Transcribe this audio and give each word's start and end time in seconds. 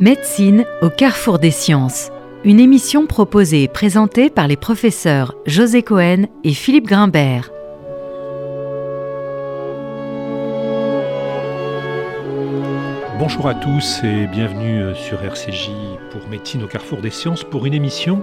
Médecine 0.00 0.64
au 0.80 0.90
carrefour 0.90 1.40
des 1.40 1.50
sciences. 1.50 2.12
Une 2.44 2.60
émission 2.60 3.08
proposée 3.08 3.64
et 3.64 3.68
présentée 3.68 4.30
par 4.30 4.46
les 4.46 4.56
professeurs 4.56 5.34
José 5.44 5.82
Cohen 5.82 6.26
et 6.44 6.54
Philippe 6.54 6.86
Grimbert. 6.86 7.50
Bonjour 13.18 13.48
à 13.48 13.56
tous 13.56 13.98
et 14.04 14.28
bienvenue 14.28 14.94
sur 14.94 15.20
RCJ 15.20 15.70
pour 16.12 16.28
Médecine 16.28 16.62
au 16.62 16.68
carrefour 16.68 17.00
des 17.00 17.10
sciences 17.10 17.42
pour 17.42 17.66
une 17.66 17.74
émission 17.74 18.22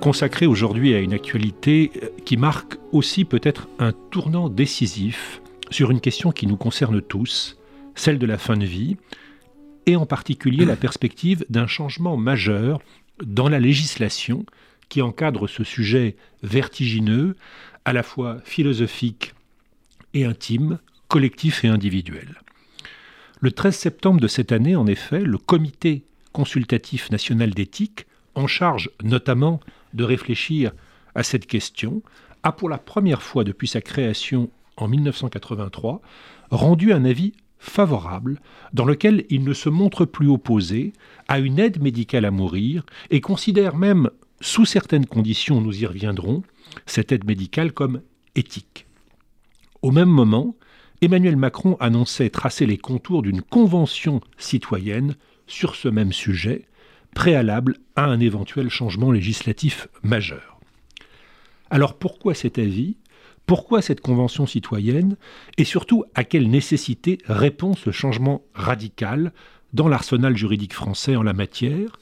consacrée 0.00 0.46
aujourd'hui 0.46 0.96
à 0.96 0.98
une 0.98 1.14
actualité 1.14 1.92
qui 2.24 2.36
marque 2.36 2.76
aussi 2.90 3.24
peut-être 3.24 3.68
un 3.78 3.92
tournant 4.10 4.48
décisif 4.48 5.42
sur 5.70 5.92
une 5.92 6.00
question 6.00 6.32
qui 6.32 6.48
nous 6.48 6.56
concerne 6.56 7.00
tous, 7.00 7.56
celle 7.94 8.18
de 8.18 8.26
la 8.26 8.36
fin 8.36 8.56
de 8.56 8.64
vie, 8.64 8.96
et 9.88 9.96
en 9.96 10.04
particulier 10.04 10.66
la 10.66 10.76
perspective 10.76 11.46
d'un 11.48 11.66
changement 11.66 12.18
majeur 12.18 12.78
dans 13.24 13.48
la 13.48 13.58
législation 13.58 14.44
qui 14.90 15.00
encadre 15.00 15.48
ce 15.48 15.64
sujet 15.64 16.14
vertigineux, 16.42 17.36
à 17.86 17.94
la 17.94 18.02
fois 18.02 18.36
philosophique 18.44 19.32
et 20.12 20.26
intime, 20.26 20.78
collectif 21.08 21.64
et 21.64 21.68
individuel. 21.68 22.36
Le 23.40 23.50
13 23.50 23.74
septembre 23.74 24.20
de 24.20 24.28
cette 24.28 24.52
année, 24.52 24.76
en 24.76 24.86
effet, 24.86 25.20
le 25.20 25.38
Comité 25.38 26.04
consultatif 26.32 27.10
national 27.10 27.54
d'éthique, 27.54 28.04
en 28.34 28.46
charge 28.46 28.90
notamment 29.02 29.58
de 29.94 30.04
réfléchir 30.04 30.72
à 31.14 31.22
cette 31.22 31.46
question, 31.46 32.02
a 32.42 32.52
pour 32.52 32.68
la 32.68 32.78
première 32.78 33.22
fois 33.22 33.42
depuis 33.42 33.68
sa 33.68 33.80
création 33.80 34.50
en 34.76 34.86
1983 34.86 36.02
rendu 36.50 36.92
un 36.92 37.06
avis 37.06 37.32
favorable 37.58 38.40
dans 38.72 38.84
lequel 38.84 39.24
il 39.30 39.44
ne 39.44 39.52
se 39.52 39.68
montre 39.68 40.04
plus 40.04 40.28
opposé 40.28 40.92
à 41.26 41.38
une 41.38 41.58
aide 41.58 41.82
médicale 41.82 42.24
à 42.24 42.30
mourir 42.30 42.84
et 43.10 43.20
considère 43.20 43.76
même, 43.76 44.10
sous 44.40 44.64
certaines 44.64 45.06
conditions, 45.06 45.60
nous 45.60 45.82
y 45.82 45.86
reviendrons, 45.86 46.42
cette 46.86 47.12
aide 47.12 47.24
médicale 47.24 47.72
comme 47.72 48.02
éthique. 48.34 48.86
Au 49.82 49.90
même 49.90 50.08
moment, 50.08 50.56
Emmanuel 51.00 51.36
Macron 51.36 51.76
annonçait 51.80 52.30
tracer 52.30 52.66
les 52.66 52.78
contours 52.78 53.22
d'une 53.22 53.42
convention 53.42 54.20
citoyenne 54.36 55.14
sur 55.46 55.76
ce 55.76 55.88
même 55.88 56.12
sujet, 56.12 56.66
préalable 57.14 57.76
à 57.96 58.04
un 58.04 58.20
éventuel 58.20 58.68
changement 58.68 59.12
législatif 59.12 59.88
majeur. 60.02 60.60
Alors 61.70 61.98
pourquoi 61.98 62.34
cet 62.34 62.58
avis? 62.58 62.96
Pourquoi 63.48 63.80
cette 63.80 64.02
convention 64.02 64.46
citoyenne 64.46 65.16
et 65.56 65.64
surtout 65.64 66.04
à 66.14 66.22
quelle 66.22 66.50
nécessité 66.50 67.16
répond 67.24 67.74
ce 67.74 67.90
changement 67.90 68.42
radical 68.52 69.32
dans 69.72 69.88
l'arsenal 69.88 70.36
juridique 70.36 70.74
français 70.74 71.16
en 71.16 71.22
la 71.22 71.32
matière? 71.32 71.98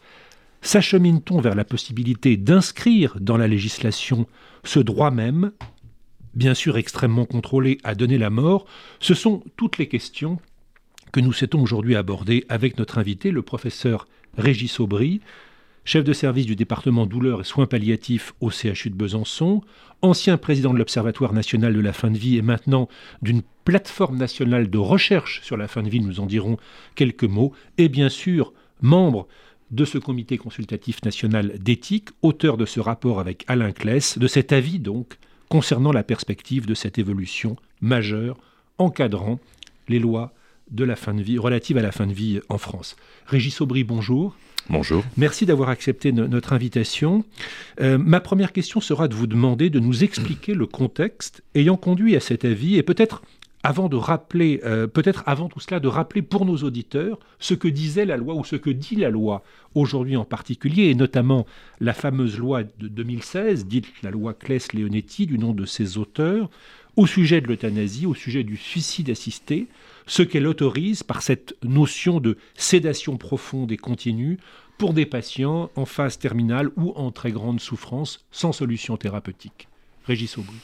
S'achemine-t-on 0.60 1.40
vers 1.40 1.54
la 1.54 1.64
possibilité 1.64 2.36
d'inscrire 2.36 3.16
dans 3.20 3.36
la 3.36 3.46
législation 3.46 4.26
ce 4.64 4.80
droit 4.80 5.12
même, 5.12 5.52
bien 6.34 6.54
sûr 6.54 6.78
extrêmement 6.78 7.26
contrôlé, 7.26 7.78
à 7.84 7.94
donner 7.94 8.18
la 8.18 8.30
mort? 8.30 8.66
Ce 8.98 9.14
sont 9.14 9.44
toutes 9.56 9.78
les 9.78 9.86
questions 9.86 10.40
que 11.12 11.20
nous 11.20 11.32
souhaitons 11.32 11.62
aujourd'hui 11.62 11.94
aborder 11.94 12.44
avec 12.48 12.76
notre 12.76 12.98
invité, 12.98 13.30
le 13.30 13.42
professeur 13.42 14.08
Régis 14.36 14.80
Aubry, 14.80 15.20
chef 15.86 16.04
de 16.04 16.12
service 16.12 16.46
du 16.46 16.56
département 16.56 17.06
douleurs 17.06 17.40
et 17.40 17.44
soins 17.44 17.66
palliatifs 17.66 18.34
au 18.40 18.50
CHU 18.50 18.90
de 18.90 18.96
Besançon, 18.96 19.62
ancien 20.02 20.36
président 20.36 20.74
de 20.74 20.78
l'Observatoire 20.78 21.32
national 21.32 21.72
de 21.72 21.80
la 21.80 21.92
fin 21.92 22.10
de 22.10 22.18
vie 22.18 22.36
et 22.36 22.42
maintenant 22.42 22.88
d'une 23.22 23.42
plateforme 23.64 24.16
nationale 24.16 24.68
de 24.68 24.78
recherche 24.78 25.40
sur 25.42 25.56
la 25.56 25.68
fin 25.68 25.84
de 25.84 25.88
vie, 25.88 26.00
nous 26.00 26.18
en 26.18 26.26
dirons 26.26 26.58
quelques 26.96 27.24
mots, 27.24 27.52
et 27.78 27.88
bien 27.88 28.08
sûr 28.08 28.52
membre 28.82 29.28
de 29.70 29.84
ce 29.84 29.98
comité 29.98 30.38
consultatif 30.38 31.02
national 31.04 31.56
d'éthique, 31.60 32.08
auteur 32.20 32.56
de 32.56 32.66
ce 32.66 32.80
rapport 32.80 33.20
avec 33.20 33.44
Alain 33.46 33.72
Kless, 33.72 34.18
de 34.18 34.26
cet 34.26 34.52
avis 34.52 34.80
donc 34.80 35.18
concernant 35.48 35.92
la 35.92 36.02
perspective 36.02 36.66
de 36.66 36.74
cette 36.74 36.98
évolution 36.98 37.56
majeure 37.80 38.36
encadrant 38.78 39.38
les 39.88 40.00
lois 40.00 40.34
de 40.70 40.84
la 40.84 40.96
fin 40.96 41.14
de 41.14 41.22
vie 41.22 41.38
relatives 41.38 41.78
à 41.78 41.82
la 41.82 41.92
fin 41.92 42.06
de 42.06 42.12
vie 42.12 42.40
en 42.48 42.58
France. 42.58 42.96
Régis 43.26 43.60
Aubry, 43.60 43.84
bonjour. 43.84 44.36
Bonjour. 44.68 45.04
Merci 45.16 45.46
d'avoir 45.46 45.68
accepté 45.68 46.10
notre 46.10 46.52
invitation. 46.52 47.24
Euh, 47.80 47.98
ma 47.98 48.18
première 48.20 48.52
question 48.52 48.80
sera 48.80 49.06
de 49.06 49.14
vous 49.14 49.28
demander 49.28 49.70
de 49.70 49.78
nous 49.78 50.02
expliquer 50.02 50.54
le 50.54 50.66
contexte 50.66 51.44
ayant 51.54 51.76
conduit 51.76 52.16
à 52.16 52.20
cet 52.20 52.44
avis 52.44 52.76
et 52.76 52.82
peut-être 52.82 53.22
avant 53.62 53.88
de 53.88 53.96
rappeler, 53.96 54.60
euh, 54.64 54.86
peut-être 54.86 55.24
avant 55.26 55.48
tout 55.48 55.58
cela, 55.58 55.80
de 55.80 55.88
rappeler 55.88 56.22
pour 56.22 56.46
nos 56.46 56.58
auditeurs 56.58 57.18
ce 57.40 57.54
que 57.54 57.66
disait 57.66 58.04
la 58.04 58.16
loi 58.16 58.34
ou 58.34 58.44
ce 58.44 58.54
que 58.54 58.70
dit 58.70 58.94
la 58.94 59.10
loi 59.10 59.42
aujourd'hui 59.74 60.16
en 60.16 60.24
particulier, 60.24 60.84
et 60.84 60.94
notamment 60.94 61.46
la 61.80 61.92
fameuse 61.92 62.38
loi 62.38 62.62
de 62.62 62.86
2016, 62.86 63.66
dite 63.66 63.86
la 64.04 64.10
loi 64.10 64.34
Claes-Leonetti, 64.34 65.26
du 65.26 65.36
nom 65.38 65.52
de 65.52 65.64
ses 65.64 65.98
auteurs, 65.98 66.48
au 66.94 67.06
sujet 67.06 67.40
de 67.40 67.48
l'euthanasie, 67.48 68.06
au 68.06 68.14
sujet 68.14 68.44
du 68.44 68.56
suicide 68.56 69.10
assisté, 69.10 69.66
ce 70.06 70.22
qu'elle 70.22 70.46
autorise 70.46 71.02
par 71.02 71.22
cette 71.22 71.54
notion 71.62 72.20
de 72.20 72.38
sédation 72.54 73.16
profonde 73.16 73.72
et 73.72 73.76
continue 73.76 74.38
pour 74.78 74.92
des 74.92 75.06
patients 75.06 75.70
en 75.74 75.84
phase 75.84 76.18
terminale 76.18 76.70
ou 76.76 76.92
en 76.96 77.10
très 77.10 77.32
grande 77.32 77.60
souffrance 77.60 78.26
sans 78.30 78.52
solution 78.52 78.96
thérapeutique. 78.96 79.68
Régis 80.04 80.38
Aubry. 80.38 80.56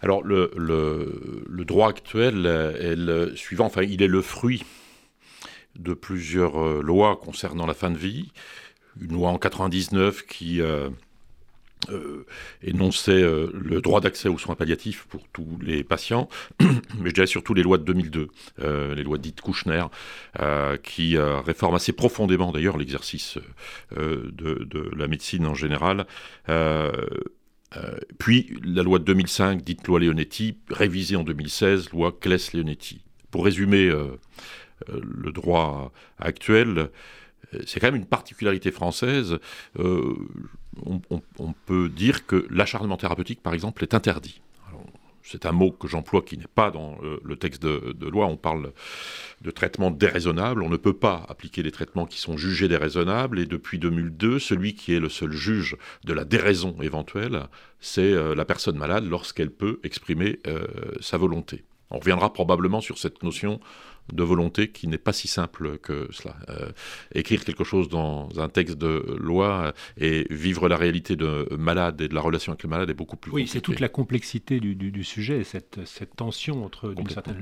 Alors 0.00 0.22
le, 0.22 1.64
droit 1.64 1.88
actuel 1.88 2.46
est 2.46 2.96
le 2.96 3.34
suivant, 3.34 3.66
enfin 3.66 3.82
il 3.82 4.02
est 4.02 4.08
le 4.08 4.22
fruit 4.22 4.62
de 5.78 5.94
plusieurs 5.94 6.58
euh, 6.58 6.80
lois 6.82 7.16
concernant 7.16 7.66
la 7.66 7.74
fin 7.74 7.90
de 7.90 7.98
vie. 7.98 8.30
Une 9.00 9.12
loi 9.12 9.30
en 9.30 9.38
99 9.38 10.24
qui 10.26 10.62
euh, 10.62 10.88
euh, 11.90 12.26
énonçait 12.62 13.22
euh, 13.22 13.48
le 13.52 13.80
droit 13.80 14.00
d'accès 14.00 14.28
aux 14.28 14.38
soins 14.38 14.56
palliatifs 14.56 15.04
pour 15.08 15.28
tous 15.28 15.58
les 15.62 15.84
patients, 15.84 16.28
mais 16.60 17.10
je 17.10 17.14
dirais 17.14 17.26
surtout 17.28 17.54
les 17.54 17.62
lois 17.62 17.78
de 17.78 17.84
2002, 17.84 18.28
euh, 18.60 18.94
les 18.94 19.04
lois 19.04 19.18
dites 19.18 19.40
Kouchner, 19.40 19.84
qui 20.82 21.16
réforment 21.18 21.76
assez 21.76 21.92
profondément 21.92 22.50
d'ailleurs 22.50 22.76
l'exercice 22.76 23.38
de, 23.94 24.90
la 24.96 25.06
médecine 25.06 25.46
en 25.46 25.54
général. 25.54 26.06
puis 28.18 28.58
la 28.64 28.82
loi 28.82 28.98
de 28.98 29.04
2005, 29.04 29.62
dite 29.62 29.86
loi 29.86 30.00
Leonetti, 30.00 30.58
révisée 30.70 31.16
en 31.16 31.24
2016, 31.24 31.90
loi 31.90 32.16
Claes-Leonetti. 32.20 33.02
Pour 33.30 33.44
résumer 33.44 33.90
le 34.88 35.32
droit 35.32 35.92
actuel, 36.18 36.90
c'est 37.66 37.80
quand 37.80 37.88
même 37.88 37.96
une 37.96 38.06
particularité 38.06 38.70
française. 38.70 39.38
Euh, 39.78 40.14
on, 40.84 41.52
peut 41.64 41.88
dire 41.88 42.26
que 42.26 42.46
l'acharnement 42.50 42.96
thérapeutique, 42.96 43.42
par 43.42 43.54
exemple, 43.54 43.82
est 43.82 43.94
interdit. 43.94 44.40
C'est 45.22 45.44
un 45.44 45.50
mot 45.50 45.72
que 45.72 45.88
j'emploie 45.88 46.22
qui 46.22 46.38
n'est 46.38 46.44
pas 46.46 46.70
dans 46.70 46.98
euh, 47.02 47.18
le 47.24 47.36
texte 47.36 47.60
de, 47.60 48.06
loi. 48.06 48.26
On 48.26 48.36
parle 48.36 48.72
de 49.40 49.50
traitement 49.50 49.90
déraisonnable. 49.90 50.62
On 50.62 50.68
ne 50.68 50.76
peut 50.76 50.92
pas 50.92 51.26
appliquer 51.28 51.64
des 51.64 51.72
traitements 51.72 52.06
qui 52.06 52.20
sont 52.20 52.36
jugés 52.36 52.68
déraisonnables. 52.68 53.40
Et 53.40 53.46
depuis 53.46 53.80
2002, 53.80 54.38
celui 54.38 54.74
qui 54.74 54.94
est 54.94 55.00
le 55.00 55.08
seul 55.08 55.32
juge 55.32 55.76
de 56.04 56.12
la 56.12 56.24
déraison 56.24 56.76
éventuelle, 56.80 57.46
c'est 57.80 58.12
euh, 58.12 58.36
la 58.36 58.44
personne 58.44 58.78
malade 58.78 59.04
lorsqu'elle 59.04 59.50
peut 59.50 59.80
exprimer 59.82 60.38
sa 61.00 61.16
volonté. 61.16 61.64
On 61.90 61.98
reviendra 61.98 62.32
probablement 62.32 62.80
sur 62.80 62.98
cette 62.98 63.22
notion 63.22 63.60
de 64.12 64.22
volonté 64.22 64.68
qui 64.68 64.88
n'est 64.88 64.98
pas 64.98 65.12
si 65.12 65.28
simple 65.28 65.78
que 65.78 66.08
cela. 66.10 66.36
Euh, 66.48 66.70
écrire 67.14 67.44
quelque 67.44 67.64
chose 67.64 67.88
dans 67.88 68.28
un 68.38 68.48
texte 68.48 68.78
de 68.78 69.16
loi 69.18 69.72
et 69.98 70.26
vivre 70.30 70.68
la 70.68 70.76
réalité 70.76 71.16
de 71.16 71.48
malade 71.56 72.00
et 72.00 72.08
de 72.08 72.14
la 72.14 72.20
relation 72.20 72.52
avec 72.52 72.62
le 72.62 72.68
malade 72.68 72.90
est 72.90 72.94
beaucoup 72.94 73.16
plus 73.16 73.32
Oui, 73.32 73.48
c'est 73.48 73.60
toute 73.60 73.80
la 73.80 73.88
complexité 73.88 74.60
du, 74.60 75.04
sujet, 75.04 75.44
cette, 75.44 75.78
tension 76.16 76.64
entre 76.64 76.94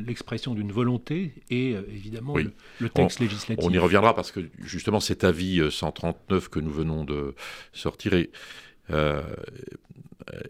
l'expression 0.07 0.55
d'une 0.55 0.73
volonté 0.73 1.35
et 1.51 1.75
euh, 1.75 1.83
évidemment 1.89 2.35
le, 2.37 2.89
texte 2.89 3.21
législatif. 3.21 3.65
On 3.65 3.71
y 3.71 3.79
reviendra 3.79 4.15
parce 4.15 4.33
que 4.33 4.41
justement 4.59 5.01
cet 5.01 5.25
avis 5.25 5.61
139 5.71 6.45
euh, 6.45 6.49
que 6.49 6.61
nous 6.61 6.71
venons 6.71 7.05
de 7.05 7.35
sortir 7.73 8.15
est, 8.15 8.31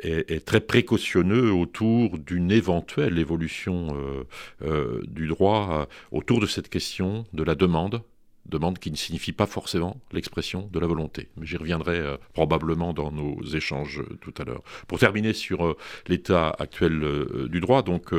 est, 0.02 0.44
très 0.44 0.60
précautionneux 0.60 1.52
autour 1.52 2.18
d'une 2.18 2.50
éventuelle 2.50 3.18
évolution 3.18 3.96
euh, 3.96 4.24
euh, 4.62 5.02
du 5.06 5.26
droit 5.26 5.68
euh, 5.72 5.86
autour 6.12 6.40
de 6.40 6.46
cette 6.46 6.68
question 6.68 7.24
de 7.32 7.42
la 7.42 7.54
demande 7.54 8.02
demande 8.46 8.78
qui 8.78 8.90
ne 8.90 8.96
signifie 8.96 9.32
pas 9.32 9.46
forcément 9.46 9.98
l'expression 10.12 10.68
de 10.70 10.78
la 10.78 10.86
volonté. 10.86 11.30
Mais 11.38 11.46
j'y 11.46 11.56
reviendrai 11.56 12.02
probablement 12.34 12.92
dans 12.92 13.10
nos 13.10 13.42
échanges 13.42 14.02
tout 14.20 14.34
à 14.36 14.44
l'heure. 14.44 14.62
Pour 14.86 14.98
terminer 14.98 15.32
sur 15.32 15.74
l'état 16.08 16.54
actuel 16.58 17.48
du 17.48 17.60
droit, 17.60 17.80
donc 17.80 18.12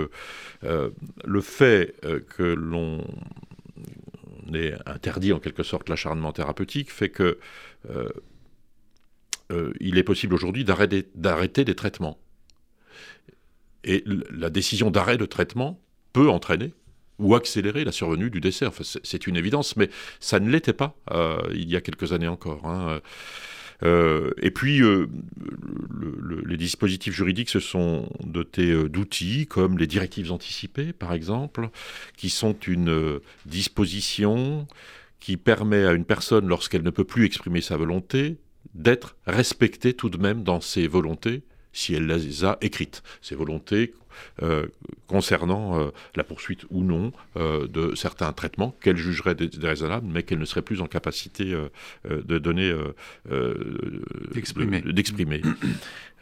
le 0.63 1.41
fait 1.41 1.93
que 2.35 2.41
l'on 2.41 3.05
ait 4.51 4.73
interdit 4.87 5.31
en 5.31 5.37
quelque 5.37 5.61
sorte 5.61 5.89
l'acharnement 5.89 6.31
thérapeutique 6.31 6.91
fait 6.91 7.09
que 7.09 7.37
euh, 9.51 9.73
il 9.79 9.97
est 9.97 10.03
possible 10.03 10.33
aujourd'hui 10.33 10.65
d'arrêter 10.65 11.65
des 11.65 11.75
traitements. 11.75 12.17
Et 13.83 14.03
la 14.31 14.49
décision 14.49 14.89
d'arrêt 14.89 15.17
de 15.17 15.25
traitement 15.25 15.79
peut 16.13 16.29
entraîner 16.29 16.73
ou 17.19 17.35
accélérer 17.35 17.85
la 17.85 17.91
survenue 17.91 18.29
du 18.29 18.41
décès. 18.41 18.65
Enfin, 18.65 18.83
c'est 19.03 19.27
une 19.27 19.37
évidence, 19.37 19.77
mais 19.77 19.89
ça 20.19 20.39
ne 20.39 20.49
l'était 20.49 20.73
pas 20.73 20.95
euh, 21.11 21.37
il 21.53 21.69
y 21.69 21.75
a 21.75 21.81
quelques 21.81 22.11
années 22.11 22.27
encore. 22.27 22.65
Hein. 22.65 22.99
Euh, 23.83 24.31
et 24.41 24.51
puis, 24.51 24.81
les 26.45 26.57
dispositifs 26.57 27.13
juridiques 27.13 27.49
se 27.49 27.59
sont 27.59 28.09
dotés 28.23 28.89
d'outils 28.89 29.45
comme 29.45 29.77
les 29.77 29.87
directives 29.87 30.31
anticipées, 30.31 30.93
par 30.93 31.13
exemple, 31.13 31.69
qui 32.17 32.29
sont 32.29 32.57
une 32.61 33.19
disposition 33.45 34.67
qui 35.19 35.37
permet 35.37 35.85
à 35.85 35.93
une 35.93 36.05
personne, 36.05 36.47
lorsqu'elle 36.47 36.83
ne 36.83 36.91
peut 36.91 37.03
plus 37.03 37.25
exprimer 37.25 37.59
sa 37.59 37.77
volonté, 37.77 38.37
d'être 38.73 39.15
respectée 39.25 39.93
tout 39.93 40.09
de 40.09 40.17
même 40.17 40.43
dans 40.43 40.61
ses 40.61 40.87
volontés 40.87 41.43
si 41.75 41.93
elle 41.93 42.07
les 42.07 42.45
a 42.45 42.57
écrites. 42.61 43.03
Ces 43.21 43.35
volontés 43.35 43.93
euh, 44.41 44.65
concernant 45.07 45.79
euh, 45.79 45.91
la 46.15 46.23
poursuite 46.23 46.65
ou 46.69 46.83
non 46.83 47.11
euh, 47.35 47.67
de 47.67 47.95
certains 47.95 48.31
traitements 48.31 48.75
qu'elle 48.81 48.95
jugerait 48.97 49.35
déraisonnables, 49.35 50.07
mais 50.07 50.23
qu'elle 50.23 50.39
ne 50.39 50.45
serait 50.45 50.61
plus 50.61 50.81
en 50.81 50.87
capacité 50.87 51.53
de 52.05 52.37
donner, 52.37 52.73
d'exprimer 54.33 55.41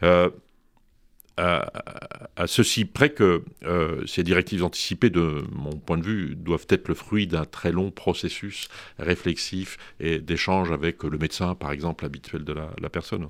à, 1.36 2.46
ceci 2.46 2.84
près 2.84 3.10
que 3.10 3.44
euh, 3.64 4.06
ces 4.06 4.22
directives 4.22 4.64
anticipées, 4.64 5.10
de 5.10 5.44
mon 5.52 5.72
point 5.72 5.98
de 5.98 6.04
vue, 6.04 6.36
doivent 6.36 6.66
être 6.68 6.88
le 6.88 6.94
fruit 6.94 7.26
d'un 7.26 7.44
très 7.44 7.72
long 7.72 7.90
processus 7.90 8.68
réflexif 8.98 9.76
et 9.98 10.18
d'échange 10.18 10.70
avec 10.70 11.02
le 11.02 11.18
médecin, 11.18 11.54
par 11.54 11.72
exemple, 11.72 12.04
habituel 12.04 12.44
de 12.44 12.52
la, 12.52 12.90
personne. 12.90 13.28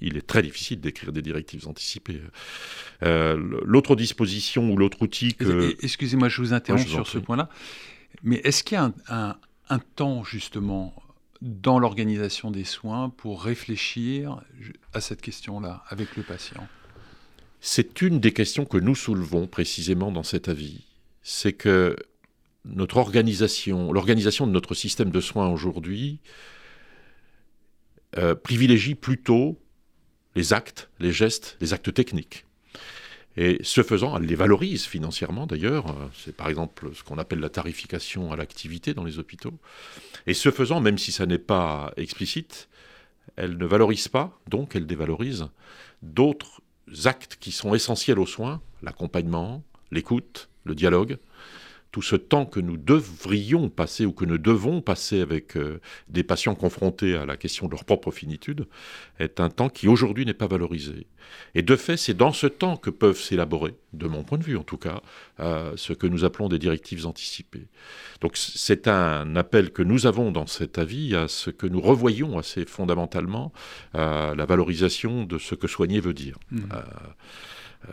Il, 0.00 0.16
est 0.16 0.26
très 0.26 0.42
difficile 0.42 0.80
d'écrire 0.80 1.12
des 1.12 1.22
directives 1.22 1.68
anticipées. 1.68 2.20
Euh, 3.02 3.36
l'autre 3.64 3.94
disposition 3.94 4.70
ou 4.70 4.76
l'autre 4.76 5.02
outil 5.02 5.34
que... 5.34 5.76
Excusez-moi, 5.82 6.28
je 6.28 6.40
vous 6.40 6.52
interromps 6.52 6.86
sur 6.86 7.06
ce 7.06 7.18
point-là. 7.18 7.48
Mais 8.22 8.40
est-ce 8.44 8.64
qu'il 8.64 8.76
y 8.76 8.80
a 8.80 9.38
un 9.68 9.78
temps, 9.94 10.24
justement, 10.24 10.94
dans 11.42 11.78
l'organisation 11.78 12.50
des 12.50 12.64
soins 12.64 13.10
pour 13.10 13.44
réfléchir 13.44 14.40
à 14.94 15.00
cette 15.00 15.20
question-là 15.20 15.84
avec 15.88 16.16
le 16.16 16.22
patient? 16.22 16.66
C'est 17.66 18.00
une 18.00 18.20
des 18.20 18.32
questions 18.32 18.64
que 18.64 18.78
nous 18.78 18.94
soulevons 18.94 19.48
précisément 19.48 20.12
dans 20.12 20.22
cet 20.22 20.48
avis. 20.48 20.84
C'est 21.22 21.52
que 21.52 21.96
notre 22.64 22.96
organisation, 22.96 23.92
l'organisation 23.92 24.46
de 24.46 24.52
notre 24.52 24.74
système 24.74 25.10
de 25.10 25.20
soins 25.20 25.48
aujourd'hui, 25.48 26.20
euh, 28.18 28.36
privilégie 28.36 28.94
plutôt 28.94 29.58
les 30.36 30.52
actes, 30.52 30.90
les 31.00 31.10
gestes, 31.10 31.56
les 31.60 31.72
actes 31.72 31.92
techniques. 31.92 32.44
Et 33.36 33.58
ce 33.62 33.82
faisant, 33.82 34.16
elle 34.16 34.26
les 34.26 34.36
valorise 34.36 34.84
financièrement 34.84 35.48
d'ailleurs. 35.48 35.86
C'est 36.14 36.36
par 36.36 36.48
exemple 36.48 36.90
ce 36.94 37.02
qu'on 37.02 37.18
appelle 37.18 37.40
la 37.40 37.50
tarification 37.50 38.30
à 38.30 38.36
l'activité 38.36 38.94
dans 38.94 39.04
les 39.04 39.18
hôpitaux. 39.18 39.58
Et 40.28 40.34
ce 40.34 40.52
faisant, 40.52 40.80
même 40.80 40.98
si 40.98 41.10
ça 41.10 41.26
n'est 41.26 41.36
pas 41.36 41.92
explicite, 41.96 42.68
elle 43.34 43.58
ne 43.58 43.66
valorise 43.66 44.06
pas, 44.06 44.38
donc 44.46 44.76
elle 44.76 44.86
dévalorise 44.86 45.48
d'autres 46.02 46.60
actes 47.04 47.36
qui 47.40 47.52
sont 47.52 47.74
essentiels 47.74 48.18
aux 48.18 48.26
soins, 48.26 48.60
l'accompagnement, 48.82 49.62
l'écoute, 49.90 50.48
le 50.64 50.74
dialogue, 50.74 51.18
tout 51.96 52.02
ce 52.02 52.16
temps 52.16 52.44
que 52.44 52.60
nous 52.60 52.76
devrions 52.76 53.70
passer 53.70 54.04
ou 54.04 54.12
que 54.12 54.26
nous 54.26 54.36
devons 54.36 54.82
passer 54.82 55.22
avec 55.22 55.56
euh, 55.56 55.80
des 56.10 56.24
patients 56.24 56.54
confrontés 56.54 57.16
à 57.16 57.24
la 57.24 57.38
question 57.38 57.68
de 57.68 57.70
leur 57.70 57.86
propre 57.86 58.10
finitude, 58.10 58.66
est 59.18 59.40
un 59.40 59.48
temps 59.48 59.70
qui 59.70 59.88
aujourd'hui 59.88 60.26
n'est 60.26 60.34
pas 60.34 60.46
valorisé. 60.46 61.06
Et 61.54 61.62
de 61.62 61.74
fait, 61.74 61.96
c'est 61.96 62.12
dans 62.12 62.34
ce 62.34 62.48
temps 62.48 62.76
que 62.76 62.90
peuvent 62.90 63.18
s'élaborer, 63.18 63.76
de 63.94 64.08
mon 64.08 64.24
point 64.24 64.36
de 64.36 64.44
vue 64.44 64.58
en 64.58 64.62
tout 64.62 64.76
cas, 64.76 65.00
euh, 65.40 65.72
ce 65.76 65.94
que 65.94 66.06
nous 66.06 66.26
appelons 66.26 66.50
des 66.50 66.58
directives 66.58 67.06
anticipées. 67.06 67.66
Donc 68.20 68.36
c'est 68.36 68.88
un 68.88 69.34
appel 69.34 69.72
que 69.72 69.82
nous 69.82 70.06
avons 70.06 70.32
dans 70.32 70.46
cet 70.46 70.76
avis 70.76 71.16
à 71.16 71.28
ce 71.28 71.48
que 71.48 71.66
nous 71.66 71.80
revoyons 71.80 72.38
assez 72.38 72.66
fondamentalement 72.66 73.54
euh, 73.94 74.34
la 74.34 74.44
valorisation 74.44 75.24
de 75.24 75.38
ce 75.38 75.54
que 75.54 75.66
soigner 75.66 76.00
veut 76.00 76.12
dire. 76.12 76.36
Mmh. 76.50 76.58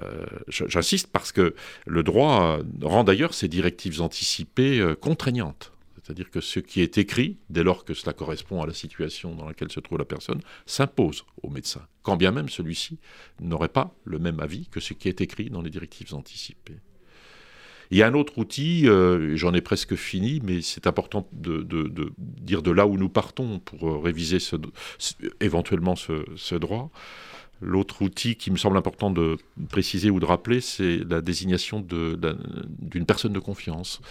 Euh, 0.01 0.25
j'insiste 0.48 1.07
parce 1.07 1.31
que 1.31 1.56
le 1.86 2.04
droit 2.04 2.60
rend 2.81 3.04
d'ailleurs 3.04 3.34
ces 3.34 3.48
directives 3.48 4.01
anticipées 4.01 4.80
euh, 4.80 4.95
contraignantes. 4.95 5.72
C'est-à-dire 6.01 6.30
que 6.30 6.42
ce 6.42 6.60
qui 6.60 6.81
est 6.81 6.98
écrit, 6.98 7.38
dès 7.50 7.63
lors 7.63 7.86
que 7.86 7.94
cela 7.94 8.12
correspond 8.12 8.62
à 8.62 8.68
la 8.68 8.74
situation 8.74 9.36
dans 9.36 9.45
laquelle 9.45 9.72
se 9.72 9.80
trouve 9.80 9.98
la 9.98 10.06
personne, 10.06 10.42
s'impose 10.66 11.24
au 11.44 11.50
médecin, 11.50 11.81
quand 12.01 12.18
bien 12.18 12.31
même 12.31 12.50
celui-ci 12.50 13.00
n'aurait 13.40 13.69
pas 13.69 13.95
le 14.04 14.19
même 14.19 14.42
avis 14.42 14.68
que 14.68 14.81
ce 14.81 14.94
qui 14.94 15.07
est 15.07 15.22
écrit 15.22 15.50
dans 15.50 15.62
les 15.62 15.69
directives 15.69 16.13
anticipées. 16.13 16.80
Il 17.90 17.98
y 17.98 18.04
a 18.04 18.07
un 18.07 18.16
autre 18.16 18.38
outil, 18.38 18.88
euh, 18.88 19.36
j'en 19.38 19.54
ai 19.54 19.62
presque 19.62 19.95
fini, 19.95 20.42
mais 20.44 20.62
c'est 20.62 20.88
important 20.88 21.28
de, 21.31 21.66
dire 22.18 22.63
de 22.63 22.72
là 22.72 22.86
où 22.88 22.98
nous 22.98 23.10
partons 23.10 23.60
pour 23.60 24.04
réviser 24.04 24.40
éventuellement 25.40 25.95
ce 25.95 26.56
droit. 26.56 26.92
L'autre 27.63 28.01
outil 28.01 28.36
qui 28.36 28.51
me 28.51 28.57
semble 28.57 28.77
important 28.77 29.10
de 29.10 29.38
préciser 29.69 30.10
ou 30.10 30.19
de 30.19 30.25
rappeler, 30.25 30.60
c'est 30.60 30.98
la 30.98 31.21
désignation 31.21 31.80
d'une 31.80 33.06
personne 33.06 33.33
de 33.33 33.39
confiance. 33.39 34.01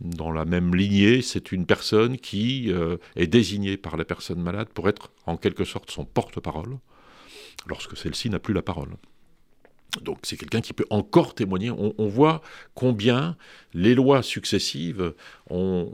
Dans 0.00 0.32
la 0.32 0.44
même 0.44 0.74
lignée, 0.74 1.22
c'est 1.22 1.52
une 1.52 1.64
personne 1.64 2.18
qui 2.18 2.72
euh, 2.72 2.96
est 3.16 3.28
désignée 3.28 3.76
par 3.76 3.96
la 3.96 4.04
personne 4.04 4.42
malade 4.42 4.68
pour 4.74 4.88
être 4.88 5.12
en 5.26 5.36
quelque 5.36 5.64
sorte 5.64 5.90
son 5.90 6.04
porte-parole, 6.04 6.78
lorsque 7.66 7.96
celle-ci 7.96 8.30
n'a 8.30 8.38
plus 8.38 8.54
la 8.54 8.62
parole. 8.62 8.90
Donc 10.02 10.18
c'est 10.22 10.36
quelqu'un 10.36 10.60
qui 10.60 10.72
peut 10.72 10.86
encore 10.90 11.34
témoigner. 11.34 11.70
on 11.70 12.08
voit 12.08 12.42
combien 12.74 13.36
les 13.72 13.94
lois 13.94 14.22
successives 14.22 15.14
ont 15.48 15.92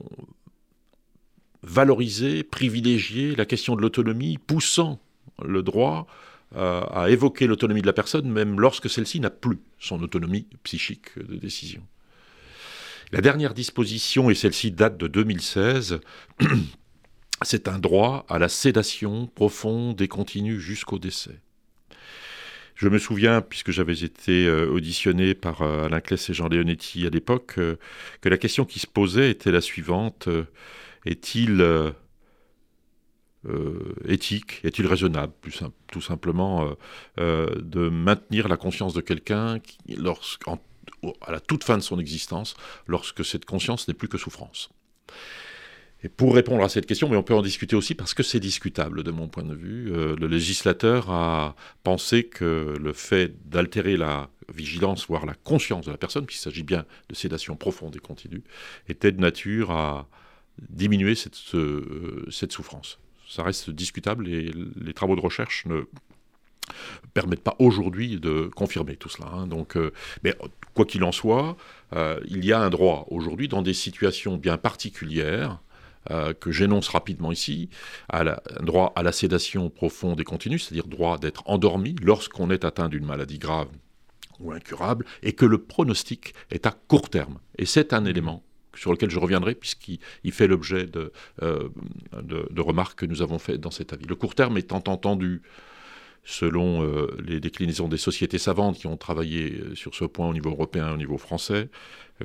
valorisé, 1.62 2.42
privilégié 2.42 3.34
la 3.34 3.46
question 3.46 3.74
de 3.76 3.80
l'autonomie, 3.80 4.38
poussant 4.38 5.00
le 5.42 5.62
droit 5.62 6.06
à 6.56 7.06
évoquer 7.10 7.46
l'autonomie 7.46 7.82
de 7.82 7.86
la 7.86 7.92
personne, 7.92 8.30
même 8.30 8.60
lorsque 8.60 8.88
celle-ci 8.88 9.20
n'a 9.20 9.30
plus 9.30 9.58
son 9.78 10.02
autonomie 10.02 10.46
psychique 10.62 11.18
de 11.18 11.36
décision. 11.36 11.82
La 13.12 13.20
dernière 13.20 13.54
disposition, 13.54 14.30
et 14.30 14.34
celle-ci 14.34 14.72
date 14.72 14.96
de 14.96 15.06
2016, 15.06 16.00
c'est 17.42 17.68
un 17.68 17.78
droit 17.78 18.26
à 18.28 18.38
la 18.38 18.48
sédation 18.48 19.26
profonde 19.26 20.00
et 20.00 20.08
continue 20.08 20.58
jusqu'au 20.58 20.98
décès. 20.98 21.40
Je 22.74 22.88
me 22.88 22.98
souviens, 22.98 23.40
puisque 23.40 23.70
j'avais 23.70 24.02
été 24.02 24.46
euh, 24.46 24.68
auditionné 24.68 25.34
par 25.34 25.62
euh, 25.62 25.84
Alain 25.84 26.00
Kless 26.00 26.28
et 26.28 26.34
Jean 26.34 26.48
Leonetti 26.48 27.06
à 27.06 27.10
l'époque, 27.10 27.54
euh, 27.58 27.76
que 28.20 28.28
la 28.28 28.36
question 28.36 28.64
qui 28.64 28.80
se 28.80 28.88
posait 28.88 29.30
était 29.30 29.52
la 29.52 29.60
suivante. 29.60 30.28
Est-il 31.06 31.62
euh, 33.46 33.94
éthique 34.06 34.60
Est-il 34.64 34.86
raisonnable, 34.86 35.32
tout 35.88 36.00
simplement, 36.00 36.64
euh, 36.64 36.74
euh, 37.20 37.54
de 37.60 37.88
maintenir 37.90 38.48
la 38.48 38.56
conscience 38.56 38.94
de 38.94 39.00
quelqu'un 39.00 39.58
à 41.20 41.32
la 41.32 41.40
toute 41.40 41.64
fin 41.64 41.76
de 41.76 41.82
son 41.82 41.98
existence, 41.98 42.54
lorsque 42.86 43.24
cette 43.24 43.44
conscience 43.44 43.86
n'est 43.86 43.94
plus 43.94 44.08
que 44.08 44.16
souffrance. 44.16 44.70
Et 46.02 46.08
pour 46.08 46.34
répondre 46.34 46.64
à 46.64 46.68
cette 46.68 46.86
question, 46.86 47.08
mais 47.08 47.16
on 47.16 47.22
peut 47.22 47.34
en 47.34 47.42
discuter 47.42 47.76
aussi 47.76 47.94
parce 47.94 48.14
que 48.14 48.22
c'est 48.22 48.40
discutable 48.40 49.02
de 49.02 49.10
mon 49.10 49.28
point 49.28 49.44
de 49.44 49.54
vue, 49.54 49.90
le 49.90 50.26
législateur 50.26 51.10
a 51.10 51.54
pensé 51.82 52.24
que 52.24 52.74
le 52.78 52.92
fait 52.92 53.34
d'altérer 53.48 53.96
la 53.96 54.28
vigilance, 54.54 55.06
voire 55.06 55.24
la 55.24 55.34
conscience 55.34 55.86
de 55.86 55.90
la 55.90 55.96
personne, 55.96 56.26
puisqu'il 56.26 56.44
s'agit 56.44 56.62
bien 56.62 56.84
de 57.08 57.14
sédation 57.14 57.56
profonde 57.56 57.96
et 57.96 58.00
continue, 58.00 58.42
était 58.88 59.12
de 59.12 59.20
nature 59.20 59.70
à 59.70 60.08
diminuer 60.68 61.14
cette, 61.14 61.38
cette 62.30 62.52
souffrance 62.52 62.98
ça 63.28 63.42
reste 63.42 63.70
discutable 63.70 64.28
et 64.28 64.52
les 64.80 64.94
travaux 64.94 65.16
de 65.16 65.20
recherche 65.20 65.66
ne 65.66 65.84
permettent 67.12 67.42
pas 67.42 67.56
aujourd'hui 67.58 68.18
de 68.18 68.50
confirmer 68.54 68.96
tout 68.96 69.08
cela. 69.08 69.28
Hein. 69.32 69.48
Euh, 69.76 69.90
mais 70.22 70.34
quoi 70.74 70.84
qu'il 70.84 71.04
en 71.04 71.12
soit, 71.12 71.56
euh, 71.94 72.20
il 72.26 72.44
y 72.44 72.52
a 72.52 72.60
un 72.60 72.70
droit 72.70 73.06
aujourd'hui 73.10 73.48
dans 73.48 73.62
des 73.62 73.74
situations 73.74 74.36
bien 74.36 74.56
particulières 74.56 75.60
euh, 76.10 76.34
que 76.34 76.52
j'énonce 76.52 76.88
rapidement 76.88 77.32
ici, 77.32 77.70
un 78.12 78.36
droit 78.60 78.92
à 78.94 79.02
la 79.02 79.12
sédation 79.12 79.70
profonde 79.70 80.20
et 80.20 80.24
continue, 80.24 80.58
c'est-à-dire 80.58 80.86
droit 80.86 81.18
d'être 81.18 81.42
endormi 81.46 81.96
lorsqu'on 82.02 82.50
est 82.50 82.64
atteint 82.64 82.88
d'une 82.88 83.06
maladie 83.06 83.38
grave 83.38 83.68
ou 84.40 84.52
incurable, 84.52 85.06
et 85.22 85.32
que 85.32 85.46
le 85.46 85.58
pronostic 85.58 86.34
est 86.50 86.66
à 86.66 86.72
court 86.72 87.08
terme. 87.08 87.38
Et 87.56 87.66
c'est 87.66 87.92
un 87.92 88.04
élément 88.04 88.42
sur 88.78 88.92
lequel 88.92 89.10
je 89.10 89.18
reviendrai, 89.18 89.54
puisqu'il 89.54 89.98
fait 90.32 90.46
l'objet 90.46 90.86
euh, 90.96 91.68
de, 92.22 92.48
de, 92.50 92.60
remarques 92.60 93.00
que 93.00 93.06
nous 93.06 93.22
avons 93.22 93.38
faites 93.38 93.60
dans 93.60 93.70
cet 93.70 93.92
avis. 93.92 94.06
Le 94.06 94.14
court 94.14 94.34
terme 94.34 94.58
étant 94.58 94.82
entendu, 94.86 95.42
selon 96.24 96.82
euh, 96.82 97.16
les 97.24 97.40
déclinaisons 97.40 97.88
des 97.88 97.98
sociétés 97.98 98.38
savantes 98.38 98.76
qui 98.76 98.86
ont 98.86 98.96
travaillé 98.96 99.52
euh, 99.52 99.74
sur 99.74 99.94
ce 99.94 100.04
point 100.04 100.28
au 100.28 100.32
niveau 100.32 100.50
européen 100.50 100.88
et 100.88 100.92
au 100.92 100.96
niveau 100.96 101.18
français, 101.18 101.68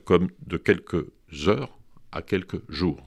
comme 0.05 0.29
de 0.45 0.57
quelques 0.57 1.05
heures 1.47 1.77
à 2.11 2.21
quelques 2.21 2.61
jours. 2.69 3.05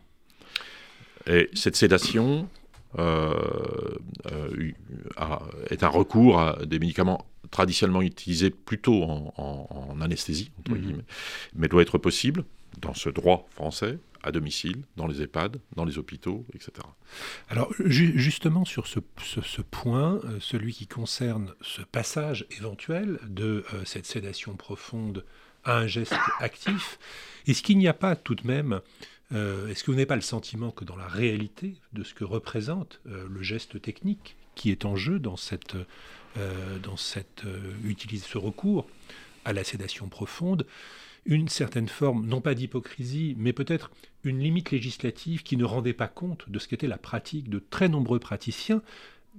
Et 1.26 1.48
cette 1.54 1.76
sédation 1.76 2.48
est 5.70 5.82
un 5.82 5.88
recours 5.88 6.38
à 6.40 6.58
des 6.66 6.78
médicaments 6.78 7.24
traditionnellement 7.50 8.02
utilisés 8.02 8.50
plutôt 8.50 9.02
en, 9.04 10.00
anesthésie, 10.00 10.50
entre 10.58 10.72
mmh. 10.72 10.78
guillemets, 10.78 11.04
mais 11.54 11.68
doit 11.68 11.82
être 11.82 11.98
possible 11.98 12.44
dans 12.78 12.94
ce 12.94 13.08
droit 13.08 13.46
français 13.54 13.98
à 14.22 14.30
domicile, 14.30 14.82
dans 14.96 15.06
les 15.06 15.22
EHPAD, 15.22 15.58
dans 15.74 15.84
les 15.84 15.98
hôpitaux, 15.98 16.46
etc. 16.54 16.72
Alors 17.48 17.72
justement 17.80 18.64
sur 18.64 18.86
ce, 18.86 19.00
point, 19.62 20.20
euh, 20.24 20.38
celui 20.40 20.72
qui 20.72 20.86
concerne 20.86 21.54
ce 21.60 21.82
passage 21.82 22.46
éventuel 22.56 23.18
de 23.26 23.64
euh, 23.74 23.84
cette 23.84 24.06
sédation 24.06 24.56
profonde 24.56 25.24
à 25.64 25.78
un 25.78 25.86
geste 25.86 26.14
actif, 26.40 26.98
est-ce 27.46 27.62
qu'il 27.62 27.78
n'y 27.78 27.88
a 27.88 27.94
pas 27.94 28.16
tout 28.16 28.34
de 28.34 28.46
même, 28.46 28.80
euh, 29.32 29.68
est-ce 29.68 29.82
que 29.82 29.90
vous 29.90 29.96
n'avez 29.96 30.06
pas 30.06 30.16
le 30.16 30.22
sentiment 30.22 30.70
que 30.70 30.84
dans 30.84 30.96
la 30.96 31.08
réalité 31.08 31.76
de 31.92 32.02
ce 32.02 32.14
que 32.14 32.24
représente 32.24 33.00
le 33.04 33.42
geste 33.42 33.80
technique 33.80 34.36
qui 34.54 34.70
est 34.70 34.84
en 34.84 34.96
jeu 34.96 35.18
dans, 35.18 35.36
cette, 35.36 35.76
dans 36.82 36.96
cette, 36.96 37.44
utilise 37.84 38.24
ce 38.24 38.36
recours 38.36 38.86
à 39.44 39.52
la 39.52 39.64
sédation 39.64 40.08
profonde, 40.08 40.66
une 41.24 41.48
certaine 41.48 41.88
forme, 41.88 42.26
non 42.26 42.40
pas 42.40 42.54
d'hypocrisie, 42.54 43.34
mais 43.38 43.52
peut-être 43.52 43.90
une 44.24 44.40
limite 44.40 44.70
législative 44.70 45.42
qui 45.42 45.56
ne 45.56 45.64
rendait 45.64 45.92
pas 45.92 46.08
compte 46.08 46.48
de 46.50 46.58
ce 46.58 46.68
qu'était 46.68 46.88
la 46.88 46.98
pratique 46.98 47.48
de 47.48 47.58
très 47.58 47.88
nombreux 47.88 48.18
praticiens, 48.18 48.82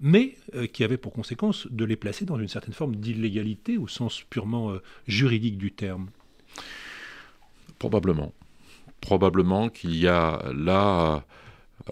mais 0.02 0.36
euh, 0.56 0.66
qui 0.66 0.84
avait 0.84 0.98
pour 0.98 1.14
conséquence 1.14 1.68
de 1.70 1.86
les 1.86 1.96
placer 1.96 2.26
dans 2.26 2.40
une 2.40 2.48
certaine 2.48 2.74
forme 2.74 2.96
d'illégalité 2.96 3.78
au 3.78 3.88
sens 3.88 4.22
purement 4.30 4.72
euh, 4.72 4.82
juridique 5.08 5.58
du 5.58 5.72
terme. 5.72 6.10
Probablement. 7.80 8.34
Probablement 9.02 9.70
qu'il 9.70 9.96
y 9.96 10.08
a 10.08 10.42
là 10.56 11.26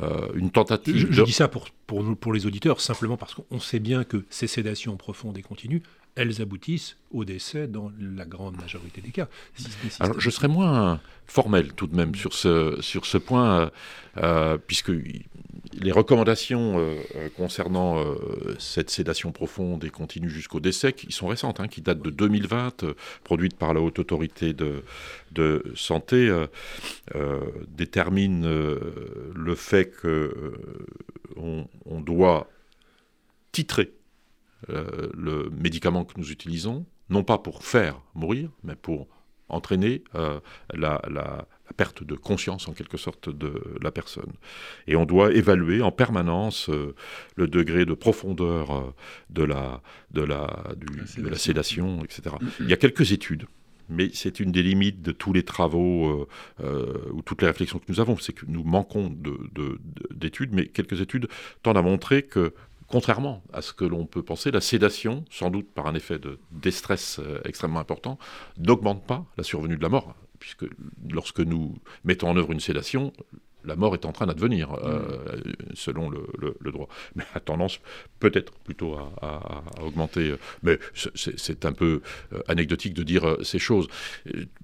euh, 0.02 0.32
une 0.36 0.52
tentative. 0.52 1.12
Je, 1.12 1.24
dis 1.24 1.34
ça 1.34 1.50
pour, 1.50 1.70
pour, 1.86 2.16
pour 2.16 2.32
les 2.32 2.46
auditeurs 2.46 2.80
simplement 2.80 3.18
parce 3.18 3.36
qu'on 3.36 3.60
sait 3.60 3.80
bien 3.80 4.06
que 4.06 4.26
ces 4.30 4.48
sédations 4.48 4.96
profondes 4.96 5.38
et 5.38 5.42
continues 5.42 5.84
elles 6.16 6.42
aboutissent 6.42 6.98
au 7.12 7.26
décès 7.26 7.68
dans 7.68 7.92
la 8.00 8.26
grande 8.26 8.58
majorité 8.58 9.02
des 9.02 9.12
cas. 9.12 9.28
Alors, 10.00 10.20
je 10.20 10.30
serais 10.30 10.48
moins 10.48 11.00
formel 11.26 11.72
tout 11.74 11.88
de 11.88 11.96
même 11.96 12.14
sur 12.14 12.34
ce, 12.34 12.78
sur 12.82 13.06
ce 13.06 13.18
point, 13.18 13.62
euh, 13.62 13.70
euh, 14.18 14.58
puisque 14.58 14.92
les 15.74 15.92
recommandations 15.92 16.78
euh, 16.78 16.96
concernant 17.38 18.04
cette 18.60 18.90
sédation 18.90 19.32
profonde 19.32 19.86
et 19.86 19.90
continue 19.90 20.30
jusqu'au 20.30 20.60
décès, 20.60 20.92
qui 20.92 21.12
sont 21.12 21.28
récentes, 21.28 21.62
hein, 21.62 21.68
qui 21.68 21.82
datent 21.82 22.02
de 22.02 22.10
2020, 22.10 22.86
produites 23.24 23.56
par 23.56 23.74
la 23.74 23.80
Haute 23.80 24.00
Autorité 24.00 24.54
de, 24.54 24.84
de 25.32 25.64
Santé, 25.76 26.30
déterminent 27.70 28.46
le 28.46 29.56
fait 29.56 29.92
qu'on 30.02 31.68
on 31.86 32.02
doit 32.02 32.50
titrer 33.54 33.92
le 34.68 35.50
médicament 35.50 36.06
que 36.06 36.20
nous 36.20 36.32
utilisons, 36.32 36.86
non 37.10 37.24
pas 37.24 37.38
pour 37.38 37.64
faire 37.64 38.02
mourir, 38.16 38.50
mais 38.64 38.76
pour 38.76 39.08
entraîner 39.52 40.04
euh, 40.16 40.40
la, 40.74 41.48
perte 41.78 42.04
de 42.04 42.16
conscience 42.16 42.68
en 42.68 42.74
quelque 42.74 42.98
sorte 42.98 43.30
de 43.30 43.54
la 43.82 43.92
personne. 43.92 44.34
Et 44.88 44.98
on 44.98 45.06
doit 45.06 45.32
évaluer 45.34 45.82
en 45.82 45.92
permanence 45.92 46.70
euh, 46.70 46.96
le 47.38 47.48
degré 47.48 47.86
de 47.86 47.94
profondeur 47.94 48.94
de, 49.30 49.44
la, 49.44 49.82
de, 50.12 50.22
la, 50.22 50.74
de 50.76 51.30
la 51.30 51.38
sédation, 51.38 52.04
etc. 52.04 52.36
Il 52.60 52.70
y 52.70 52.74
a 52.74 52.78
quelques 52.78 53.12
études 53.12 53.46
mais 53.90 54.10
c'est 54.14 54.40
une 54.40 54.54
des 54.54 54.64
limites 54.64 55.02
de 55.02 55.12
tous 55.12 55.34
les 55.34 55.44
travaux 55.44 56.26
ou 56.64 57.22
toutes 57.24 57.42
les 57.42 57.48
réflexions 57.48 57.78
que 57.78 57.84
nous 57.90 58.00
avons, 58.00 58.16
c'est 58.16 58.32
que 58.32 58.46
nous 58.48 58.64
manquons 58.64 59.14
d'études, 60.12 60.54
mais 60.54 60.68
quelques 60.68 61.02
études 61.02 61.28
tendent 61.62 61.78
à 61.78 61.82
montrer 61.82 62.24
que 62.24 62.54
contrairement 62.92 63.42
à 63.54 63.62
ce 63.62 63.74
que 63.74 63.86
l'on 63.86 64.06
peut 64.06 64.24
penser, 64.24 64.52
la 64.52 64.62
sédation, 64.62 65.26
sans 65.32 65.50
doute 65.50 65.72
par 65.74 65.88
un 65.88 65.96
effet 65.96 66.20
de 66.20 66.40
déstress 66.52 67.20
euh, 67.20 67.40
extrêmement 67.46 67.80
important, 67.80 68.20
n'augmente 68.58 69.06
pas 69.06 69.26
la 69.38 69.44
survenue 69.44 69.78
de 69.78 69.82
la 69.82 69.90
mort, 69.90 70.14
puisque 70.40 70.66
lorsque 71.10 71.40
nous 71.40 71.76
mettons 72.04 72.30
en 72.30 72.38
œuvre 72.38 72.52
une 72.52 72.60
sédation, 72.60 73.14
la 73.66 73.76
mort 73.76 73.94
est 73.94 74.06
en 74.06 74.12
train 74.12 74.26
d'advenir, 74.28 74.74
euh, 74.84 75.02
selon 75.74 76.10
le, 76.10 76.72
droit. 76.72 76.88
Mais 77.16 77.24
a 77.34 77.40
tendance 77.40 77.80
peut-être 78.20 78.54
plutôt 78.64 78.96
à, 78.96 79.64
augmenter. 79.82 80.36
Mais 80.64 80.80
c'est 80.94 81.66
un 81.66 81.74
peu 81.74 82.02
euh, 82.34 82.42
anecdotique 82.48 82.94
de 82.94 83.04
dire 83.04 83.28
euh, 83.28 83.44
ces 83.44 83.60
choses. 83.60 83.88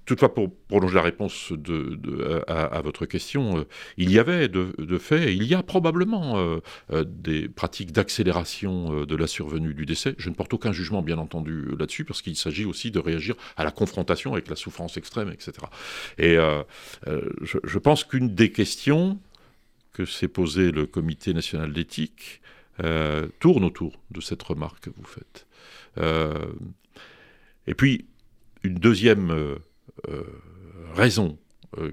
Toutefois, 0.04 0.34
pour 0.34 0.54
prolonger 0.68 0.94
la 0.94 1.02
réponse 1.02 1.52
de, 1.52 2.42
à, 2.48 2.80
votre 2.80 3.06
question, 3.06 3.66
il 3.96 4.10
y 4.10 4.18
avait 4.18 4.48
de, 4.48 4.98
fait, 4.98 5.34
il 5.34 5.44
y 5.44 5.54
a 5.54 5.62
probablement 5.62 6.58
des 7.04 7.48
pratiques 7.48 7.92
d'accélération 7.92 9.04
de 9.04 9.16
la 9.16 9.26
survenue 9.26 9.74
du 9.74 9.84
décès. 9.84 10.14
Je 10.16 10.30
ne 10.30 10.34
porte 10.34 10.54
aucun 10.54 10.72
jugement, 10.72 11.02
bien 11.02 11.18
entendu, 11.18 11.66
là-dessus, 11.78 12.04
parce 12.04 12.22
qu'il 12.22 12.36
s'agit 12.36 12.64
aussi 12.64 12.90
de 12.90 12.98
réagir 12.98 13.34
à 13.58 13.64
la 13.64 13.70
confrontation 13.70 14.32
avec 14.32 14.48
la 14.48 14.56
souffrance 14.56 14.96
extrême, 14.96 15.30
etc. 15.30 15.52
Et 16.16 16.36
je, 17.42 17.58
je 17.62 17.78
pense 17.78 18.04
qu'une 18.04 18.34
des 18.34 18.50
questions 18.50 18.87
que 19.92 20.04
s'est 20.04 20.28
posée 20.28 20.70
le 20.70 20.86
Comité 20.86 21.34
national 21.34 21.72
d'éthique 21.72 22.40
euh, 22.84 23.28
tourne 23.40 23.64
autour 23.64 23.98
de 24.10 24.20
cette 24.20 24.42
remarque 24.42 24.84
que 24.84 24.90
vous 24.90 25.04
faites. 25.04 25.46
Euh, 25.98 26.52
et 27.66 27.74
puis, 27.74 28.06
une 28.62 28.76
deuxième 28.76 29.30
euh, 29.30 29.56
raison 30.94 31.38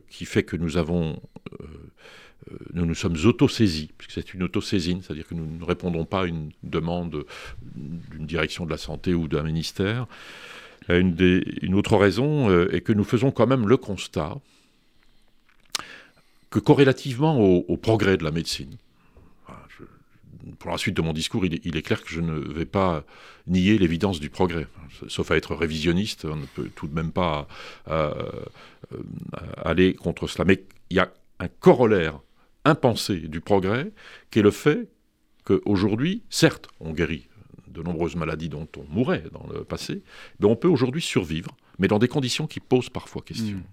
qui 0.10 0.26
fait 0.26 0.44
que 0.44 0.56
nous 0.56 0.78
avons 0.78 1.22
nous 2.74 2.86
nous 2.86 2.96
sommes 2.96 3.18
autosaisis, 3.26 3.90
puisque 3.98 4.12
c'est 4.12 4.34
une 4.34 4.44
autosaisine, 4.44 5.02
c'est-à-dire 5.02 5.28
que 5.28 5.34
nous 5.34 5.46
ne 5.46 5.64
répondons 5.64 6.06
pas 6.06 6.22
à 6.22 6.26
une 6.26 6.52
demande 6.64 7.26
d'une 7.76 8.26
direction 8.26 8.66
de 8.66 8.70
la 8.70 8.78
santé 8.78 9.14
ou 9.14 9.28
d'un 9.28 9.42
ministère. 9.42 10.06
Une, 10.88 11.16
une, 11.62 11.74
autre 11.74 11.98
raison 11.98 12.50
est 12.70 12.82
que 12.82 12.94
nous 12.94 13.04
faisons 13.04 13.32
quand 13.32 13.48
même 13.48 13.68
le 13.68 13.78
constat 13.78 14.38
que 16.56 16.62
corrélativement 16.62 17.38
au, 17.38 17.76
progrès 17.76 18.16
de 18.16 18.24
la 18.24 18.32
médecine, 18.32 18.78
pour 20.58 20.72
la 20.72 20.78
suite 20.78 20.96
de 20.96 21.02
mon 21.02 21.12
discours, 21.12 21.46
il 21.46 21.76
est, 21.76 21.82
clair 21.82 22.02
que 22.02 22.10
je 22.10 22.22
ne 22.22 22.40
vais 22.40 22.66
pas 22.66 23.04
nier 23.46 23.78
l'évidence 23.78 24.22
du 24.22 24.30
progrès. 24.30 24.66
Sauf 25.10 25.32
à 25.32 25.36
être 25.36 25.54
révisionniste, 25.54 26.24
on 26.24 26.38
ne 26.38 26.46
peut 26.46 26.70
tout 26.74 26.88
de 26.88 26.96
même 26.96 27.12
pas 27.12 27.50
euh, 27.90 28.14
euh, 28.94 28.98
aller 29.66 29.96
contre 29.96 30.28
cela. 30.28 30.46
Mais 30.46 30.64
il 30.92 30.96
y 30.96 31.02
a 31.02 31.12
un 31.42 31.50
corollaire 31.50 32.22
impensé 32.64 33.18
du 33.18 33.42
progrès, 33.42 33.92
qui 34.32 34.40
est 34.40 34.42
le 34.42 34.52
fait 34.52 34.88
qu'aujourd'hui, 35.44 36.24
certes, 36.30 36.70
on 36.80 36.94
guérit 36.94 37.28
de 37.76 37.84
nombreuses 37.84 38.16
maladies 38.16 38.50
dont 38.50 38.68
on 38.78 38.94
mourait 38.94 39.24
dans 39.32 39.46
le 39.54 39.64
passé, 39.64 40.02
on 40.42 40.56
peut 40.56 40.68
aujourd'hui 40.68 41.02
survivre 41.02 41.56
mais 41.80 41.88
dans 41.88 42.00
des 42.00 42.08
conditions 42.08 42.48
qui 42.48 42.60
posent 42.60 42.90
parfois 42.90 43.22
question. 43.22 43.58
Hmm. 43.58 43.64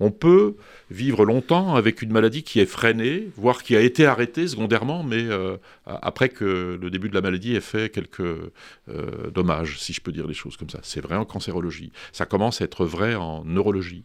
On 0.00 0.10
peut 0.10 0.56
vivre 0.90 1.24
longtemps 1.24 1.74
avec 1.74 2.02
une 2.02 2.12
maladie 2.12 2.42
qui 2.42 2.60
est 2.60 2.66
freinée, 2.66 3.28
voire 3.36 3.62
qui 3.62 3.76
a 3.76 3.80
été 3.80 4.06
arrêtée 4.06 4.48
secondairement, 4.48 5.02
mais 5.02 5.22
euh, 5.22 5.56
après 5.86 6.28
que 6.28 6.78
le 6.80 6.90
début 6.90 7.08
de 7.08 7.14
la 7.14 7.20
maladie 7.20 7.54
ait 7.54 7.60
fait 7.60 7.90
quelques 7.90 8.20
euh, 8.20 9.30
dommages, 9.32 9.80
si 9.80 9.92
je 9.92 10.00
peux 10.00 10.12
dire 10.12 10.26
les 10.26 10.34
choses 10.34 10.56
comme 10.56 10.70
ça. 10.70 10.80
C'est 10.82 11.00
vrai 11.00 11.16
en 11.16 11.24
cancérologie. 11.24 11.92
Ça 12.12 12.26
commence 12.26 12.60
à 12.60 12.64
être 12.64 12.84
vrai 12.84 13.14
en 13.14 13.44
neurologie. 13.44 14.04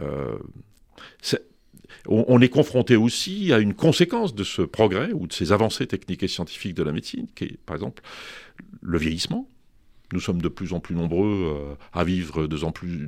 Euh, 0.00 0.38
on, 2.06 2.40
est 2.40 2.48
confronté 2.48 2.96
aussi 2.96 3.52
à 3.52 3.58
une 3.58 3.74
conséquence 3.74 4.34
de 4.34 4.44
ce 4.44 4.62
progrès 4.62 5.12
ou 5.12 5.26
de 5.26 5.32
ces 5.32 5.52
avancées 5.52 5.86
techniques 5.86 6.22
et 6.22 6.28
scientifiques 6.28 6.74
de 6.74 6.82
la 6.82 6.92
médecine, 6.92 7.26
qui 7.34 7.44
est 7.44 7.58
par 7.64 7.76
exemple 7.76 8.02
le 8.82 8.98
vieillissement. 8.98 9.48
Nous 10.12 10.20
sommes 10.20 10.42
de 10.42 10.48
plus 10.48 10.72
en 10.72 10.80
plus 10.80 10.94
nombreux 10.94 11.54
euh, 11.56 11.74
à 11.92 12.04
vivre 12.04 12.46
de, 12.46 12.56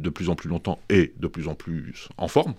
plus, 0.09 0.29
en 0.29 0.35
plus 0.35 0.49
longtemps 0.49 0.79
et 0.89 1.13
de 1.19 1.27
plus 1.27 1.47
en 1.49 1.55
plus 1.55 2.09
en 2.17 2.29
forme. 2.29 2.55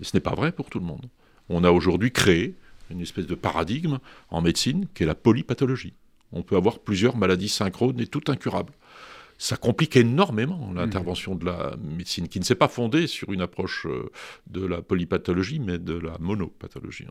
Et 0.00 0.04
ce 0.04 0.16
n'est 0.16 0.20
pas 0.20 0.34
vrai 0.34 0.52
pour 0.52 0.68
tout 0.68 0.78
le 0.78 0.84
monde. 0.84 1.06
On 1.48 1.64
a 1.64 1.70
aujourd'hui 1.70 2.12
créé 2.12 2.54
une 2.90 3.00
espèce 3.00 3.26
de 3.26 3.34
paradigme 3.34 3.98
en 4.30 4.40
médecine 4.40 4.86
qui 4.94 5.04
est 5.04 5.06
la 5.06 5.14
polypathologie. 5.14 5.94
On 6.32 6.42
peut 6.42 6.56
avoir 6.56 6.80
plusieurs 6.80 7.16
maladies 7.16 7.48
synchrones 7.48 8.00
et 8.00 8.06
toutes 8.06 8.28
incurables 8.28 8.72
ça 9.38 9.56
complique 9.56 9.96
énormément 9.96 10.72
l'intervention 10.74 11.36
de 11.36 11.44
la 11.44 11.76
médecine, 11.96 12.26
qui 12.26 12.40
ne 12.40 12.44
s'est 12.44 12.56
pas 12.56 12.66
fondée 12.66 13.06
sur 13.06 13.32
une 13.32 13.40
approche 13.40 13.86
euh, 13.86 14.10
de 14.48 14.66
la 14.66 14.82
polypathologie, 14.82 15.60
mais 15.60 15.78
de 15.78 15.96
la 15.96 16.16
monopathologie. 16.18 17.04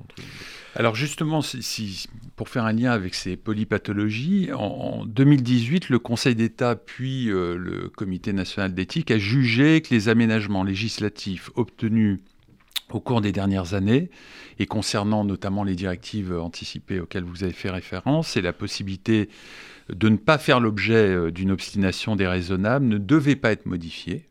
Alors 0.76 0.94
justement, 0.94 1.42
si, 1.42 2.08
pour 2.36 2.50
faire 2.50 2.66
un 2.66 2.74
lien 2.74 2.92
avec 2.92 3.16
ces 3.16 3.38
polypathologies, 3.38 4.50
en, 4.54 5.06
2018, 5.06 5.90
le 5.90 6.00
Conseil 6.00 6.36
d'État 6.36 6.76
puis 6.76 7.30
euh, 7.30 7.56
le 7.56 7.88
Comité 7.88 8.34
national 8.34 8.74
d'éthique 8.74 9.10
a 9.10 9.18
jugé 9.18 9.82
que 9.82 9.94
les 9.94 10.10
aménagements 10.10 10.64
législatifs 10.64 11.50
obtenus 11.56 12.20
au 12.92 13.00
cours 13.00 13.22
des 13.22 13.32
dernières 13.32 13.74
années, 13.74 14.10
et 14.60 14.66
concernant 14.66 15.24
notamment 15.24 15.64
les 15.64 15.76
directives 15.76 16.34
anticipées 16.34 17.00
auxquelles 17.00 17.24
vous 17.24 17.44
avez 17.44 17.54
fait 17.54 17.70
référence, 17.70 18.38
et 18.38 18.42
la 18.42 18.54
possibilité 18.54 19.30
de 19.90 20.10
ne 20.10 20.18
pas 20.18 20.38
faire 20.38 20.60
l'objet 20.60 21.08
euh, 21.10 21.32
d'une 21.32 21.52
obstination 21.52 22.16
déraisonnable 22.16 22.86
ne 22.86 22.98
devait 22.98 23.36
pas 23.36 23.52
être 23.52 23.66
modifié, 23.66 24.26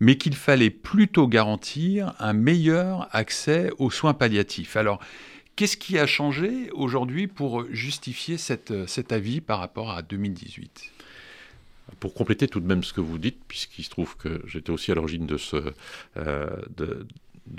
mais 0.00 0.16
qu'il 0.16 0.34
fallait 0.34 0.70
plutôt 0.70 1.28
garantir 1.28 2.14
un 2.18 2.32
meilleur 2.32 3.08
accès 3.12 3.70
aux 3.78 3.90
soins 3.90 4.14
palliatifs. 4.14 4.76
Alors, 4.76 4.98
qu'est-ce 5.54 5.76
qui 5.76 5.98
a 5.98 6.06
changé 6.06 6.70
aujourd'hui 6.72 7.28
pour 7.28 7.64
justifier 7.70 8.36
euh, 8.70 8.86
cet 8.86 9.12
avis 9.12 9.40
par 9.40 9.58
rapport 9.58 9.90
à 9.90 10.02
2018 10.02 10.90
pour 12.00 12.14
compléter 12.14 12.48
tout 12.48 12.60
de 12.60 12.66
même 12.66 12.82
ce 12.82 12.92
que 12.94 13.02
vous 13.02 13.18
dites, 13.18 13.44
puisqu'il 13.46 13.82
se 13.84 13.90
trouve 13.90 14.16
que 14.16 14.40
j'étais 14.46 14.70
aussi 14.70 14.90
à 14.92 14.94
l'origine 14.94 15.26
de, 15.26 15.36
ce, 15.36 15.56
de, 16.16 17.06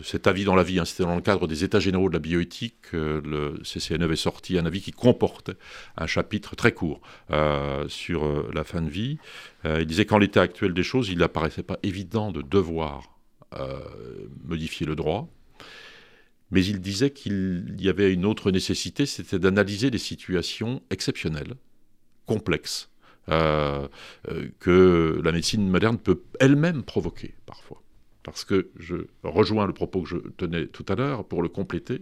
cet 0.02 0.28
avis 0.28 0.46
dans 0.46 0.56
la 0.56 0.64
vie, 0.64 0.80
hein, 0.80 0.86
c'était 0.86 1.04
dans 1.04 1.16
le 1.16 1.22
cadre 1.22 1.48
des 1.48 1.64
États 1.64 1.80
généraux 1.80 2.10
de 2.10 2.14
la 2.14 2.20
bioéthique, 2.20 2.76
que 2.92 3.22
le 3.26 3.60
CCNE 3.64 4.04
avait 4.04 4.16
sorti 4.16 4.58
un 4.58 4.66
avis 4.66 4.82
qui 4.82 4.92
comportait 4.92 5.58
un 5.98 6.08
chapitre 6.08 6.56
très 6.56 6.72
court 6.72 7.02
sur 7.88 8.52
la 8.54 8.64
fin 8.64 8.82
de 8.82 8.90
vie. 8.90 9.18
il 9.66 9.86
disait 9.86 10.06
qu'en 10.06 10.18
l'état 10.18 10.42
actuel 10.42 10.74
des 10.74 10.84
choses, 10.84 11.10
il 11.10 11.18
n'apparaissait 11.18 11.64
pas 11.64 11.78
évident 11.84 12.32
de 12.32 12.42
devoir 12.42 13.20
modifier 14.46 14.86
le 14.86 14.96
droit, 14.96 15.30
mais 16.54 16.64
il 16.64 16.80
disait 16.80 17.10
qu'il 17.10 17.76
y 17.80 17.90
avait 17.90 18.14
une 18.14 18.26
autre 18.26 18.52
nécessité, 18.52 19.06
c'était 19.06 19.40
d'analyser 19.40 19.90
des 19.90 19.98
situations 19.98 20.82
exceptionnelles, 20.92 21.56
complexes, 22.26 22.90
euh, 23.30 23.88
euh, 24.30 24.50
que 24.60 25.20
la 25.24 25.32
médecine 25.32 25.70
moderne 25.70 25.98
peut 25.98 26.22
elle-même 26.40 26.84
provoquer 26.84 27.34
parfois. 27.46 27.83
Parce 28.24 28.46
que 28.46 28.70
je 28.78 28.96
rejoins 29.24 29.68
le 29.68 29.74
propos 29.74 30.02
que 30.02 30.10
je 30.10 30.18
tenais 30.38 30.68
tout 30.68 30.86
à 30.88 30.96
l'heure 30.96 31.26
pour 31.26 31.44
le 31.44 31.50
compléter. 31.50 32.02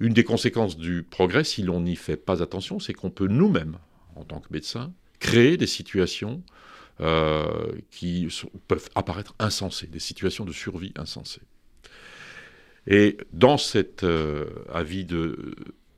Une 0.00 0.12
des 0.12 0.24
conséquences 0.24 0.76
du 0.76 1.04
progrès, 1.04 1.44
si 1.44 1.62
l'on 1.62 1.80
n'y 1.80 1.96
fait 1.96 2.16
pas 2.16 2.42
attention, 2.42 2.80
c'est 2.80 2.92
qu'on 2.92 3.10
peut 3.10 3.28
nous-mêmes, 3.28 3.78
en 4.16 4.24
tant 4.24 4.40
que 4.40 4.48
médecins, 4.50 4.92
créer 5.20 5.56
des 5.56 5.68
situations 5.68 6.42
euh, 7.00 7.72
qui 7.90 8.28
peuvent 8.68 8.88
apparaître 8.94 9.34
insensées, 9.38 9.86
des 9.86 10.00
situations 10.00 10.44
de 10.44 10.52
survie 10.52 10.92
insensées. 10.96 11.42
Et 12.86 13.16
dans 13.32 13.56
cet 13.56 14.04
euh, 14.04 14.46
avis 14.72 15.04
de 15.04 15.54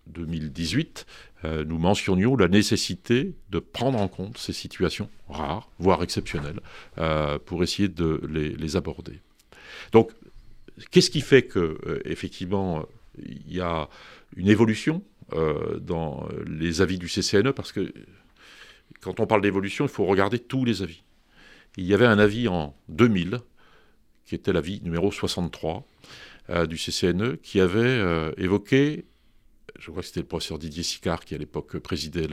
2018, 0.07 1.07
euh, 1.47 1.65
nous 1.65 1.79
mentionnions 1.79 2.37
la 2.37 2.49
nécessité 2.49 3.35
de 3.51 3.59
prendre 3.59 4.01
en 4.01 4.09
compte 4.09 4.39
ces 4.39 4.53
situations 4.53 5.09
rares, 5.29 5.71
voire 5.79 6.03
exceptionnelles, 6.03 6.61
euh, 6.99 7.39
pour 7.39 7.63
essayer 7.63 7.89
de 7.89 8.21
les, 8.29 8.77
aborder. 8.77 9.21
Donc, 9.93 10.13
qu'est-ce 10.91 11.11
qui 11.11 11.21
fait 11.21 11.43
que, 11.43 11.79
effectivement, 12.05 12.85
il 13.19 13.55
y 13.55 13.61
a 13.61 13.89
une 14.37 14.49
évolution 14.49 15.03
dans 15.81 16.29
les 16.47 16.83
avis 16.83 16.99
du 16.99 17.09
CCNE 17.09 17.53
Parce 17.53 17.73
que 17.73 17.93
quand 19.01 19.21
on 19.21 19.27
parle 19.27 19.43
d'évolution, 19.43 19.87
il 19.87 19.91
faut 19.91 20.05
regarder 20.05 20.39
tous 20.39 20.65
les 20.65 20.83
avis. 20.83 21.03
Il 21.77 21.85
y 21.85 21.95
avait 21.95 22.07
un 22.07 22.19
avis 22.19 22.49
en 22.49 22.75
2000, 22.89 23.41
qui 24.25 24.35
était 24.35 24.53
l'avis 24.53 24.81
numéro 24.83 25.13
63, 25.13 25.87
euh, 26.49 26.67
du 26.67 26.77
CCNE 26.77 27.39
qui 27.43 27.61
avait 27.61 27.81
euh, 27.81 28.31
évoqué 28.37 29.05
je 29.79 29.91
crois 29.91 30.03
que 30.03 30.09
c'était 30.09 30.21
le 30.21 30.27
professeur 30.27 30.59
Didier 30.59 30.83
Sicard 30.83 31.25
qui 31.25 31.35
à 31.35 31.39
l'époque 31.39 31.79
présidait 31.79 32.29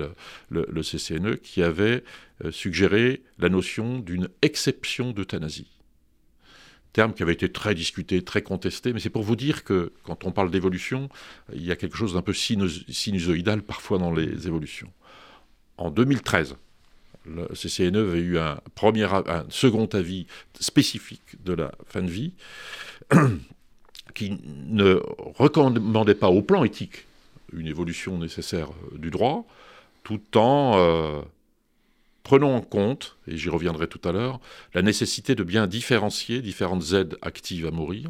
le, 0.50 0.82
CCNE, 0.82 1.38
qui 1.38 1.64
avait 1.64 2.04
euh, 2.44 2.52
suggéré 2.52 3.22
la 3.38 3.50
notion 3.50 4.00
d'une 4.00 4.30
exception 4.42 5.12
d'euthanasie. 5.12 5.68
Terme 6.94 7.14
qui 7.14 7.24
avait 7.24 7.34
été 7.34 7.52
très 7.52 7.74
discuté, 7.74 8.22
très 8.22 8.44
contesté, 8.44 8.94
mais 8.94 9.00
c'est 9.00 9.10
pour 9.10 9.24
vous 9.24 9.36
dire 9.36 9.64
que 9.64 9.92
quand 10.04 10.26
on 10.26 10.32
parle 10.32 10.52
d'évolution, 10.52 11.10
il 11.52 11.64
y 11.64 11.72
a 11.72 11.76
quelque 11.76 11.98
chose 11.98 12.14
d'un 12.14 12.22
peu 12.22 12.34
sinusoïdal 12.34 13.64
parfois 13.64 13.98
dans 13.98 14.14
les 14.14 14.48
évolutions. 14.48 14.92
En 15.78 15.90
2013, 15.90 16.56
le 17.26 17.48
CCNE 17.48 17.98
avait 17.98 18.20
eu 18.20 18.38
un, 18.38 18.60
premier, 18.76 19.06
un 19.06 19.46
second 19.50 19.88
avis 19.88 20.28
spécifique 20.60 21.44
de 21.44 21.54
la 21.54 21.72
fin 21.88 22.04
de 22.04 22.12
vie 22.12 22.34
qui 24.14 24.38
ne 24.46 25.02
recommandait 25.40 26.16
pas 26.16 26.30
au 26.30 26.44
plan 26.44 26.64
éthique 26.64 27.08
une 27.56 27.68
évolution 27.68 28.18
nécessaire 28.18 28.70
euh, 28.70 28.98
du 28.98 29.12
droit, 29.12 29.46
tout 30.04 30.38
en 30.38 30.74
euh, 30.76 31.22
prenant 32.24 32.56
en 32.56 32.62
compte, 32.62 33.18
et 33.28 33.38
j'y 33.38 33.50
reviendrai 33.50 33.88
tout 33.88 34.02
à 34.08 34.12
l'heure, 34.12 34.40
la 34.74 34.82
nécessité 34.82 35.36
de 35.36 35.44
bien 35.44 35.68
différencier 35.68 36.42
différentes 36.42 36.94
aides 36.94 37.18
actives 37.22 37.68
à 37.68 37.72
mourir, 37.72 38.10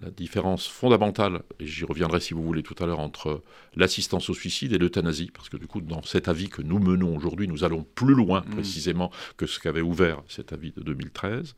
la 0.00 0.10
différence 0.10 0.68
fondamentale, 0.68 1.42
et 1.60 1.66
j'y 1.66 1.84
reviendrai 1.84 2.20
si 2.20 2.32
vous 2.32 2.42
voulez 2.42 2.62
tout 2.62 2.76
à 2.82 2.86
l'heure, 2.86 3.00
entre 3.00 3.42
l'assistance 3.76 4.30
au 4.30 4.34
suicide 4.34 4.72
et 4.72 4.78
l'euthanasie, 4.78 5.30
parce 5.32 5.48
que 5.48 5.56
du 5.56 5.66
coup, 5.66 5.80
dans 5.80 6.02
cet 6.02 6.28
avis 6.28 6.48
que 6.48 6.62
nous 6.62 6.78
menons 6.78 7.14
aujourd'hui, 7.14 7.46
nous 7.46 7.64
allons 7.64 7.84
plus 7.94 8.14
loin 8.14 8.40
mmh. 8.40 8.50
précisément 8.50 9.10
que 9.36 9.46
ce 9.46 9.60
qu'avait 9.60 9.82
ouvert 9.82 10.22
cet 10.28 10.52
avis 10.52 10.72
de 10.72 10.82
2013, 10.82 11.56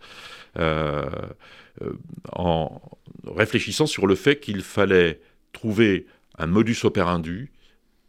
euh, 0.59 1.05
euh, 1.83 1.93
en 2.33 2.81
réfléchissant 3.27 3.87
sur 3.87 4.07
le 4.07 4.15
fait 4.17 4.41
qu'il 4.41 4.63
fallait 4.63 5.21
trouver 5.53 6.07
un 6.39 6.47
modus 6.47 6.85
operandi, 6.85 7.49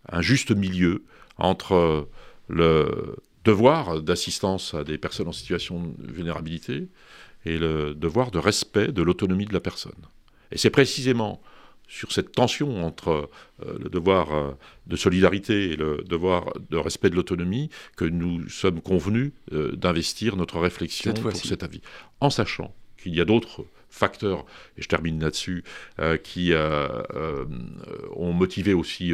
un 0.09 0.21
juste 0.21 0.51
milieu 0.51 1.03
entre 1.37 2.07
le 2.47 3.15
devoir 3.43 4.01
d'assistance 4.01 4.73
à 4.73 4.83
des 4.83 4.97
personnes 4.97 5.27
en 5.27 5.33
situation 5.33 5.93
de 5.97 6.11
vulnérabilité 6.11 6.87
et 7.45 7.57
le 7.57 7.93
devoir 7.93 8.31
de 8.31 8.39
respect 8.39 8.87
de 8.91 9.03
l'autonomie 9.03 9.45
de 9.45 9.53
la 9.53 9.59
personne. 9.59 9.93
Et 10.51 10.57
c'est 10.57 10.71
précisément 10.71 11.41
sur 11.87 12.11
cette 12.11 12.31
tension 12.31 12.83
entre 12.83 13.29
euh, 13.63 13.77
le 13.79 13.89
devoir 13.89 14.33
euh, 14.33 14.51
de 14.87 14.95
solidarité 14.95 15.71
et 15.71 15.75
le 15.75 16.03
devoir 16.03 16.53
de 16.71 16.77
respect 16.77 17.11
de 17.11 17.15
l'autonomie 17.15 17.69
que 17.95 18.05
nous 18.05 18.49
sommes 18.49 18.81
convenus 18.81 19.33
euh, 19.53 19.75
d'investir 19.75 20.35
notre 20.35 20.59
réflexion 20.59 21.13
pour 21.13 21.35
cet 21.35 21.61
avis, 21.61 21.81
en 22.19 22.31
sachant 22.31 22.73
qu'il 22.97 23.13
y 23.13 23.21
a 23.21 23.25
d'autres 23.25 23.65
facteurs, 23.95 24.45
et 24.77 24.81
je 24.81 24.87
termine 24.87 25.21
là-dessus, 25.21 25.63
euh, 25.99 26.17
qui 26.17 26.53
euh, 26.53 26.87
euh, 27.15 27.45
ont 28.15 28.33
motivé 28.33 28.73
aussi 28.73 29.13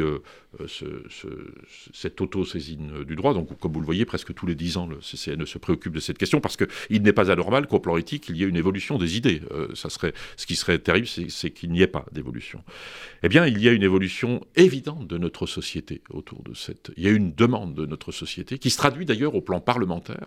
cette 1.92 2.20
auto-saisine 2.20 3.04
du 3.04 3.14
droit. 3.14 3.32
Donc, 3.32 3.58
comme 3.58 3.72
vous 3.72 3.80
le 3.80 3.86
voyez, 3.86 4.04
presque 4.04 4.34
tous 4.34 4.46
les 4.46 4.54
dix 4.54 4.76
ans, 4.76 4.86
le 4.86 4.96
CCNE 4.96 5.46
se 5.46 5.58
préoccupe 5.58 5.94
de 5.94 6.00
cette 6.00 6.18
question 6.18 6.40
parce 6.40 6.56
qu'il 6.56 7.02
n'est 7.02 7.12
pas 7.12 7.30
anormal 7.30 7.66
qu'au 7.66 7.78
plan 7.78 7.96
éthique, 7.96 8.28
il 8.28 8.36
y 8.36 8.42
ait 8.42 8.48
une 8.48 8.56
évolution 8.56 8.98
des 8.98 9.16
idées. 9.16 9.40
ce 9.74 10.46
qui 10.46 10.56
serait 10.56 10.78
terrible, 10.78 11.06
c'est 11.06 11.50
qu'il 11.50 11.70
n'y 11.70 11.82
ait 11.82 11.86
pas 11.86 12.04
d'évolution. 12.12 12.62
Eh 13.22 13.28
bien, 13.28 13.46
il 13.46 13.62
y 13.62 13.68
a 13.68 13.72
une 13.72 13.84
évolution 13.84 14.44
évidente 14.56 15.06
de 15.06 15.16
notre 15.16 15.46
société 15.46 16.02
autour 16.10 16.42
de 16.42 16.54
cette. 16.54 16.90
Il 16.96 17.04
y 17.04 17.06
a 17.06 17.10
une 17.10 17.32
demande 17.32 17.74
de 17.74 17.86
notre 17.86 18.10
société 18.10 18.58
qui 18.58 18.70
se 18.70 18.78
traduit 18.78 19.06
d'ailleurs 19.06 19.34
au 19.34 19.40
plan 19.40 19.60
parlementaire 19.60 20.26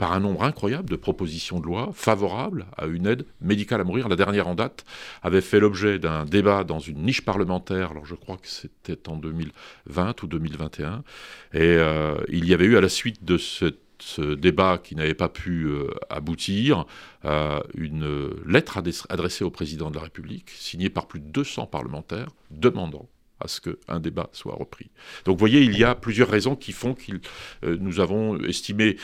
par 0.00 0.12
un 0.12 0.20
nombre 0.20 0.44
incroyable 0.44 0.88
de 0.88 0.96
propositions 0.96 1.60
de 1.60 1.66
loi 1.66 1.90
favorables 1.92 2.64
à 2.78 2.86
une 2.86 3.06
aide 3.06 3.26
médicale 3.42 3.82
à 3.82 3.84
mourir. 3.84 4.08
La 4.08 4.16
dernière 4.16 4.48
en 4.48 4.54
date 4.54 4.86
avait 5.22 5.42
fait 5.42 5.60
l'objet 5.60 5.98
d'un 5.98 6.24
débat 6.24 6.64
dans 6.64 6.78
une 6.78 7.02
niche 7.02 7.20
parlementaire, 7.20 7.90
alors 7.90 8.06
je 8.06 8.14
crois 8.14 8.38
que 8.38 8.48
c'était 8.48 9.10
en 9.10 9.16
2020 9.16 10.22
ou 10.22 10.26
2021, 10.26 11.04
et 11.52 11.58
euh, 11.60 12.14
il 12.30 12.48
y 12.48 12.54
avait 12.54 12.64
eu 12.64 12.78
à 12.78 12.80
la 12.80 12.88
suite 12.88 13.26
de 13.26 13.36
ce 13.36 14.34
débat 14.36 14.78
qui 14.82 14.96
n'avait 14.96 15.12
pas 15.12 15.28
pu 15.28 15.66
euh, 15.66 15.88
aboutir, 16.08 16.86
euh, 17.26 17.60
une 17.74 18.30
lettre 18.46 18.82
adressée 19.10 19.44
au 19.44 19.50
président 19.50 19.90
de 19.90 19.96
la 19.96 20.04
République, 20.04 20.48
signée 20.48 20.88
par 20.88 21.08
plus 21.08 21.20
de 21.20 21.26
200 21.26 21.66
parlementaires, 21.66 22.30
demandant 22.50 23.06
à 23.38 23.48
ce 23.48 23.60
qu'un 23.60 24.00
débat 24.00 24.30
soit 24.32 24.54
repris. 24.54 24.90
Donc 25.26 25.36
vous 25.36 25.40
voyez, 25.40 25.60
il 25.60 25.78
y 25.78 25.84
a 25.84 25.94
plusieurs 25.94 26.28
raisons 26.28 26.56
qui 26.56 26.72
font 26.72 26.94
que 26.94 27.20
nous 27.62 28.00
avons 28.00 28.38
estimé 28.40 28.96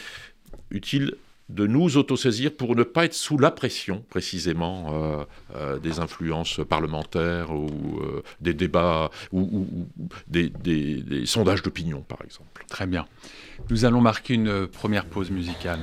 utile 0.70 1.14
de 1.48 1.66
nous 1.66 1.96
autosaisir 1.96 2.52
pour 2.54 2.74
ne 2.74 2.82
pas 2.82 3.04
être 3.04 3.14
sous 3.14 3.38
la 3.38 3.50
pression, 3.50 4.04
précisément, 4.10 4.86
euh, 4.90 5.24
euh, 5.54 5.78
des 5.78 6.00
influences 6.00 6.60
parlementaires 6.68 7.52
ou 7.52 8.00
euh, 8.00 8.22
des 8.40 8.52
débats 8.52 9.10
ou, 9.32 9.66
des, 10.26 10.48
des 10.48 11.26
sondages 11.26 11.62
d'opinion, 11.62 12.02
par 12.02 12.18
exemple. 12.24 12.64
Très 12.68 12.86
bien. 12.86 13.06
Nous 13.70 13.84
allons 13.84 14.00
marquer 14.00 14.34
une 14.34 14.66
première 14.66 15.04
pause 15.04 15.30
musicale. 15.30 15.80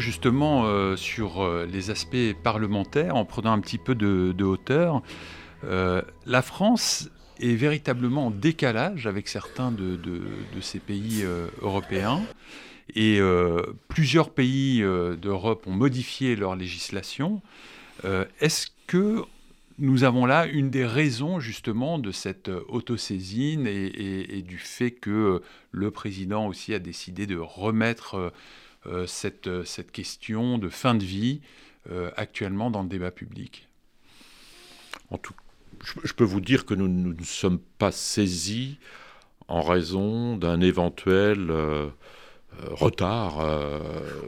Justement 0.00 0.96
sur 0.96 1.46
les 1.70 1.90
aspects 1.90 2.34
parlementaires 2.42 3.16
en 3.16 3.24
prenant 3.24 3.52
un 3.52 3.60
petit 3.60 3.78
peu 3.78 3.94
de, 3.94 4.44
hauteur. 4.44 5.02
la 5.62 6.42
France 6.42 7.10
est 7.38 7.54
véritablement 7.54 8.26
en 8.26 8.30
décalage 8.30 9.06
avec 9.06 9.28
certains 9.28 9.70
de, 9.70 10.00
ces 10.60 10.78
pays 10.78 11.24
européens. 11.62 12.22
Et 12.96 13.20
plusieurs 13.88 14.30
pays 14.30 14.80
d'Europe 14.80 15.66
ont 15.66 15.72
modifié 15.72 16.34
leur 16.34 16.56
législation. 16.56 17.42
Est-ce 18.40 18.68
que 18.86 19.24
nous 19.80 20.04
avons 20.04 20.26
là 20.26 20.46
une 20.46 20.70
des 20.70 20.84
raisons 20.84 21.40
justement 21.40 21.98
de 21.98 22.12
cette 22.12 22.48
euh, 22.48 22.62
autosaisine 22.68 23.66
et, 23.66 24.42
du 24.42 24.58
fait 24.58 24.90
que 24.90 25.10
euh, 25.10 25.38
le 25.72 25.90
président 25.90 26.46
aussi 26.46 26.74
a 26.74 26.78
décidé 26.78 27.26
de 27.26 27.36
remettre 27.36 28.14
euh, 28.16 28.30
cette, 29.06 29.64
cette, 29.64 29.92
question 29.92 30.58
de 30.58 30.68
fin 30.68 30.94
de 30.94 31.04
vie 31.04 31.40
actuellement 32.16 32.70
dans 32.70 32.82
le 32.82 32.88
débat 32.88 33.10
public. 33.10 33.68
En 35.10 35.18
tout, 35.18 35.34
je, 36.04 36.12
peux 36.12 36.24
vous 36.24 36.40
dire 36.40 36.64
que 36.64 36.74
nous, 36.74 36.88
ne 36.88 37.22
sommes 37.22 37.58
pas 37.78 37.92
saisis 37.92 38.78
en 39.48 39.62
raison 39.62 40.36
d'un 40.36 40.60
éventuel 40.60 41.52
retard. 42.70 43.44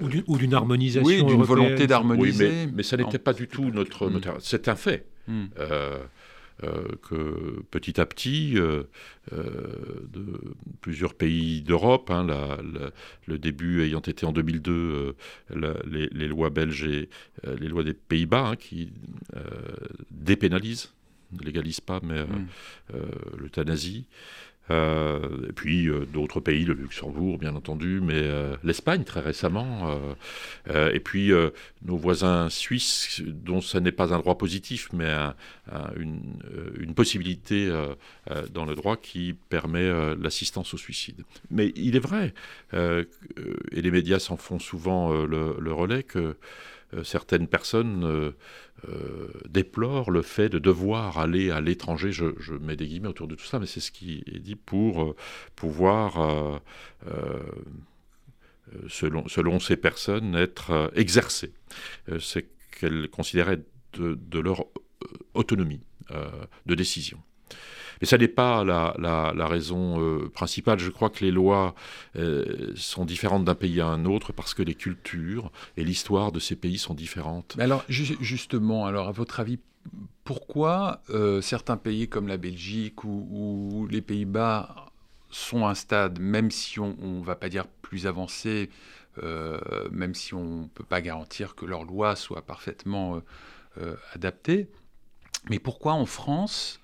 Ou 0.01 0.39
d'une 0.39 0.55
harmonisation. 0.55 1.07
Oui, 1.07 1.25
d'une 1.25 1.43
volonté 1.43 1.87
d'harmoniser. 1.87 2.45
Oui, 2.49 2.53
mais, 2.67 2.73
mais, 2.75 2.83
ça 2.83 2.97
n'était 2.97 3.19
pas 3.19 3.33
du 3.33 3.49
tout 3.49 3.71
notre, 3.71 4.11
notre... 4.11 4.37
C'est 4.41 4.69
un 4.69 4.77
fait. 4.77 5.07
Euh, 5.29 5.47
euh, 5.59 5.99
que 7.03 7.63
petit 7.71 8.01
à 8.01 8.07
petit, 8.07 8.55
euh, 8.57 8.85
de 9.31 10.25
plusieurs 10.81 11.15
pays 11.15 11.63
d'Europe, 11.63 12.11
hein, 12.11 12.27
le 13.27 13.39
début 13.39 13.83
ayant 13.83 14.01
été 14.01 14.27
en 14.27 14.33
2002, 14.33 15.15
les, 15.55 16.29
lois 16.29 16.51
belges 16.51 16.85
et 16.85 17.09
les 17.59 17.69
lois 17.69 17.85
des 17.85 17.95
Pays-Bas 17.95 18.49
hein, 18.49 18.57
qui 18.57 18.93
dépénalisent, 20.11 20.93
ne 21.33 21.45
légalisent 21.45 21.81
pas, 21.81 22.01
mais 22.03 22.25
hmm. 22.25 22.47
l'euthanasie. 23.39 24.07
Euh, 24.71 25.49
et 25.49 25.53
puis 25.53 25.89
euh, 25.89 26.07
d'autres 26.07 26.41
pays, 26.41 26.65
le 26.65 26.75
Luxembourg 26.75 27.39
bien 27.39 27.57
entendu, 27.57 28.01
mais 28.01 28.15
euh, 28.15 28.55
l'Espagne 28.63 29.03
très 29.03 29.21
récemment, 29.21 29.63
et 30.69 31.01
puis 31.01 31.33
nos 31.85 31.97
voisins 31.97 32.49
suisses, 32.49 33.23
dont 33.27 33.61
ce 33.61 33.79
n'est 33.79 33.93
pas 33.93 34.15
un 34.15 34.19
droit 34.19 34.39
positif, 34.39 34.89
mais 34.93 35.13
une, 35.97 36.95
possibilité 36.95 37.71
dans 38.53 38.65
le 38.65 38.75
droit 38.75 38.97
qui 38.97 39.35
permet 39.49 39.91
l'assistance 40.17 40.75
au 40.75 40.77
suicide. 40.77 41.25
Mais 41.51 41.73
il 41.75 41.97
est 41.97 42.01
vrai, 42.01 42.35
et 42.73 43.83
les 43.83 43.91
médias 43.91 44.19
s'en 44.19 44.37
font 44.37 44.59
souvent 44.59 45.13
le, 45.25 45.73
relais, 45.73 46.03
que 46.03 46.37
certaines 47.03 47.49
personnes 47.49 48.35
euh, 48.89 49.29
déplore 49.49 50.11
le 50.11 50.23
fait 50.23 50.49
de 50.49 50.59
devoir 50.59 51.19
aller 51.19 51.53
à 51.53 51.61
l'étranger, 51.61 52.11
je, 52.11 52.53
mets 52.55 52.75
des 52.75 52.89
guillemets 52.89 53.07
autour 53.07 53.29
de 53.29 53.37
tout 53.37 53.45
ça, 53.45 53.61
mais 53.61 53.67
c'est 53.67 53.79
ce 53.79 53.93
qui 53.93 54.25
est 54.27 54.41
dit 54.41 54.57
pour 54.57 55.05
euh, 55.05 55.17
pouvoir, 55.55 56.59
euh, 57.07 57.39
selon, 58.89 59.29
selon, 59.29 59.61
ces 59.61 59.77
personnes, 59.77 60.35
être 60.35 60.91
exercées. 60.97 61.53
c'est 62.19 62.49
qu'elles 62.77 63.09
considéraient 63.09 63.61
de 63.93 64.39
leur 64.41 64.67
autonomie 65.35 65.83
de 66.67 66.75
décision. 66.75 67.23
Mais 68.03 68.09
ça 68.09 68.19
n'est 68.19 68.27
pas 68.27 68.65
la, 68.65 69.47
raison 69.47 70.01
euh, 70.01 70.29
principale. 70.29 70.81
Je 70.81 70.91
crois 70.91 71.09
que 71.09 71.25
les 71.25 71.31
lois 71.31 71.77
euh, 72.17 72.73
sont 72.75 73.05
différentes 73.05 73.45
d'un 73.45 73.55
pays 73.55 73.81
à 73.81 73.87
un 73.87 74.05
autre 74.07 74.33
parce 74.33 74.55
que 74.55 74.63
les 74.63 74.75
cultures 74.75 75.53
et 75.77 75.85
l'histoire 75.85 76.33
de 76.33 76.41
ces 76.41 76.57
pays 76.57 76.79
sont 76.79 76.95
différentes. 76.95 77.57
Alors, 77.61 77.85
justement, 77.89 78.87
alors 78.87 79.07
à 79.07 79.13
votre 79.13 79.39
avis, 79.39 79.61
pourquoi 80.25 81.01
euh, 81.11 81.41
certains 81.41 81.77
pays 81.77 82.09
comme 82.09 82.27
la 82.27 82.39
Belgique 82.39 83.05
ou, 83.05 83.87
les 83.89 84.03
Pays-Bas 84.03 84.91
sont 85.31 85.65
à 85.65 85.71
un 85.71 85.75
stade, 85.77 86.19
même 86.19 86.51
si 86.51 86.81
on 86.81 86.97
ne 87.01 87.25
va 87.25 87.37
pas 87.37 87.49
dire 87.49 87.69
plus 87.83 88.09
avancé, 88.09 88.69
même 89.93 90.15
si 90.15 90.35
on 90.35 90.63
ne 90.63 90.67
peut 90.67 90.85
pas 90.85 91.01
garantir 91.01 91.55
que 91.55 91.67
leurs 91.67 91.85
lois 91.85 92.17
soient 92.17 92.43
parfaitement 92.43 93.23
adaptées, 94.13 94.69
mais 95.49 95.59
pourquoi 95.59 95.95
en 95.95 96.07
France, 96.07 96.82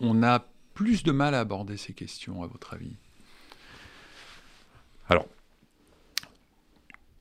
on 0.00 0.22
a 0.22 0.44
plus 0.74 1.02
de 1.02 1.12
mal 1.12 1.34
à 1.34 1.40
aborder 1.40 1.76
ces 1.76 1.92
questions, 1.92 2.42
à 2.42 2.46
votre 2.46 2.74
avis? 2.74 2.96
Alors, 5.08 5.26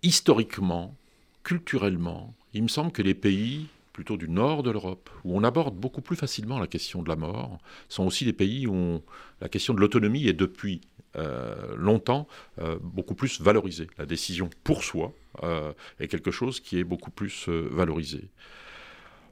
historiquement, 0.04 0.96
culturellement, 1.44 2.34
il 2.54 2.64
me 2.64 2.68
semble 2.68 2.92
que 2.92 3.02
les 3.02 3.14
pays 3.14 3.68
plutôt 3.94 4.16
du 4.16 4.30
nord 4.30 4.62
de 4.62 4.70
l'Europe, 4.70 5.10
où 5.24 5.36
on 5.36 5.44
aborde 5.44 5.76
beaucoup 5.76 6.02
plus 6.02 6.16
facilement 6.16 6.60
la 6.60 6.68
question 6.68 7.02
de 7.02 7.10
la 7.10 7.16
mort, 7.16 7.58
sont 7.90 8.06
aussi 8.06 8.26
des 8.26 8.34
pays 8.34 8.68
où 8.68 9.02
la 9.42 9.50
question 9.50 9.74
de 9.74 9.80
l'autonomie 9.80 10.28
est 10.28 10.34
depuis 10.34 10.82
euh, 11.16 11.76
longtemps 11.76 12.28
euh, 12.60 12.78
beaucoup 12.80 13.16
plus 13.16 13.42
valorisée. 13.42 13.88
La 13.98 14.06
décision 14.06 14.52
pour 14.64 14.84
soi 14.84 15.14
euh, 15.42 15.74
est 16.00 16.08
quelque 16.08 16.30
chose 16.30 16.60
qui 16.60 16.78
est 16.78 16.84
beaucoup 16.84 17.10
plus 17.10 17.50
valorisé. 17.50 18.28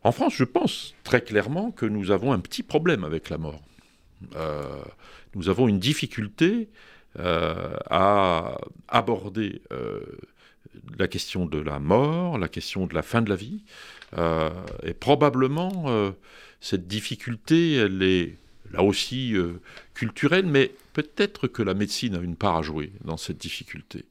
En 0.06 0.12
France, 0.12 0.36
je 0.36 0.44
pense 0.44 0.94
très 1.04 1.22
clairement 1.22 1.72
que 1.72 1.88
nous 1.88 2.12
avons 2.12 2.32
un 2.32 2.38
petit 2.38 2.62
problème 2.62 3.04
avec 3.04 3.32
la 3.32 3.40
mort. 3.40 3.64
Euh, 4.36 4.62
nous 5.34 5.50
avons 5.50 5.68
une 5.68 5.80
difficulté 5.80 6.70
euh, 7.18 7.76
à 7.90 8.60
aborder 8.88 9.64
euh, 9.72 10.02
la 11.00 11.08
question 11.08 11.48
de 11.48 11.58
la 11.58 11.80
mort, 11.80 12.38
la 12.38 12.48
question 12.48 12.86
de 12.86 12.94
la 12.94 13.02
fin 13.02 13.24
de 13.24 13.32
la 13.32 13.36
vie. 13.36 13.64
et 14.84 14.94
probablement, 14.94 16.14
cette 16.62 16.88
difficulté, 16.88 17.74
elle 17.74 18.04
est 18.04 18.36
là 18.72 18.84
aussi 18.84 19.34
culturelle, 19.96 20.46
mais 20.46 20.72
peut-être 20.94 21.48
que 21.48 21.64
la 21.64 21.74
médecine 21.74 22.16
a 22.16 22.20
une 22.20 22.36
part 22.36 22.58
à 22.58 22.62
jouer 22.62 22.92
dans 23.04 23.18
cette 23.18 23.40
difficulté. 23.40 24.06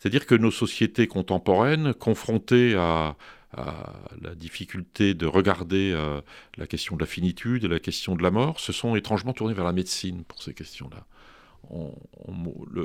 C'est-à-dire 0.00 0.26
que 0.26 0.34
nos 0.34 0.50
sociétés 0.50 1.06
contemporaines, 1.06 1.94
confrontées 1.94 2.74
à, 2.74 3.14
à 3.56 3.92
la 4.20 4.34
difficulté 4.34 5.14
de 5.14 5.26
regarder 5.26 5.92
euh, 5.92 6.20
la 6.56 6.66
question 6.66 6.96
de 6.96 7.00
la 7.00 7.06
finitude 7.06 7.64
et 7.64 7.68
la 7.68 7.80
question 7.80 8.14
de 8.16 8.22
la 8.22 8.30
mort, 8.30 8.60
se 8.60 8.72
sont 8.72 8.96
étrangement 8.96 9.32
tournés 9.32 9.54
vers 9.54 9.64
la 9.64 9.72
médecine 9.72 10.24
pour 10.24 10.42
ces 10.42 10.54
questions-là 10.54 11.04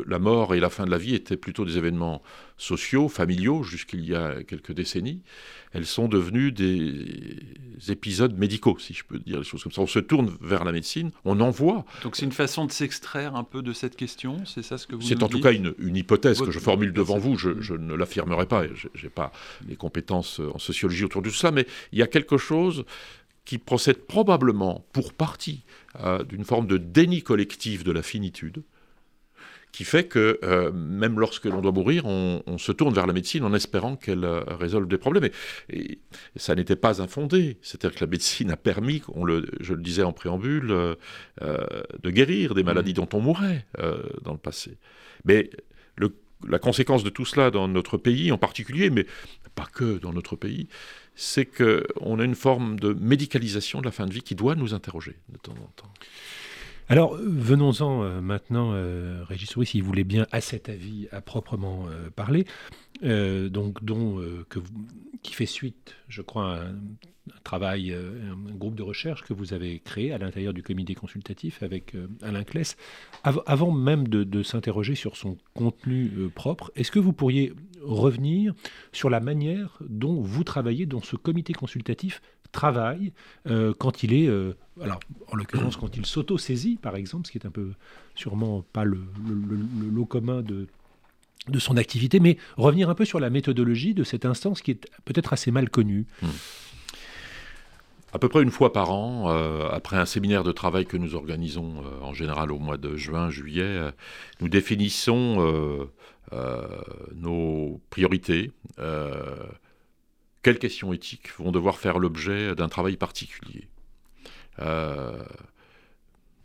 la 0.07 0.19
mort 0.19 0.55
et 0.55 0.59
la 0.59 0.69
fin 0.69 0.85
de 0.85 0.91
la 0.91 0.97
vie 0.97 1.15
étaient 1.15 1.37
plutôt 1.37 1.65
des 1.65 1.77
événements 1.77 2.21
sociaux, 2.57 3.09
familiaux, 3.09 3.63
jusqu'il 3.63 4.05
y 4.05 4.15
a 4.15 4.43
quelques 4.43 4.71
décennies. 4.71 5.21
Elles 5.73 5.85
sont 5.85 6.07
devenues 6.07 6.51
des 6.51 7.39
épisodes 7.89 8.37
médicaux, 8.37 8.77
si 8.79 8.93
je 8.93 9.03
peux 9.03 9.19
dire 9.19 9.39
les 9.39 9.43
choses 9.43 9.63
comme 9.63 9.71
ça. 9.71 9.81
On 9.81 9.87
se 9.87 9.99
tourne 9.99 10.31
vers 10.41 10.63
la 10.63 10.71
médecine, 10.71 11.11
on 11.25 11.39
en 11.39 11.49
voit. 11.49 11.85
Donc 12.03 12.15
c'est 12.15 12.25
une 12.25 12.31
façon 12.31 12.65
de 12.65 12.71
s'extraire 12.71 13.35
un 13.35 13.43
peu 13.43 13.61
de 13.61 13.73
cette 13.73 13.95
question, 13.95 14.45
c'est 14.45 14.63
ça 14.63 14.77
ce 14.77 14.87
que 14.87 14.95
vous 14.95 15.01
C'est 15.01 15.21
en 15.21 15.29
tout 15.29 15.41
cas 15.41 15.51
une, 15.51 15.73
hypothèse 15.95 16.41
que 16.41 16.51
je 16.51 16.59
formule 16.59 16.93
devant 16.93 17.17
vous, 17.17 17.37
je, 17.37 17.73
ne 17.73 17.93
l'affirmerai 17.93 18.45
pas, 18.45 18.63
je 18.73 18.87
n'ai 19.03 19.09
pas 19.09 19.31
les 19.67 19.75
compétences 19.75 20.39
en 20.39 20.59
sociologie 20.59 21.03
autour 21.03 21.21
de 21.21 21.29
tout 21.29 21.35
ça, 21.35 21.51
mais 21.51 21.67
il 21.91 21.99
y 21.99 22.03
a 22.03 22.07
quelque 22.07 22.37
chose 22.37 22.85
qui 23.47 23.60
procède 23.60 23.99
probablement, 24.05 24.86
pour 24.91 25.13
partie, 25.13 25.63
euh, 26.03 26.21
d'une 26.23 26.43
forme 26.43 26.67
de 26.67 26.77
déni 26.77 27.23
collectif 27.23 27.86
de 27.86 27.93
la 27.93 28.03
finitude, 28.03 28.62
qui 29.71 29.86
fait 29.86 30.03
que 30.03 30.38
euh, 30.43 30.69
même 30.73 31.17
lorsque 31.17 31.45
l'on 31.45 31.62
doit 31.62 31.71
mourir, 31.71 32.05
on, 32.05 32.57
se 32.57 32.73
tourne 32.73 32.93
vers 32.93 33.07
la 33.07 33.13
médecine 33.13 33.45
en 33.45 33.53
espérant 33.53 33.95
qu'elle 33.95 34.25
euh, 34.25 34.43
résolve 34.49 34.89
des 34.89 34.97
problèmes. 34.97 35.29
Et, 35.69 35.99
ça 36.36 36.55
n'était 36.55 36.75
pas 36.75 37.01
infondé. 37.01 37.57
C'est-à-dire 37.62 37.97
que 37.97 38.03
la 38.03 38.12
médecine 38.12 38.51
a 38.51 38.57
permis, 38.57 39.01
on 39.13 39.23
le, 39.23 39.49
je 39.62 39.73
le 39.73 39.81
disais 39.81 40.03
en 40.03 40.12
préambule, 40.12 40.67
de 41.39 42.10
guérir 42.12 42.53
des 42.53 42.63
maladies 42.63 42.91
mmh. 42.91 42.95
dont 42.95 43.10
on 43.13 43.21
mourait 43.21 43.65
dans 44.23 44.33
le 44.33 44.39
passé. 44.39 44.77
Mais 45.23 45.49
le, 45.95 46.13
la 46.45 46.60
conséquence 46.60 47.03
de 47.05 47.10
tout 47.10 47.25
cela 47.25 47.49
dans 47.49 47.69
notre 47.69 47.97
pays 47.97 48.31
en 48.33 48.38
particulier, 48.38 48.89
mais 48.89 49.05
pas 49.55 49.67
que 49.71 49.97
dans 49.99 50.12
notre 50.12 50.36
pays, 50.36 50.67
c'est 51.17 51.45
qu'on 51.45 52.19
a 52.19 52.23
une 52.23 52.36
forme 52.36 52.80
de 52.80 52.93
médicalisation 52.93 53.82
de 53.82 53.86
la 53.86 53.91
fin 53.91 54.06
de 54.06 54.13
vie 54.13 54.21
qui 54.21 54.36
doit 54.36 54.56
nous 54.56 54.73
interroger 54.73 55.17
de 55.30 55.38
temps 55.38 55.53
en 55.53 55.71
temps. 55.75 55.91
Alors, 56.89 57.17
venons-en 57.17 58.03
euh, 58.03 58.21
maintenant, 58.21 58.71
euh, 58.73 59.23
Régis 59.27 59.49
Souris, 59.49 59.65
si 59.65 59.82
vous 59.82 59.88
voulez 59.88 60.06
bien, 60.06 60.25
à 60.32 60.39
cet 60.39 60.69
avis 60.69 61.10
à 61.12 61.19
proprement 61.19 61.88
euh, 61.89 62.10
parler, 62.12 62.45
donc, 63.01 63.84
dont, 63.84 64.23
qui 65.21 65.34
fait 65.34 65.45
suite, 65.45 65.95
je 66.08 66.21
crois, 66.21 66.56
à 66.56 66.65
travail, 67.43 67.93
un 67.93 68.55
groupe 68.55 68.75
de 68.75 68.83
recherche 68.83 69.23
que 69.23 69.33
vous 69.33 69.53
avez 69.53 69.79
créé 69.79 70.11
à 70.11 70.17
l'intérieur 70.17 70.53
du 70.53 70.63
comité 70.63 70.95
consultatif 70.95 71.63
avec 71.63 71.95
Alain 72.21 72.43
Kless. 72.43 72.77
avant 73.23 73.71
même 73.71 74.07
de 74.07 74.43
s'interroger 74.43 74.95
sur 74.95 75.17
son 75.17 75.37
contenu 75.53 76.11
propre, 76.33 76.71
est-ce 76.75 76.91
que 76.91 76.99
vous 76.99 77.13
pourriez 77.13 77.53
revenir 77.81 78.53
sur 78.91 79.09
la 79.09 79.19
manière 79.19 79.77
dont 79.87 80.21
vous 80.21 80.43
travaillez, 80.43 80.85
dont 80.85 81.01
ce 81.01 81.15
comité 81.15 81.53
consultatif 81.53 82.21
travaille 82.51 83.13
euh, 83.47 83.73
quand 83.77 84.03
il 84.03 84.13
est, 84.13 84.27
euh, 84.27 84.53
alors 84.81 84.99
en 85.31 85.35
l'occurrence 85.35 85.77
quand 85.77 85.95
il 85.97 86.05
s'auto-saisit 86.05 86.77
par 86.77 86.95
exemple, 86.95 87.27
ce 87.27 87.31
qui 87.31 87.37
est 87.37 87.45
un 87.45 87.51
peu 87.51 87.71
sûrement 88.15 88.63
pas 88.73 88.83
le, 88.83 89.01
lot 89.91 90.05
commun 90.05 90.41
de, 90.41 90.67
de 91.49 91.59
son 91.59 91.77
activité, 91.77 92.19
mais 92.19 92.37
revenir 92.55 92.89
un 92.89 92.95
peu 92.95 93.05
sur 93.05 93.19
la 93.19 93.29
méthodologie 93.29 93.93
de 93.93 94.03
cette 94.03 94.25
instance 94.25 94.61
qui 94.61 94.71
est 94.71 94.87
peut-être 95.05 95.33
assez 95.33 95.51
mal 95.51 95.69
connue. 95.69 96.05
Hmm. 96.21 96.27
À 98.13 98.19
peu 98.19 98.29
près 98.29 98.41
une 98.41 98.51
fois 98.51 98.71
par 98.71 98.91
an, 98.91 99.29
euh, 99.29 99.67
après 99.69 99.97
un 99.97 100.05
séminaire 100.05 100.43
de 100.45 100.53
travail 100.53 100.85
que 100.85 100.95
nous 100.95 101.15
organisons 101.15 101.83
euh, 101.83 102.01
en 102.01 102.13
général 102.13 102.53
au 102.53 102.57
mois 102.57 102.77
de 102.77 102.95
juin, 102.95 103.29
juillet, 103.29 103.63
euh, 103.63 103.91
nous 104.39 104.47
définissons 104.47 105.89
nos 107.15 107.81
priorités. 107.89 108.51
quelles 110.41 110.59
questions 110.59 110.93
éthiques 110.93 111.33
vont 111.37 111.51
devoir 111.51 111.77
faire 111.77 111.99
l'objet 111.99 112.55
d'un 112.55 112.69
travail 112.69 112.95
particulier 112.97 113.67
Par 114.57 115.23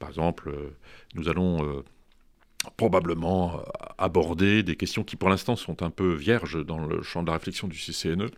exemple, 0.08 0.52
nous 1.14 1.28
allons 1.28 1.82
probablement 2.76 3.60
aborder 3.98 4.62
des 4.62 4.76
questions 4.76 5.02
qui 5.02 5.16
pour 5.16 5.28
l'instant 5.28 5.56
sont 5.56 5.82
un 5.82 5.90
peu 5.90 6.12
vierges 6.12 6.64
dans 6.64 6.78
le 6.86 7.02
champ 7.02 7.22
de 7.22 7.28
la 7.28 7.34
réflexion 7.34 7.66
du 7.66 7.76
CCNE, 7.76 8.30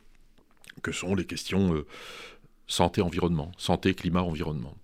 que 0.82 0.92
sont 0.92 1.14
les 1.14 1.26
questions 1.26 1.84
santé-environnement, 2.66 3.53
santé, 3.59 3.94
climat, 3.94 4.22
environnement. 4.22 4.77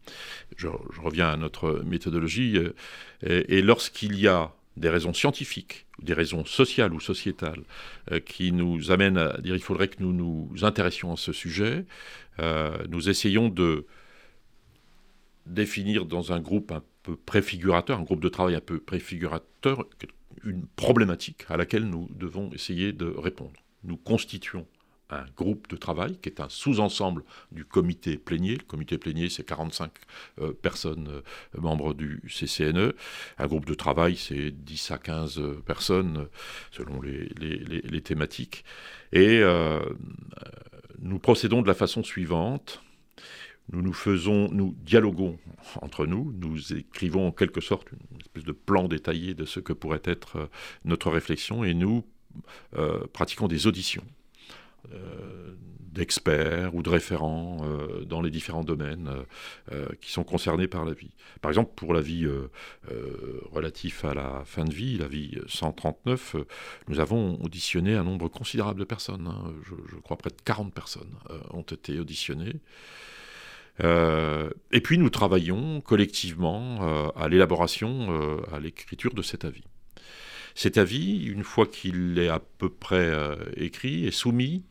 Je, 0.56 0.68
reviens 1.02 1.28
à 1.28 1.36
notre 1.36 1.82
méthodologie, 1.84 2.56
euh, 2.56 2.74
et, 3.22 3.62
lorsqu'il 3.62 4.18
y 4.18 4.28
a 4.28 4.52
des 4.76 4.88
raisons 4.88 5.12
scientifiques, 5.12 5.86
des 6.02 6.14
raisons 6.14 6.44
sociales 6.44 6.92
ou 6.92 7.00
sociétales 7.00 7.62
euh, 8.12 8.20
qui 8.20 8.52
nous 8.52 8.90
amènent 8.90 9.18
à 9.18 9.38
dire 9.38 9.54
qu'il 9.54 9.64
faudrait 9.64 9.88
que 9.88 10.02
nous 10.02 10.12
nous 10.12 10.64
intéressions 10.64 11.12
à 11.12 11.16
ce 11.16 11.32
sujet, 11.32 11.84
euh, 12.38 12.76
nous 12.88 13.08
essayons 13.08 13.48
de 13.48 13.86
définir 15.46 16.06
dans 16.06 16.32
un 16.32 16.40
groupe 16.40 16.72
un 16.72 16.82
peu 17.02 17.16
préfigurateur, 17.16 17.98
un 17.98 18.02
groupe 18.02 18.20
de 18.20 18.28
travail 18.28 18.54
un 18.54 18.60
peu 18.60 18.78
préfigurateur, 18.78 19.86
une 20.44 20.66
problématique 20.76 21.44
à 21.48 21.56
laquelle 21.56 21.84
nous 21.84 22.08
devons 22.14 22.50
essayer 22.52 22.92
de 22.92 23.06
répondre. 23.06 23.52
Nous 23.84 23.96
constituons 23.96 24.66
un 25.10 25.26
groupe 25.36 25.68
de 25.68 25.76
travail 25.76 26.16
qui 26.16 26.28
est 26.28 26.40
un 26.40 26.48
sous-ensemble 26.48 27.24
du 27.52 27.64
comité 27.64 28.16
plénier. 28.16 28.56
Le 28.56 28.64
comité 28.64 28.98
plénier, 28.98 29.28
c'est 29.28 29.44
45 29.44 29.90
euh, 30.40 30.52
personnes 30.52 31.08
euh, 31.08 31.60
membres 31.60 31.94
du 31.94 32.22
CCNE. 32.28 32.92
Un 33.38 33.46
groupe 33.46 33.66
de 33.66 33.74
travail, 33.74 34.16
c'est 34.16 34.50
10 34.50 34.90
à 34.90 34.98
15 34.98 35.38
euh, 35.38 35.62
personnes 35.64 36.28
selon 36.70 37.00
les, 37.00 38.00
thématiques. 38.02 38.64
Et 39.12 39.42
nous 41.00 41.18
procédons 41.18 41.60
de 41.60 41.66
la 41.66 41.74
façon 41.74 42.02
suivante. 42.02 42.82
Nous 43.72 43.82
nous 43.82 43.92
faisons, 43.92 44.48
nous 44.50 44.74
dialoguons 44.80 45.38
entre 45.82 46.06
nous, 46.06 46.32
nous 46.38 46.72
écrivons 46.72 47.28
en 47.28 47.32
quelque 47.32 47.60
sorte 47.60 47.92
une 47.92 48.20
espèce 48.20 48.44
de 48.44 48.52
plan 48.52 48.88
détaillé 48.88 49.34
de 49.34 49.44
ce 49.44 49.60
que 49.60 49.72
pourrait 49.72 50.02
être 50.04 50.48
notre 50.84 51.10
réflexion 51.10 51.62
et 51.62 51.74
nous 51.74 52.04
pratiquons 53.12 53.48
des 53.48 53.66
auditions 53.66 54.04
euh, 54.04 54.19
d'experts 55.92 56.74
ou 56.74 56.82
de 56.82 56.88
référents 56.88 57.58
euh, 57.62 58.04
dans 58.04 58.22
les 58.22 58.30
différents 58.30 58.64
domaines 58.64 59.10
euh, 59.72 59.86
qui 60.00 60.12
sont 60.12 60.24
concernés 60.24 60.68
par 60.68 60.84
la 60.84 60.92
vie. 60.92 61.10
Par 61.40 61.50
exemple, 61.50 61.72
pour 61.74 61.94
la 61.94 62.00
vie 62.00 62.26
relative 63.52 64.00
à 64.04 64.14
la 64.14 64.42
fin 64.44 64.64
de 64.64 64.72
vie, 64.72 64.98
la 64.98 65.08
vie 65.08 65.38
139, 65.48 66.36
nous 66.88 67.00
avons 67.00 67.40
auditionné 67.42 67.94
un 67.94 68.04
nombre 68.04 68.28
considérable 68.28 68.80
de 68.80 68.84
personnes. 68.84 69.26
Hein. 69.26 69.52
Je, 69.64 69.96
crois 69.96 70.16
près 70.16 70.30
de 70.30 70.36
40 70.44 70.72
personnes 70.72 71.14
ont 71.50 71.62
été 71.62 71.98
auditionnées. 71.98 72.56
et 73.80 74.80
puis 74.82 74.98
nous 74.98 75.10
travaillons 75.10 75.80
collectivement 75.80 77.10
à 77.16 77.28
l'élaboration, 77.28 78.42
à 78.52 78.60
l'écriture 78.60 79.14
de 79.14 79.22
cet 79.22 79.44
avis. 79.44 79.64
Cet 80.54 80.78
avis, 80.78 81.24
une 81.24 81.44
fois 81.44 81.66
qu'il 81.66 82.18
est 82.18 82.28
à 82.28 82.40
peu 82.40 82.68
près 82.68 83.12
écrit, 83.56 84.06
est 84.06 84.10
soumis 84.10 84.64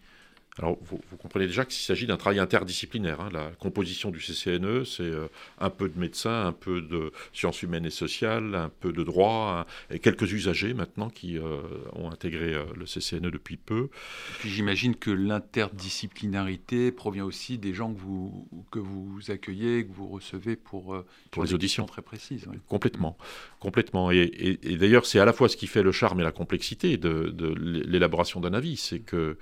alors, 0.60 0.78
vous, 0.82 1.00
comprenez 1.18 1.48
déjà 1.48 1.64
qu'il 1.64 1.82
s'agit 1.82 2.06
d'un 2.06 2.18
travail 2.18 2.40
interdisciplinaire. 2.40 3.22
Hein. 3.22 3.30
La 3.32 3.52
composition 3.60 4.12
du 4.12 4.20
CCNE, 4.20 4.84
c'est 4.84 5.04
euh, 5.04 5.28
un 5.58 5.70
peu 5.70 5.88
de 5.88 5.98
médecins, 5.98 6.48
un 6.48 6.52
peu 6.52 6.82
de 6.82 7.14
sciences 7.32 7.64
humaines 7.64 7.86
et 7.86 7.92
sociales, 7.92 8.56
un 8.56 8.70
peu 8.70 8.92
de 8.92 9.04
droit, 9.04 9.66
et 9.90 10.00
quelques 10.00 10.34
usagers 10.34 10.74
maintenant 10.74 11.10
qui 11.10 11.38
euh, 11.38 11.62
ont 11.94 12.12
intégré 12.12 12.54
euh, 12.54 12.66
le 12.76 12.86
CCNE 12.86 13.32
depuis 13.32 13.56
peu. 13.56 13.84
Et 13.84 14.40
puis 14.40 14.50
j'imagine 14.50 14.98
que 14.98 15.12
l'interdisciplinarité 15.12 16.92
provient 16.92 17.26
aussi 17.26 17.58
des 17.58 17.74
gens 17.74 17.94
que 17.94 18.00
vous, 18.02 18.48
que 18.70 18.80
vous 18.80 19.32
accueillez, 19.32 19.86
que 19.86 19.94
vous 19.94 20.10
recevez 20.10 20.58
pour, 20.58 21.02
pour 21.32 21.44
les 21.44 21.54
auditions 21.54 21.86
très 21.86 22.02
précises. 22.02 22.48
Complètement. 22.68 23.18
complètement. 23.62 24.12
Et, 24.12 24.58
d'ailleurs, 24.78 25.06
c'est 25.06 25.20
à 25.20 25.26
la 25.26 25.32
fois 25.32 25.48
ce 25.48 25.56
qui 25.56 25.68
fait 25.68 25.84
le 25.84 25.94
charme 25.94 26.20
et 26.20 26.24
la 26.24 26.34
complexité 26.34 26.98
de, 26.98 27.30
de 27.30 27.48
l'élaboration 27.88 28.42
d'un 28.42 28.54
avis. 28.54 28.76
C'est 28.76 29.00
que 29.00 29.38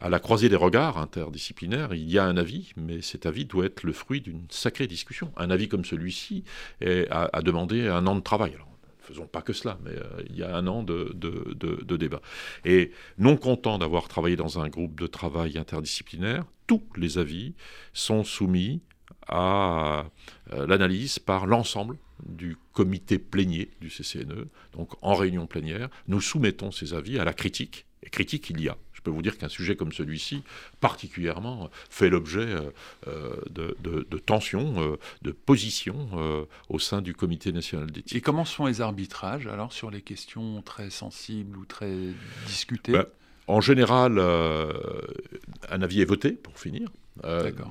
à 0.00 0.08
la 0.08 0.18
croisée 0.18 0.48
des 0.48 0.56
regards 0.56 0.98
interdisciplinaires, 0.98 1.94
il 1.94 2.10
y 2.10 2.18
a 2.18 2.24
un 2.24 2.36
avis, 2.36 2.72
mais 2.76 3.00
cet 3.00 3.26
avis 3.26 3.44
doit 3.44 3.66
être 3.66 3.82
le 3.82 3.92
fruit 3.92 4.20
d'une 4.20 4.46
sacrée 4.50 4.86
discussion. 4.86 5.32
Un 5.36 5.50
avis 5.50 5.68
comme 5.68 5.84
celui-ci 5.84 6.44
a, 7.10 7.42
demandé 7.42 7.88
un 7.88 8.06
an 8.06 8.14
de 8.14 8.20
travail. 8.20 8.54
Alors, 8.54 8.68
ne 9.08 9.14
faisons 9.14 9.26
pas 9.26 9.42
que 9.42 9.52
cela, 9.52 9.78
mais 9.84 9.92
euh, 9.92 10.22
il 10.28 10.36
y 10.36 10.42
a 10.42 10.54
un 10.54 10.66
an 10.66 10.82
de, 10.82 11.14
débat. 11.96 12.20
Et 12.64 12.90
non 13.18 13.36
content 13.36 13.78
d'avoir 13.78 14.08
travaillé 14.08 14.36
dans 14.36 14.58
un 14.58 14.68
groupe 14.68 15.00
de 15.00 15.06
travail 15.06 15.58
interdisciplinaire, 15.58 16.44
tous 16.66 16.82
les 16.96 17.18
avis 17.18 17.54
sont 17.92 18.24
soumis 18.24 18.82
à 19.28 20.06
euh, 20.52 20.66
l'analyse 20.66 21.18
par 21.18 21.46
l'ensemble 21.46 21.96
du 22.24 22.56
comité 22.72 23.18
plénier 23.18 23.70
du 23.80 23.88
CCNE. 23.88 24.48
Donc 24.72 24.92
en 25.02 25.14
réunion 25.14 25.46
plénière, 25.46 25.88
nous 26.08 26.20
soumettons 26.20 26.70
ces 26.70 26.94
avis 26.94 27.18
à 27.18 27.24
la 27.24 27.32
critique. 27.32 27.86
Et 28.02 28.10
critique, 28.10 28.50
il 28.50 28.60
y 28.60 28.68
a 28.68 28.76
peux 29.06 29.12
vous 29.12 29.22
dire 29.22 29.38
qu'un 29.38 29.48
sujet 29.48 29.76
comme 29.76 29.92
celui-ci, 29.92 30.42
particulièrement, 30.80 31.70
fait 31.90 32.10
l'objet 32.10 32.40
euh, 32.40 32.70
euh, 33.06 33.36
de, 33.50 34.18
tensions, 34.18 34.82
euh, 34.82 34.96
de 35.22 35.30
positions 35.30 36.08
au 36.68 36.78
sein 36.80 37.02
du 37.02 37.14
Comité 37.14 37.52
national 37.52 37.90
d'éthique. 37.90 38.16
Et 38.16 38.20
comment 38.20 38.44
sont 38.44 38.66
les 38.66 38.80
arbitrages, 38.80 39.46
alors, 39.46 39.72
sur 39.72 39.90
les 39.92 40.02
questions 40.02 40.60
très 40.62 40.90
sensibles 40.90 41.56
ou 41.56 41.64
très 41.64 41.94
discutées 42.46 42.92
ben, 42.92 43.06
En 43.46 43.60
général, 43.60 44.18
un 44.18 45.82
avis 45.82 46.00
est 46.00 46.04
voté, 46.06 46.32
pour 46.32 46.58
finir. 46.58 46.90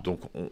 donc, 0.04 0.21
on, 0.36 0.50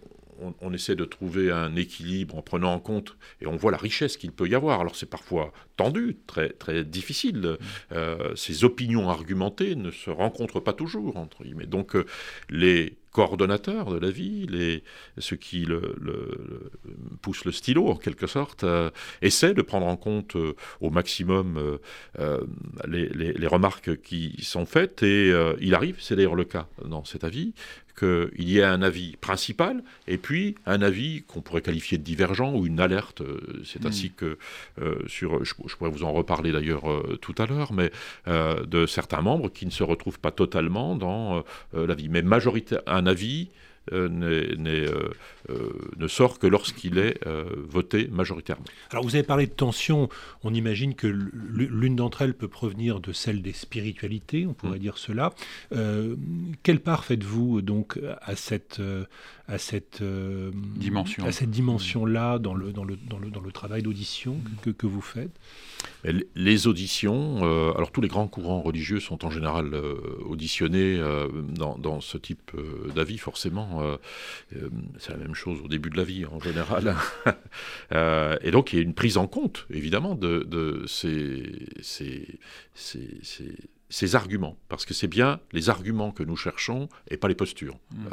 on, 0.61 0.73
essaie 0.73 0.95
de 0.95 1.05
trouver 1.05 1.51
un 1.51 1.75
équilibre 1.75 2.35
en 2.35 2.41
prenant 2.41 2.73
en 2.73 2.79
compte, 2.79 3.17
et 3.41 3.47
on 3.47 3.55
voit 3.55 3.71
la 3.71 3.77
richesse 3.77 4.17
qu'il 4.17 4.31
peut 4.31 4.47
y 4.47 4.55
avoir. 4.55 4.79
Alors 4.79 4.95
c'est 4.95 5.09
parfois 5.09 5.51
tendu, 5.75 6.17
très, 6.27 6.49
très 6.49 6.83
difficile. 6.83 7.37
Mm. 7.37 7.57
Euh, 7.93 8.35
ces 8.35 8.63
opinions 8.63 9.09
argumentées 9.09 9.75
ne 9.75 9.91
se 9.91 10.09
rencontrent 10.09 10.59
pas 10.59 10.73
toujours, 10.73 11.17
entre 11.17 11.43
guillemets. 11.43 11.65
Donc 11.65 11.95
euh, 11.95 12.05
les 12.49 12.97
coordonnateurs 13.11 13.91
de 13.91 13.99
la 13.99 14.09
vie, 14.09 14.47
les, 14.47 14.83
ceux 15.19 15.35
qui 15.35 15.65
le, 15.65 15.95
poussent 17.21 17.45
le 17.45 17.51
stylo 17.51 17.89
en 17.89 17.95
quelque 17.95 18.25
sorte, 18.25 18.63
euh, 18.63 18.89
essaient 19.21 19.53
de 19.53 19.61
prendre 19.61 19.85
en 19.85 19.97
compte 19.97 20.35
au 20.81 20.89
maximum 20.89 21.77
les, 22.87 23.09
les, 23.09 23.47
remarques 23.47 24.01
qui 24.01 24.43
sont 24.43 24.65
faites 24.65 25.03
et 25.03 25.31
il 25.61 25.75
arrive, 25.75 25.97
c'est 25.99 26.15
d'ailleurs 26.15 26.33
le 26.33 26.43
cas 26.43 26.67
dans 26.83 27.05
cet 27.05 27.23
avis, 27.23 27.53
qu'il 27.97 28.49
y 28.49 28.59
ait 28.59 28.63
un 28.63 28.81
avis 28.81 29.15
principal 29.17 29.83
et 30.07 30.17
puis 30.17 30.55
un 30.65 30.81
avis 30.81 31.23
qu'on 31.23 31.41
pourrait 31.41 31.61
qualifier 31.61 31.97
de 31.97 32.03
divergent 32.03 32.53
ou 32.53 32.65
une 32.65 32.79
alerte. 32.79 33.21
Euh, 33.21 33.39
c'est 33.65 33.83
hmm. 33.83 33.87
ainsi 33.87 34.11
que, 34.11 34.37
euh, 34.81 34.95
sur, 35.07 35.43
je, 35.43 35.53
pourrais 35.53 35.89
vous 35.89 36.03
en 36.03 36.11
reparler 36.11 36.51
d'ailleurs 36.51 36.89
euh, 36.89 37.17
tout 37.21 37.35
à 37.37 37.45
l'heure, 37.45 37.73
mais 37.73 37.91
de 38.27 38.85
certains 38.85 39.21
membres 39.21 39.49
qui 39.49 39.65
ne 39.65 39.71
se 39.71 39.83
retrouvent 39.83 40.19
pas 40.19 40.31
totalement 40.31 40.95
dans 40.95 41.43
l'avis. 41.73 42.09
Mais 42.09 42.23
un 42.87 43.05
avis 43.05 43.49
euh, 43.91 44.07
euh, 44.23 45.09
euh, 45.49 45.69
ne 45.97 46.07
sort 46.07 46.39
que 46.39 46.47
lorsqu'il 46.47 46.97
est 46.97 47.19
voté 47.57 48.07
majoritairement. 48.07 48.63
Alors 48.91 49.03
vous 49.03 49.15
avez 49.15 49.25
parlé 49.25 49.45
de 49.45 49.51
tension, 49.51 50.07
on 50.43 50.53
imagine 50.53 50.95
que 50.95 51.07
l'une 51.07 51.97
d'entre 51.97 52.21
elles 52.21 52.33
peut 52.33 52.47
provenir 52.47 53.01
de 53.01 53.11
celle 53.11 53.41
des 53.41 53.51
spiritualités, 53.51 54.45
on 54.47 54.53
pourrait 54.53 54.77
mm. 54.77 54.81
dire 54.81 54.97
cela. 54.97 55.33
quelle 56.63 56.79
part 56.79 57.03
faites-vous 57.03 57.61
donc 57.61 57.99
à 58.21 58.35
cette, 58.37 58.81
à 59.47 59.57
cette 59.57 60.01
dimension, 60.01 61.25
à 61.25 61.31
cette 61.31 61.51
dimension-là 61.51 62.39
dans 62.39 62.53
le, 62.53 62.71
dans, 62.71 62.83
le, 62.83 62.95
dans, 62.95 63.19
le, 63.19 63.29
dans 63.29 63.41
le 63.41 63.51
travail 63.51 63.83
d'audition 63.83 64.37
que, 64.61 64.69
que 64.69 64.87
vous 64.87 65.01
faites 65.01 65.37
les 66.35 66.67
auditions, 66.67 67.39
euh, 67.43 67.71
alors 67.75 67.91
tous 67.91 68.01
les 68.01 68.07
grands 68.07 68.27
courants 68.27 68.61
religieux 68.61 68.99
sont 68.99 69.25
en 69.25 69.29
général 69.29 69.73
euh, 69.73 69.95
auditionnés 70.25 70.97
euh, 70.99 71.29
dans, 71.31 72.01
ce 72.01 72.17
type 72.17 72.51
d'avis, 72.93 73.17
forcément. 73.17 73.81
c'est 74.97 75.11
la 75.11 75.17
même 75.17 75.35
chose 75.35 75.59
au 75.63 75.67
début 75.67 75.89
de 75.89 75.97
la 75.97 76.03
vie 76.03 76.25
en 76.25 76.39
général. 76.39 76.95
et 77.91 78.51
donc 78.51 78.73
il 78.73 78.75
y 78.77 78.79
a 78.79 78.81
une 78.81 78.93
prise 78.93 79.17
en 79.17 79.27
compte, 79.27 79.65
évidemment, 79.69 80.15
de, 80.15 80.83
ces, 80.87 81.67
ces, 81.81 82.39
arguments, 84.13 84.57
parce 84.69 84.85
que 84.85 84.93
c'est 84.93 85.07
bien 85.07 85.39
les 85.51 85.69
arguments 85.69 86.11
que 86.11 86.23
nous 86.23 86.35
cherchons 86.35 86.89
et 87.09 87.17
pas 87.17 87.27
les 87.27 87.35
postures. 87.35 87.77
Mmh. 87.91 88.07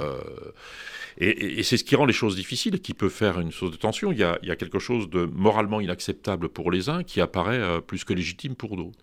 Et, 1.19 1.63
c'est 1.63 1.77
ce 1.77 1.85
qui 1.85 1.97
rend 1.97 2.07
les 2.07 2.13
choses 2.13 2.37
difficiles, 2.37 2.81
qui 2.81 2.95
peut 2.95 3.09
faire 3.09 3.41
une 3.41 3.53
source 3.53 3.73
de 3.73 3.77
tension. 3.77 4.13
Il 4.13 4.19
y 4.19 4.25
a, 4.25 4.39
quelque 4.57 4.79
chose 4.79 5.09
de 5.11 5.25
moralement 5.25 5.81
inacceptable 5.81 6.49
pour 6.49 6.71
les 6.71 6.89
uns 6.89 7.03
qui 7.03 7.21
apparaît 7.21 7.59
euh, 7.59 7.81
plus 7.81 8.05
que 8.05 8.13
légitime 8.13 8.55
pour 8.55 8.77
d'autres. 8.77 8.99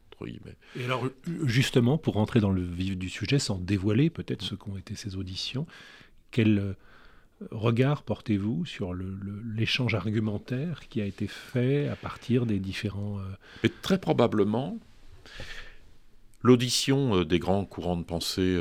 Et 0.75 0.83
alors, 0.83 1.07
justement, 1.43 1.99
pour 1.99 2.15
rentrer 2.15 2.39
dans 2.39 2.49
le 2.49 2.63
vif 2.63 2.97
du 2.97 3.07
sujet, 3.07 3.37
sans 3.37 3.59
dévoiler 3.59 4.09
peut-être 4.09 4.41
ce 4.41 4.55
qu'ont 4.55 4.75
été 4.75 4.95
ces 4.95 5.15
auditions, 5.15 5.67
quel 6.31 6.57
euh, 6.57 6.73
regard 7.51 8.01
portez-vous 8.01 8.65
sur 8.65 8.95
l'échange 8.95 9.93
argumentaire 9.93 10.87
qui 10.89 11.01
a 11.01 11.05
été 11.05 11.27
fait 11.27 11.87
à 11.87 11.95
partir 11.95 12.47
des 12.47 12.57
différents... 12.57 13.19
Et 13.63 13.69
très 13.69 13.99
probablement, 13.99 14.79
l'audition 16.47 17.23
des 17.23 17.39
grands 17.39 17.65
courants 17.65 17.97
de 17.97 18.03
pensée 18.03 18.57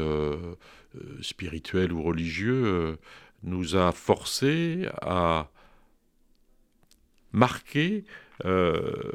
spirituels 1.23 1.93
ou 1.93 2.03
religieux 2.03 2.99
nous 3.43 3.77
a 3.77 3.93
forcé 3.93 4.87
à 5.01 5.49
marquer 7.33 8.05
euh, 8.45 9.13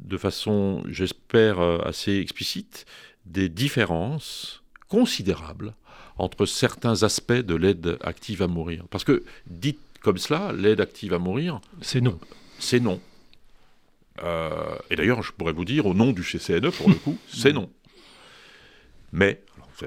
de 0.00 0.16
façon, 0.16 0.82
j'espère, 0.88 1.60
euh, 1.60 1.78
assez 1.84 2.16
explicite, 2.16 2.84
des 3.24 3.48
différences 3.48 4.62
considérables 4.88 5.74
entre 6.18 6.46
certains 6.46 7.02
aspects 7.02 7.32
de 7.32 7.54
l'aide 7.54 7.98
active 8.02 8.42
à 8.42 8.46
mourir. 8.46 8.84
Parce 8.90 9.04
que, 9.04 9.24
dites 9.46 9.80
comme 10.00 10.18
cela, 10.18 10.52
l'aide 10.52 10.80
active 10.80 11.14
à 11.14 11.18
mourir... 11.18 11.60
C'est 11.80 12.00
non. 12.00 12.18
C'est 12.58 12.80
non. 12.80 13.00
Euh, 14.22 14.76
et 14.90 14.96
d'ailleurs, 14.96 15.22
je 15.22 15.32
pourrais 15.32 15.52
vous 15.52 15.64
dire, 15.64 15.86
au 15.86 15.94
nom 15.94 16.12
du 16.12 16.22
CCNE, 16.22 16.70
pour 16.70 16.88
le 16.88 16.94
coup, 16.94 17.18
c'est 17.28 17.52
non. 17.52 17.70
Mais, 19.16 19.42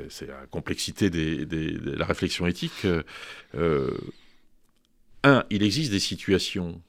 c'est 0.10 0.28
la 0.28 0.48
complexité 0.48 1.10
de 1.12 1.92
la 1.96 2.06
réflexion 2.06 2.48
éthique, 2.48 2.86
un, 5.24 5.44
il 5.50 5.64
existe 5.64 5.92
des 5.92 6.00
situations 6.00 6.82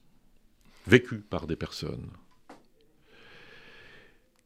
vécues 0.87 1.19
par 1.29 1.45
des 1.45 1.55
personnes 1.55 2.09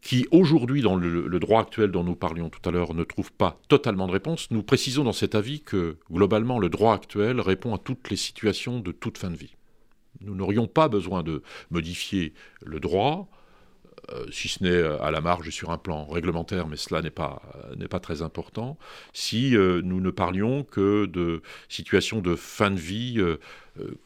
qui 0.01 0.27
aujourd'hui, 0.29 0.83
dans 0.83 0.95
le, 0.95 1.39
droit 1.39 1.61
actuel 1.61 1.89
dont 1.89 2.03
nous 2.03 2.15
parlions 2.15 2.49
tout 2.49 2.61
à 2.69 2.71
l'heure, 2.71 2.93
ne 2.93 3.03
trouvent 3.03 3.33
pas 3.33 3.59
totalement 3.69 4.05
de 4.05 4.11
réponse, 4.11 4.51
nous 4.51 4.61
précisons 4.61 5.03
dans 5.03 5.13
cet 5.13 5.33
avis 5.33 5.61
que 5.61 5.97
globalement, 6.11 6.59
le 6.59 6.69
droit 6.69 6.93
actuel 6.93 7.41
répond 7.41 7.73
à 7.73 7.79
toutes 7.79 8.11
les 8.11 8.15
situations 8.15 8.79
de 8.79 8.91
toute 8.91 9.17
fin 9.17 9.31
de 9.31 9.35
vie. 9.35 9.55
Nous 10.21 10.35
n'aurions 10.35 10.67
pas 10.67 10.89
besoin 10.89 11.23
de 11.23 11.41
modifier 11.71 12.33
le 12.63 12.79
droit, 12.79 13.27
euh, 13.31 13.44
si 14.31 14.47
ce 14.47 14.63
n'est 14.63 14.81
à 15.01 15.11
la 15.11 15.21
marge 15.21 15.49
sur 15.49 15.71
un 15.71 15.77
plan 15.77 16.05
réglementaire, 16.05 16.67
mais 16.67 16.77
cela 16.77 17.01
n'est 17.01 17.09
pas, 17.09 17.41
n'est 17.77 17.87
pas 17.87 17.99
très 17.99 18.21
important, 18.21 18.77
si 19.13 19.55
euh, 19.55 19.81
nous 19.83 20.01
ne 20.01 20.11
parlions 20.11 20.63
que 20.63 21.05
de 21.05 21.41
situations 21.69 22.21
de 22.21 22.35
fin 22.35 22.71
de 22.71 22.79
vie 22.79 23.19
euh, 23.19 23.37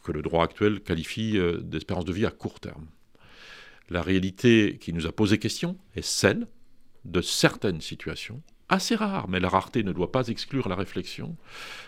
que 0.03 0.11
le 0.11 0.21
droit 0.21 0.43
actuel 0.43 0.81
qualifie 0.81 1.39
d'espérance 1.61 2.05
de 2.05 2.13
vie 2.13 2.25
à 2.25 2.31
court 2.31 2.59
terme. 2.59 2.87
La 3.89 4.01
réalité 4.01 4.77
qui 4.79 4.93
nous 4.93 5.07
a 5.07 5.11
posé 5.11 5.37
question 5.37 5.77
est 5.95 6.05
celle 6.05 6.47
de 7.05 7.21
certaines 7.21 7.81
situations, 7.81 8.41
assez 8.67 8.95
rares, 8.95 9.29
mais 9.29 9.39
la 9.39 9.49
rareté 9.49 9.83
ne 9.83 9.91
doit 9.91 10.11
pas 10.11 10.27
exclure 10.27 10.69
la 10.69 10.75
réflexion, 10.75 11.35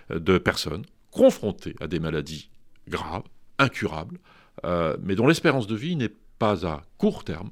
de 0.09 0.38
personnes 0.38 0.86
confrontées 1.12 1.76
à 1.80 1.88
des 1.88 1.99
maladies 1.99 2.49
graves, 2.88 3.24
incurables, 3.57 4.20
mais 4.64 5.16
dont 5.16 5.28
l'espérance 5.28 5.68
de 5.68 5.76
vie 5.76 5.95
n'est 5.95 6.14
pas 6.42 6.66
à 6.66 6.82
court 6.98 7.24
terme, 7.24 7.52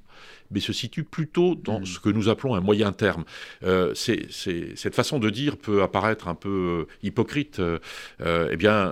mais 0.49 0.59
se 0.59 0.73
situe 0.73 1.03
plutôt 1.03 1.53
dans 1.53 1.79
hmm. 1.79 1.85
ce 1.85 1.99
que 1.99 2.09
nous 2.09 2.27
appelons 2.27 2.55
un 2.55 2.59
moyen 2.59 2.91
terme. 2.91 3.23
Euh, 3.61 3.93
cette 3.93 4.95
façon 4.95 5.19
de 5.19 5.29
dire 5.29 5.57
peut 5.57 5.83
apparaître 5.83 6.27
un 6.27 6.33
peu 6.33 6.87
euh, 6.89 6.93
hypocrite. 7.03 7.59
Euh, 7.59 7.77
eh 8.51 8.57
bien, 8.57 8.91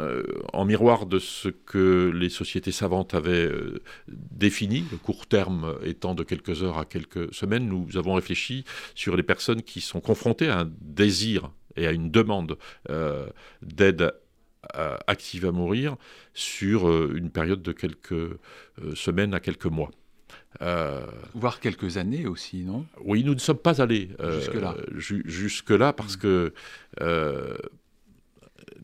en 0.54 0.66
miroir 0.66 1.08
de 1.08 1.18
ce 1.18 1.50
que 1.50 2.12
les 2.14 2.30
sociétés 2.30 2.72
savantes 2.72 3.16
avaient 3.16 3.50
défini, 4.08 4.86
le 4.92 4.98
court 4.98 5.26
terme 5.26 5.80
étant 5.84 6.14
de 6.14 6.22
quelques 6.22 6.62
heures 6.62 6.78
à 6.78 6.86
quelques 6.86 7.34
semaines, 7.34 7.68
nous 7.68 7.98
avons 7.98 8.14
réfléchi 8.14 8.66
sur 8.94 9.18
les 9.18 9.24
personnes 9.24 9.64
qui 9.64 9.82
sont 9.82 10.00
confrontées 10.00 10.50
à 10.50 10.60
un 10.60 10.72
désir 10.82 11.50
et 11.76 11.88
à 11.88 11.92
une 11.92 12.12
demande 12.12 12.60
d'aide 13.64 14.14
active 15.08 15.46
à 15.46 15.52
mourir 15.52 15.96
sur 16.34 16.90
une 17.14 17.30
période 17.30 17.62
de 17.62 17.72
quelques 17.72 18.38
semaines 18.96 19.34
à 19.34 19.40
quelques 19.40 19.66
mois. 19.66 19.92
Euh, 20.62 21.06
Voire 21.36 21.60
quelques 21.60 21.98
années 21.98 22.26
aussi, 22.26 22.64
non? 22.64 22.86
Oui, 23.04 23.24
nous 23.24 23.34
ne 23.34 23.40
sommes 23.40 23.58
pas 23.58 23.82
allés 23.82 24.10
euh, 24.20 24.42
jusque-là. 24.96 25.94
parce 25.94 26.16
mm. 26.16 26.20
que 26.20 26.54
euh, 27.02 27.58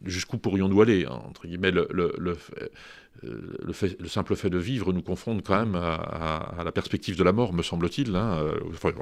jusqu'où 0.04 0.38
pourrions-nous 0.38 0.82
aller 0.82 1.06
hein, 1.06 1.22
Entre 1.28 1.48
guillemets, 1.48 1.72
le, 1.72 1.88
le, 1.92 2.14
le, 2.20 2.38
le, 3.24 4.08
simple 4.08 4.36
fait 4.36 4.50
de 4.50 4.58
vivre 4.58 4.94
nous 4.94 5.02
confronte 5.02 5.44
quand 5.46 5.58
même 5.58 5.76
à, 5.76 6.62
la 6.64 6.72
perspective 6.72 7.18
de 7.18 7.24
la 7.24 7.32
mort, 7.32 7.54
me 7.54 7.64
semble-t-il. 7.64 8.16
Hein, 8.16 8.54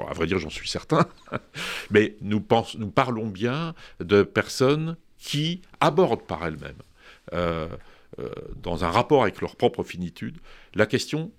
à 0.08 0.14
vrai 0.14 0.26
dire, 0.26 0.38
j'en 0.38 0.50
suis 0.50 0.68
certain. 0.68 1.06
Mais 1.90 2.16
nous, 2.22 2.40
pense, 2.40 2.78
nous 2.78 2.90
parlons 2.90 3.28
bien 3.28 3.74
de 4.00 4.22
personnes 4.22 4.96
qui 5.22 5.62
abordent 5.80 6.26
par 6.26 6.44
elles-mêmes, 6.44 6.82
dans 8.56 8.84
un 8.84 8.90
rapport 8.90 9.22
avec 9.22 9.40
leur 9.40 9.56
propre 9.56 9.84
finitude, 9.84 10.38
la 10.74 10.86
question 10.86 11.30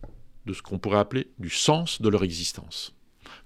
de 0.46 0.54
ce 0.54 0.62
qu'on 0.62 0.80
pourrait 0.80 1.00
appeler 1.00 1.28
du 1.38 1.50
sens 1.50 2.02
de 2.02 2.10
leur 2.10 2.24
existence. 2.24 2.96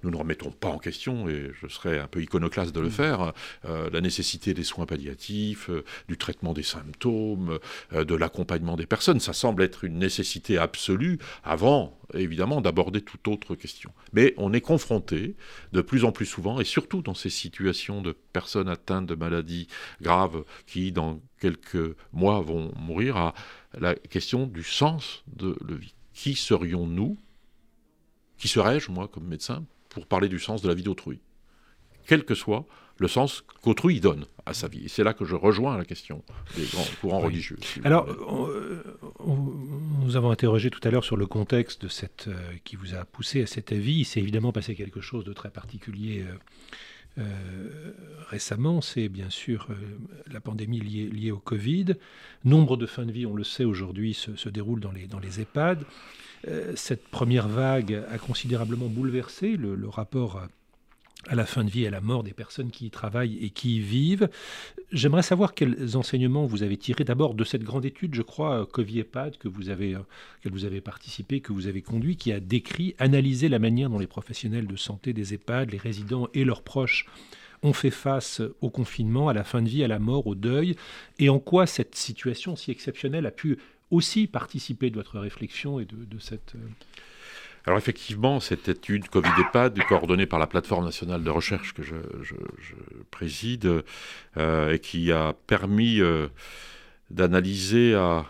Nous 0.03 0.11
ne 0.11 0.15
remettons 0.15 0.51
pas 0.51 0.69
en 0.69 0.77
question, 0.77 1.27
et 1.27 1.51
je 1.61 1.67
serais 1.67 1.99
un 1.99 2.07
peu 2.07 2.21
iconoclaste 2.21 2.73
de 2.73 2.79
le 2.79 2.87
mm. 2.87 2.91
faire, 2.91 3.33
euh, 3.65 3.89
la 3.91 4.01
nécessité 4.01 4.53
des 4.53 4.63
soins 4.63 4.85
palliatifs, 4.85 5.69
euh, 5.69 5.83
du 6.07 6.17
traitement 6.17 6.53
des 6.53 6.63
symptômes, 6.63 7.59
euh, 7.93 8.03
de 8.03 8.15
l'accompagnement 8.15 8.75
des 8.75 8.85
personnes. 8.85 9.19
Ça 9.19 9.33
semble 9.33 9.63
être 9.63 9.83
une 9.83 9.97
nécessité 9.97 10.57
absolue 10.57 11.17
avant, 11.43 11.97
évidemment, 12.13 12.61
d'aborder 12.61 13.01
toute 13.01 13.27
autre 13.27 13.55
question. 13.55 13.91
Mais 14.13 14.33
on 14.37 14.53
est 14.53 14.61
confronté 14.61 15.35
de 15.73 15.81
plus 15.81 16.05
en 16.05 16.11
plus 16.11 16.25
souvent, 16.25 16.59
et 16.59 16.65
surtout 16.65 17.01
dans 17.01 17.15
ces 17.15 17.29
situations 17.29 18.01
de 18.01 18.15
personnes 18.33 18.69
atteintes 18.69 19.07
de 19.07 19.15
maladies 19.15 19.67
graves 20.01 20.43
qui, 20.65 20.91
dans 20.91 21.19
quelques 21.39 21.95
mois, 22.13 22.41
vont 22.41 22.71
mourir, 22.77 23.17
à 23.17 23.33
la 23.79 23.95
question 23.95 24.47
du 24.47 24.63
sens 24.63 25.23
de 25.27 25.55
la 25.67 25.75
vie 25.75 25.93
qui 26.17 26.33
serions-nous? 26.33 27.15
Qui 28.39 28.47
serais-je, 28.47 28.89
moi, 28.91 29.07
comme 29.07 29.27
médecin, 29.27 29.63
pour 29.97 30.05
parler 30.05 30.29
du 30.29 30.37
sens 30.37 30.61
de 30.61 30.67
la 30.67 30.75
vie 30.75 30.83
d'autrui 30.83 31.19
Quel 32.05 32.23
que 32.23 32.35
soit 32.35 32.67
le 32.99 33.07
sens 33.07 33.43
qu'autrui 33.63 33.99
donne 33.99 34.25
à 34.45 34.53
sa 34.53 34.67
vie. 34.67 34.85
Et 34.85 34.87
c'est 34.89 35.03
là 35.03 35.15
que 35.15 35.25
je 35.25 35.33
rejoins 35.33 35.75
la 35.75 35.85
question 35.85 36.23
des 36.55 36.65
grands 36.65 36.85
courants 37.01 37.19
religieux. 37.19 37.57
Alors, 37.83 38.07
nous 40.03 40.15
avons 40.15 40.29
interrogé 40.29 40.69
tout 40.69 40.79
à 40.83 40.91
l'heure 40.91 41.03
sur 41.03 41.17
le 41.17 41.25
contexte 41.25 41.81
de 41.81 41.87
cette, 41.87 42.27
euh, 42.27 42.35
qui 42.63 42.75
vous 42.75 42.93
a 42.93 43.05
poussé 43.05 43.41
à 43.41 43.47
cet 43.47 43.71
avis. 43.71 44.01
Il 44.01 44.05
s'est 44.05 44.19
évidemment 44.19 44.51
passé 44.51 44.75
quelque 44.75 45.01
chose 45.01 45.23
de 45.25 45.33
très 45.33 45.49
particulier. 45.49 46.23
Euh, 46.27 47.23
euh, 47.23 47.93
récemment, 48.29 48.81
c'est 48.81 49.09
bien 49.09 49.31
sûr 49.31 49.67
la 50.31 50.39
pandémie 50.39 50.79
liée, 50.79 51.09
liée, 51.09 51.31
au 51.31 51.39
Covid. 51.39 51.95
Nombre 52.45 52.77
de 52.77 52.85
fins 52.85 53.07
de 53.07 53.11
vie, 53.11 53.25
on 53.25 53.33
le 53.33 53.43
sait 53.43 53.65
aujourd'hui, 53.65 54.13
se, 54.13 54.35
se 54.35 54.49
déroulent 54.49 54.79
dans 54.79 54.91
les, 54.91 55.07
dans 55.07 55.19
les 55.19 55.41
EHPAD. 55.41 55.83
Cette 56.75 57.07
première 57.07 57.47
vague 57.47 58.03
a 58.09 58.17
considérablement 58.17 58.87
bouleversé 58.87 59.57
le, 59.57 59.87
rapport 59.87 60.47
à 61.27 61.35
la 61.35 61.45
fin 61.45 61.63
de 61.63 61.69
vie, 61.69 61.85
à 61.85 61.89
la 61.89 62.01
mort 62.01 62.23
des 62.23 62.33
personnes 62.33 62.71
qui 62.71 62.85
y 62.85 62.89
travaillent 62.89 63.37
et 63.43 63.49
qui 63.49 63.77
y 63.77 63.79
vivent. 63.79 64.29
J'aimerais 64.91 65.23
savoir 65.23 65.53
quels 65.53 65.97
enseignements 65.97 66.45
vous 66.45 66.63
avez 66.63 66.77
tirés 66.77 67.03
d'abord 67.03 67.33
de 67.33 67.43
cette 67.43 67.63
grande 67.63 67.85
étude, 67.85 68.15
je 68.15 68.21
crois, 68.21 68.65
COVID-EHPAD, 68.71 69.37
que 69.37 69.47
vous 69.47 69.69
avez, 69.69 69.95
euh, 69.95 69.99
vous 70.45 70.65
avez 70.65 70.79
participé, 70.79 71.41
que 71.41 71.51
vous 71.51 71.67
avez 71.67 71.81
conduit, 71.81 72.15
qui 72.15 72.31
a 72.31 72.39
décrit, 72.39 72.95
analysé 72.99 73.49
la 73.49 73.59
manière 73.59 73.89
dont 73.89 73.99
les 73.99 74.07
professionnels 74.07 74.67
de 74.67 74.75
santé 74.75 75.13
des 75.13 75.33
EHPAD, 75.33 75.71
les 75.71 75.77
résidents 75.77 76.29
et 76.33 76.45
leurs 76.45 76.61
proches 76.61 77.05
ont 77.63 77.73
fait 77.73 77.91
face 77.91 78.41
au 78.61 78.69
confinement, 78.69 79.29
à 79.29 79.33
la 79.33 79.43
fin 79.43 79.61
de 79.61 79.67
vie, 79.67 79.83
à 79.83 79.87
la 79.87 79.99
mort, 79.99 80.27
au 80.27 80.35
deuil, 80.35 80.75
et 81.19 81.29
en 81.29 81.39
quoi 81.39 81.65
cette 81.65 81.95
situation 81.95 82.55
si 82.55 82.71
exceptionnelle 82.71 83.25
a 83.25 83.31
pu 83.31 83.57
aussi 83.91 84.27
participer 84.27 84.89
de 84.89 84.95
votre 84.95 85.19
réflexion 85.19 85.79
et 85.79 85.85
de, 85.85 86.19
cette... 86.19 86.55
Euh, 86.55 86.69
alors 87.65 87.77
effectivement, 87.77 88.39
cette 88.39 88.69
étude 88.69 89.09
Covid-EHPAD, 89.09 89.77
coordonnée 89.89 90.25
par 90.25 90.39
la 90.39 90.47
plateforme 90.47 90.85
nationale 90.85 91.23
de 91.23 91.29
recherche 91.29 91.73
que 91.73 91.83
je, 91.83 91.95
préside, 93.11 93.83
euh, 94.37 94.73
et 94.73 94.79
qui 94.79 95.11
a 95.11 95.33
permis 95.47 95.99
euh, 95.99 96.27
d'analyser 97.09 97.93
à 97.93 98.25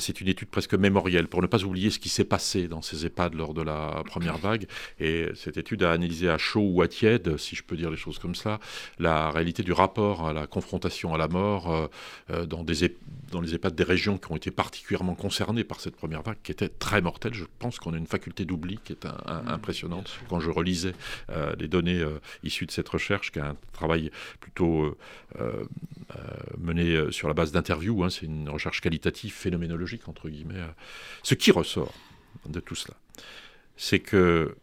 c'est 0.00 0.20
une 0.20 0.28
étude 0.28 0.48
presque 0.48 0.74
mémorielle 0.74 1.28
pour 1.28 1.42
ne 1.42 1.46
pas 1.46 1.62
oublier 1.64 1.90
ce 1.90 1.98
qui 1.98 2.08
s'est 2.08 2.24
passé 2.24 2.68
dans 2.68 2.82
ces 2.82 3.06
EHPAD 3.06 3.34
lors 3.34 3.54
de 3.54 3.62
la 3.62 4.02
première 4.06 4.38
vague. 4.38 4.66
Et 5.00 5.28
cette 5.34 5.56
étude 5.56 5.82
a 5.82 5.92
analysé 5.92 6.28
à 6.28 6.38
chaud 6.38 6.68
ou 6.72 6.82
à 6.82 6.88
tiède, 6.88 7.36
si 7.36 7.56
je 7.56 7.62
peux 7.62 7.76
dire 7.76 7.90
les 7.90 7.96
choses 7.96 8.18
comme 8.18 8.34
ça, 8.34 8.60
la 8.98 9.30
réalité 9.30 9.62
du 9.62 9.72
rapport 9.72 10.28
à 10.28 10.32
la 10.32 10.46
confrontation 10.46 11.14
à 11.14 11.18
la 11.18 11.28
mort 11.28 11.72
euh, 11.72 11.86
euh, 12.30 12.46
dans, 12.46 12.62
des, 12.62 12.94
dans 13.30 13.40
les 13.40 13.54
EHPAD 13.54 13.74
des 13.74 13.84
régions 13.84 14.18
qui 14.18 14.30
ont 14.30 14.36
été 14.36 14.50
particulièrement 14.50 15.14
concernées 15.14 15.64
par 15.64 15.80
cette 15.80 15.96
première 15.96 16.22
vague, 16.22 16.38
qui 16.42 16.52
était 16.52 16.68
très 16.68 17.00
mortelle. 17.00 17.34
Je 17.34 17.44
pense 17.58 17.78
qu'on 17.78 17.94
a 17.94 17.96
une 17.96 18.06
faculté 18.06 18.44
d'oubli 18.44 18.78
qui 18.84 18.92
est 18.92 19.04
mmh, 19.04 19.48
impressionnante. 19.48 20.18
Quand 20.28 20.40
je 20.40 20.50
relisais 20.50 20.92
euh, 21.30 21.54
les 21.58 21.68
données 21.68 22.04
issues 22.42 22.66
de 22.66 22.70
cette 22.70 22.88
recherche, 22.88 23.32
qui 23.32 23.38
est 23.38 23.42
un 23.42 23.56
travail 23.72 24.10
plutôt 24.40 24.96
mené 26.58 27.10
sur 27.10 27.28
la 27.28 27.34
base 27.34 27.52
d'interviews, 27.52 28.04
hein, 28.04 28.10
c'est 28.10 28.26
une 28.26 28.48
recherche 28.48 28.80
qualitative 28.80 29.32
phénoménologique 29.32 29.85
guillemets. 30.28 30.62
Ce 31.22 31.34
qui 31.34 31.50
ressort 31.50 31.94
de 32.46 32.60
tout 32.60 32.74
cela, 32.74 32.96
c'est 33.76 34.00
que 34.00 34.56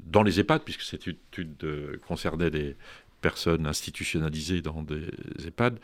dans 0.00 0.22
les 0.22 0.38
EHPAD, 0.40 0.62
puisque 0.62 0.82
cette 0.82 1.08
étude 1.08 2.00
concernait 2.06 2.50
des 2.50 2.76
personnes 3.20 3.66
institutionnalisées 3.66 4.62
dans 4.62 4.82
des 4.82 5.08
EHPAD, 5.46 5.78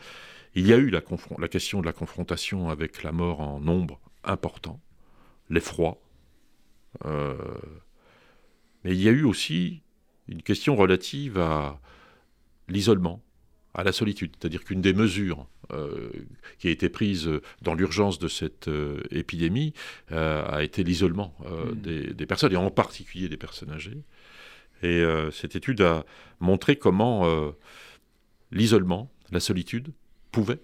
il 0.55 0.65
y 0.67 0.73
a 0.73 0.77
eu 0.77 0.89
la, 0.89 1.01
question 1.49 1.81
de 1.81 1.85
la 1.85 1.93
confrontation 1.93 2.69
avec 2.69 3.03
la 3.03 3.11
mort 3.11 3.41
en 3.41 3.59
nombre 3.59 3.99
important, 4.23 4.79
l'effroi. 5.49 6.01
Euh, 7.03 7.35
mais 8.83 8.91
il 8.95 9.01
y 9.01 9.09
a 9.09 9.11
eu 9.11 9.23
aussi 9.23 9.81
une 10.29 10.41
question 10.41 10.77
relative 10.77 11.37
à 11.37 11.79
l'isolement, 12.69 13.21
à 13.73 13.83
la 13.83 13.91
solitude. 13.91 14.31
C'est-à-dire 14.39 14.63
qu'une 14.63 14.81
des 14.81 14.93
mesures 14.93 15.41
euh, 15.41 15.45
qui 16.59 16.67
a 16.67 16.71
été 16.71 16.89
prise 16.89 17.29
dans 17.61 17.73
l'urgence 17.73 18.19
de 18.19 18.27
cette 18.27 18.67
euh, 18.67 19.01
épidémie 19.11 19.73
a 20.11 20.63
été 20.63 20.83
l'isolement 20.83 21.33
mmh. 21.39 21.75
des, 21.75 22.13
des, 22.13 22.25
personnes, 22.25 22.53
et 22.53 22.57
en 22.57 22.71
particulier 22.71 23.29
des 23.29 23.37
personnes 23.37 23.71
âgées. 23.71 24.03
Et 24.83 25.03
cette 25.31 25.55
étude 25.55 25.81
a 25.81 26.05
montré 26.39 26.75
comment 26.75 27.53
l'isolement, 28.51 29.09
la 29.31 29.39
solitude, 29.39 29.91
pouvaient 30.31 30.59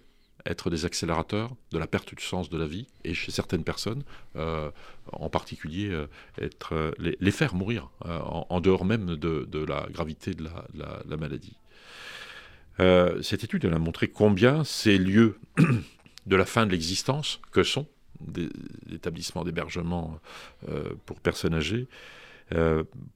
être 0.46 0.70
des 0.70 0.86
accélérateurs 0.86 1.56
de 1.72 1.78
la 1.78 1.88
perte 1.88 2.16
du 2.16 2.24
sens 2.24 2.50
de 2.50 2.58
la 2.58 2.66
vie 2.66 2.88
et 3.04 3.14
chez 3.14 3.32
certaines 3.32 3.64
personnes, 3.64 4.04
euh, 4.36 4.72
en 5.12 5.30
particulier, 5.30 5.90
euh, 5.90 6.08
être, 6.40 6.74
euh, 6.74 6.92
les, 6.98 7.32
faire 7.32 7.56
mourir 7.56 7.90
en, 8.02 8.62
dehors 8.62 8.86
même 8.86 9.16
de, 9.16 9.66
la 9.66 9.88
gravité 9.92 10.34
de 10.34 10.44
la, 10.44 11.18
maladie. 11.18 11.56
Cette 12.78 13.44
étude 13.44 13.66
a 13.66 13.80
montré 13.80 14.08
combien 14.08 14.64
ces 14.64 14.98
lieux 14.98 15.40
de 16.26 16.36
la 16.36 16.46
fin 16.46 16.66
de 16.66 16.72
l'existence, 16.72 17.40
que 17.52 17.64
sont 17.64 17.88
des 18.20 18.50
établissements 18.94 19.44
d'hébergement 19.44 20.20
pour 21.06 21.20
personnes 21.20 21.54
âgées, 21.54 21.88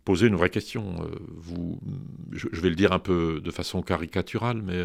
posaient 0.03 0.27
une 0.27 0.35
vraie 0.35 0.49
question. 0.49 1.07
vous, 1.29 1.79
je, 2.31 2.47
vais 2.59 2.69
le 2.69 2.75
dire 2.75 2.91
un 2.91 2.99
peu 2.99 3.41
de 3.43 3.51
façon 3.51 3.81
caricaturale, 3.81 4.61
mais 4.61 4.83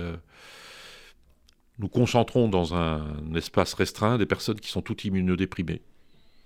nous 1.78 1.88
concentrons 1.88 2.48
dans 2.48 2.74
un 2.74 3.34
espace 3.34 3.74
restreint 3.74 4.18
des 4.18 4.26
personnes 4.26 4.60
qui 4.60 4.70
sont 4.70 4.82
toutes 4.82 5.04
immunodéprimées. 5.04 5.80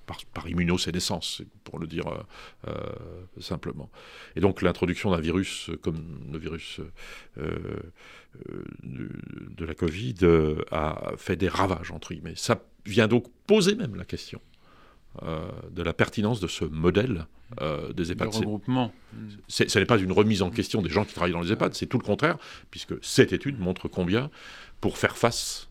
Par, 0.07 0.19
par 0.35 0.49
immunosénescence, 0.49 1.43
pour 1.65 1.79
le 1.79 1.87
dire 1.87 2.07
euh, 2.09 2.69
euh, 2.69 3.41
simplement. 3.41 3.91
Et 4.37 4.41
donc 4.41 4.61
l'introduction 4.61 5.11
d'un 5.11 5.21
virus 5.21 5.71
comme 5.83 6.29
le 6.31 6.39
virus 6.39 6.81
euh, 7.39 7.79
de, 8.83 9.65
la 9.65 9.75
Covid 9.75 10.15
a 10.71 11.13
fait 11.17 11.37
des 11.37 11.49
ravages, 11.49 11.91
entre 11.91 12.13
guillemets. 12.13 12.35
Ça 12.37 12.63
vient 12.85 13.09
donc 13.09 13.27
poser 13.47 13.75
même 13.75 13.95
la 13.95 14.05
question 14.05 14.41
de 15.71 15.83
la 15.83 15.93
pertinence 15.93 16.41
de 16.41 16.49
ce 16.49 16.65
modèle 16.65 17.27
des 17.95 18.11
EHPAD. 18.11 18.33
Le 18.33 18.39
regroupement. 18.39 18.93
ce 19.47 19.79
n'est 19.79 19.87
pas 19.87 19.99
une 19.99 20.11
remise 20.11 20.43
en 20.43 20.51
question 20.51 20.83
des 20.83 20.91
gens 20.91 21.05
qui 21.05 21.15
travaillent 21.15 21.33
dans 21.33 21.41
les 21.41 21.53
EHPAD, 21.53 21.75
c'est 21.75 21.87
tout 21.87 21.99
le 21.99 22.05
contraire, 22.05 22.37
puisque 22.73 22.95
cette 23.01 23.33
étude 23.33 23.61
montre 23.61 23.87
combien 23.87 24.29
pour 24.81 24.99
faire 24.99 25.17
face 25.17 25.71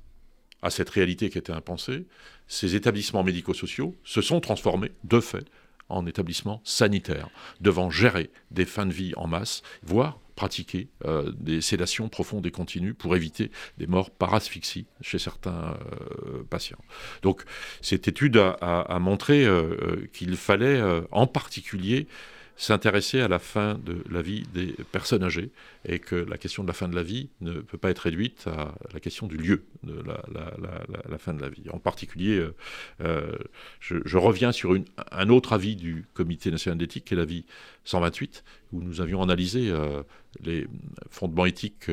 à 0.63 0.69
cette 0.69 0.89
réalité 0.89 1.29
qui 1.29 1.37
était 1.37 1.53
impensée, 1.53 2.05
ces 2.47 2.75
établissements 2.75 3.23
médico-sociaux 3.23 3.95
se 4.03 4.21
sont 4.21 4.39
transformés, 4.39 4.91
de 5.03 5.19
fait, 5.19 5.45
en 5.89 6.05
établissements 6.07 6.61
sanitaires, 6.63 7.29
devant 7.61 7.89
gérer 7.89 8.31
des 8.51 8.65
fins 8.65 8.85
de 8.85 8.93
vie 8.93 9.13
en 9.17 9.27
masse, 9.27 9.61
voire 9.83 10.19
pratiquer 10.35 10.87
euh, 11.05 11.31
des 11.37 11.61
sédations 11.61 12.09
profondes 12.09 12.45
et 12.47 12.51
continues 12.51 12.93
pour 12.93 13.15
éviter 13.15 13.51
des 13.77 13.85
morts 13.85 14.09
par 14.09 14.33
asphyxie 14.33 14.85
chez 15.01 15.19
certains 15.19 15.77
euh, 16.25 16.43
patients. 16.49 16.83
Donc 17.21 17.43
cette 17.81 18.07
étude 18.07 18.37
a, 18.37 18.99
montré 18.99 19.45
euh, 19.45 20.07
qu'il 20.11 20.35
fallait 20.35 20.81
en 21.11 21.27
particulier 21.27 22.07
s'intéresser 22.55 23.19
à 23.19 23.27
la 23.27 23.39
fin 23.39 23.75
de 23.75 24.03
la 24.09 24.21
vie 24.21 24.43
des 24.53 24.75
personnes 24.91 25.23
âgées 25.23 25.51
et 25.85 25.99
que 25.99 26.15
la 26.15 26.37
question 26.37 26.63
de 26.63 26.67
la 26.67 26.73
fin 26.73 26.87
de 26.87 26.95
la 26.95 27.03
vie 27.03 27.29
ne 27.41 27.53
peut 27.53 27.77
pas 27.77 27.89
être 27.89 27.99
réduite 27.99 28.45
à 28.47 28.75
la 28.93 28.99
question 28.99 29.27
du 29.27 29.37
lieu 29.37 29.65
de 29.83 30.01
la, 30.05 31.17
fin 31.17 31.33
de 31.33 31.41
la 31.41 31.49
vie. 31.49 31.63
En 31.71 31.79
particulier, 31.79 32.37
euh, 32.37 32.55
euh, 33.01 33.31
je, 33.79 34.17
reviens 34.17 34.51
sur 34.51 34.77
un 35.11 35.29
autre 35.29 35.53
avis 35.53 35.75
du 35.75 36.05
Comité 36.13 36.51
national 36.51 36.77
d'éthique 36.77 37.05
qui 37.05 37.13
est 37.15 37.17
l'avis 37.17 37.45
128 37.85 38.43
où 38.71 38.81
nous 38.81 39.01
avions 39.01 39.21
analysé 39.21 39.69
euh, 39.69 40.03
les 40.41 40.67
fondements 41.09 41.45
éthiques 41.45 41.91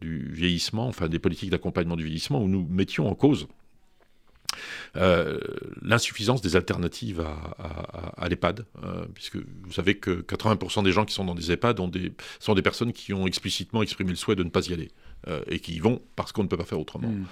du 0.00 0.28
vieillissement, 0.30 0.86
enfin 0.86 1.08
des 1.08 1.18
politiques 1.18 1.50
d'accompagnement 1.50 1.96
du 1.96 2.04
vieillissement, 2.04 2.42
où 2.42 2.48
nous 2.48 2.66
mettions 2.68 3.08
en 3.08 3.14
cause 3.14 3.48
euh, 4.96 5.38
l'insuffisance 5.82 6.42
des 6.42 6.56
alternatives 6.56 7.24
à, 7.58 8.28
l'EHPAD, 8.28 8.64
euh, 8.82 9.06
puisque 9.14 9.36
vous 9.36 9.72
savez 9.72 9.96
que 9.96 10.22
80% 10.22 10.84
des 10.84 10.92
gens 10.92 11.04
qui 11.04 11.14
sont 11.14 11.24
dans 11.24 11.34
des 11.34 11.52
EHPAD 11.52 11.80
sont 12.40 12.54
des 12.54 12.62
personnes 12.62 12.92
qui 12.92 13.12
ont 13.12 13.26
explicitement 13.26 13.82
exprimé 13.82 14.10
le 14.10 14.16
souhait 14.16 14.36
de 14.36 14.44
ne 14.44 14.50
pas 14.50 14.66
y 14.68 14.72
aller, 14.72 14.90
euh, 15.28 15.42
et 15.48 15.60
qui 15.60 15.74
y 15.74 15.78
vont 15.78 16.00
parce 16.16 16.32
qu'on 16.32 16.42
ne 16.42 16.48
peut 16.48 16.56
pas 16.56 16.64
faire 16.64 16.80
autrement. 16.80 17.08
Hmm. 17.08 17.26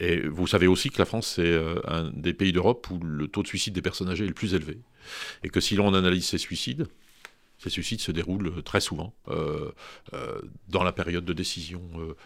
Et 0.00 0.20
vous 0.20 0.46
savez 0.46 0.68
aussi 0.68 0.90
que 0.90 0.98
la 0.98 1.06
France, 1.06 1.26
c'est 1.34 1.60
un 1.88 2.12
des 2.14 2.32
pays 2.32 2.52
d'Europe 2.52 2.86
où 2.90 3.00
le 3.02 3.26
taux 3.26 3.42
de 3.42 3.48
suicide 3.48 3.74
des 3.74 3.82
personnes 3.82 4.08
âgées 4.08 4.24
est 4.24 4.28
le 4.28 4.34
plus 4.34 4.54
élevé. 4.54 4.78
Et 5.42 5.48
que 5.48 5.58
si 5.58 5.74
l'on 5.74 5.92
analyse 5.92 6.24
ces 6.24 6.38
suicides, 6.38 6.86
ces 7.58 7.70
suicides 7.70 8.00
se 8.00 8.12
déroulent 8.12 8.48
euh, 8.48 8.62
très 8.62 8.80
souvent 8.80 9.12
euh, 9.28 9.72
euh, 10.14 10.40
dans 10.68 10.84
la 10.84 10.92
période 10.92 11.24
de 11.24 11.32
décision 11.32 11.82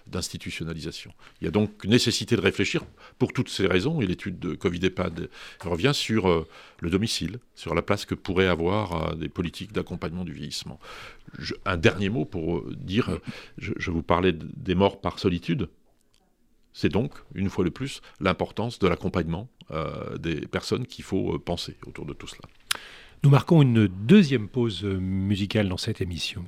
d'institutionnalisation. 0.07 1.13
Il 1.41 1.45
y 1.45 1.49
a 1.49 1.51
donc 1.51 1.85
nécessité 1.85 2.37
de 2.37 2.41
réfléchir 2.41 2.83
pour 3.19 3.33
toutes 3.33 3.49
ces 3.49 3.67
raisons, 3.67 4.01
et 4.01 4.07
l'étude 4.07 4.39
de 4.39 4.55
Covid-EHPAD 4.55 5.31
revient 5.61 5.93
sur 5.95 6.47
le 6.81 6.91
domicile, 6.91 7.39
sur 7.55 7.75
la 7.75 7.83
place 7.83 8.05
que 8.05 8.15
pourraient 8.15 8.47
avoir 8.47 9.17
des 9.17 9.29
politiques 9.29 9.73
d'accompagnement 9.73 10.25
du 10.25 10.33
vieillissement. 10.33 10.79
un 11.65 11.77
dernier 11.77 12.09
mot 12.09 12.25
pour 12.25 12.65
dire, 12.71 13.19
je, 13.59 13.91
vous 13.91 14.03
parlais 14.03 14.33
des 14.33 14.75
morts 14.75 15.01
par 15.01 15.19
solitude. 15.19 15.69
C'est 16.73 16.89
donc, 16.89 17.13
une 17.35 17.51
fois 17.51 17.65
de 17.65 17.71
plus, 17.71 18.01
l'importance 18.21 18.79
de 18.79 18.89
l'accompagnement 18.89 19.49
des 20.19 20.41
personnes 20.43 20.87
qu'il 20.87 21.05
faut 21.05 21.39
penser 21.39 21.77
autour 21.87 22.07
de 22.07 22.13
tout 22.13 22.27
cela. 22.27 22.49
Nous 23.25 23.31
marquons 23.31 23.63
une 23.63 23.87
deuxième 23.87 24.49
pause 24.49 24.83
musicale 24.83 25.69
dans 25.69 25.77
cette 25.77 26.01
émission. 26.01 26.45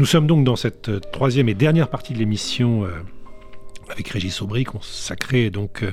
Nous 0.00 0.06
sommes 0.06 0.26
donc 0.26 0.44
dans 0.44 0.56
cette 0.56 1.10
troisième 1.10 1.50
et 1.50 1.54
dernière 1.54 1.90
partie 1.90 2.14
de 2.14 2.18
l'émission 2.18 2.88
avec 3.90 4.08
Régis 4.08 4.40
Aubry 4.40 4.64
consacrée 4.64 5.50
donc 5.50 5.84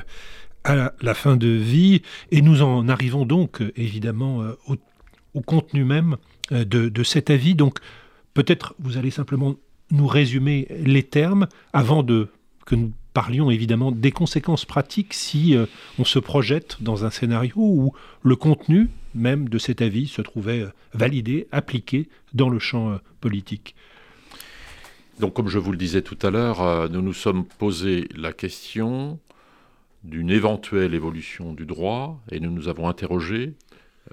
à 0.64 0.94
la, 1.02 1.14
fin 1.14 1.36
de 1.36 1.50
vie 1.50 2.04
et 2.32 2.42
nous 2.42 2.62
en 2.62 2.88
arrivons 2.88 3.26
donc 3.26 3.62
évidemment 3.76 4.44
au, 5.34 5.42
contenu 5.42 5.84
même 5.84 6.16
de, 6.52 7.04
cet 7.04 7.30
avis. 7.30 7.54
Donc 7.54 7.80
peut-être 8.34 8.76
vous 8.80 8.96
allez 8.96 9.12
simplement 9.12 9.56
nous 9.92 10.08
résumer 10.08 10.70
les 10.70 11.04
termes 11.04 11.50
avant 11.74 12.02
de 12.02 12.30
que 12.66 12.76
nous 12.76 12.94
parlions 13.14 13.52
évidemment 13.52 13.92
des 13.92 14.12
conséquences 14.12 14.64
pratiques 14.64 15.14
si 15.16 15.56
euh, 15.56 15.66
on 16.00 16.06
se 16.06 16.20
projette 16.20 16.78
dans 16.82 17.04
un 17.04 17.10
scénario 17.10 17.56
où 17.58 17.94
le 18.22 18.36
contenu 18.36 18.90
même 19.16 19.50
de 19.50 19.58
cet 19.58 19.82
avis 19.82 20.08
se 20.08 20.22
trouvait 20.22 20.62
euh, 20.62 20.70
validé, 20.94 21.48
appliqué 21.52 22.10
dans 22.34 22.50
le 22.50 22.60
champ 22.60 22.92
euh, 22.92 22.98
politique. 23.20 23.76
Donc 25.20 25.34
comme 25.34 25.48
je 25.48 25.58
vous 25.58 25.72
le 25.72 25.78
disais 25.78 26.02
tout 26.02 26.18
à 26.22 26.30
l'heure, 26.30 26.90
nous 26.90 27.02
nous 27.02 27.14
sommes 27.14 27.46
posé 27.46 28.08
la 28.16 28.34
question 28.34 29.20
d'une 30.04 30.30
éventuelle 30.30 30.94
évolution 30.94 31.54
du 31.54 31.66
droit 31.66 32.22
et 32.32 32.40
nous 32.40 32.52
nous 32.52 32.68
avons 32.68 32.88
interrogé 32.88 33.54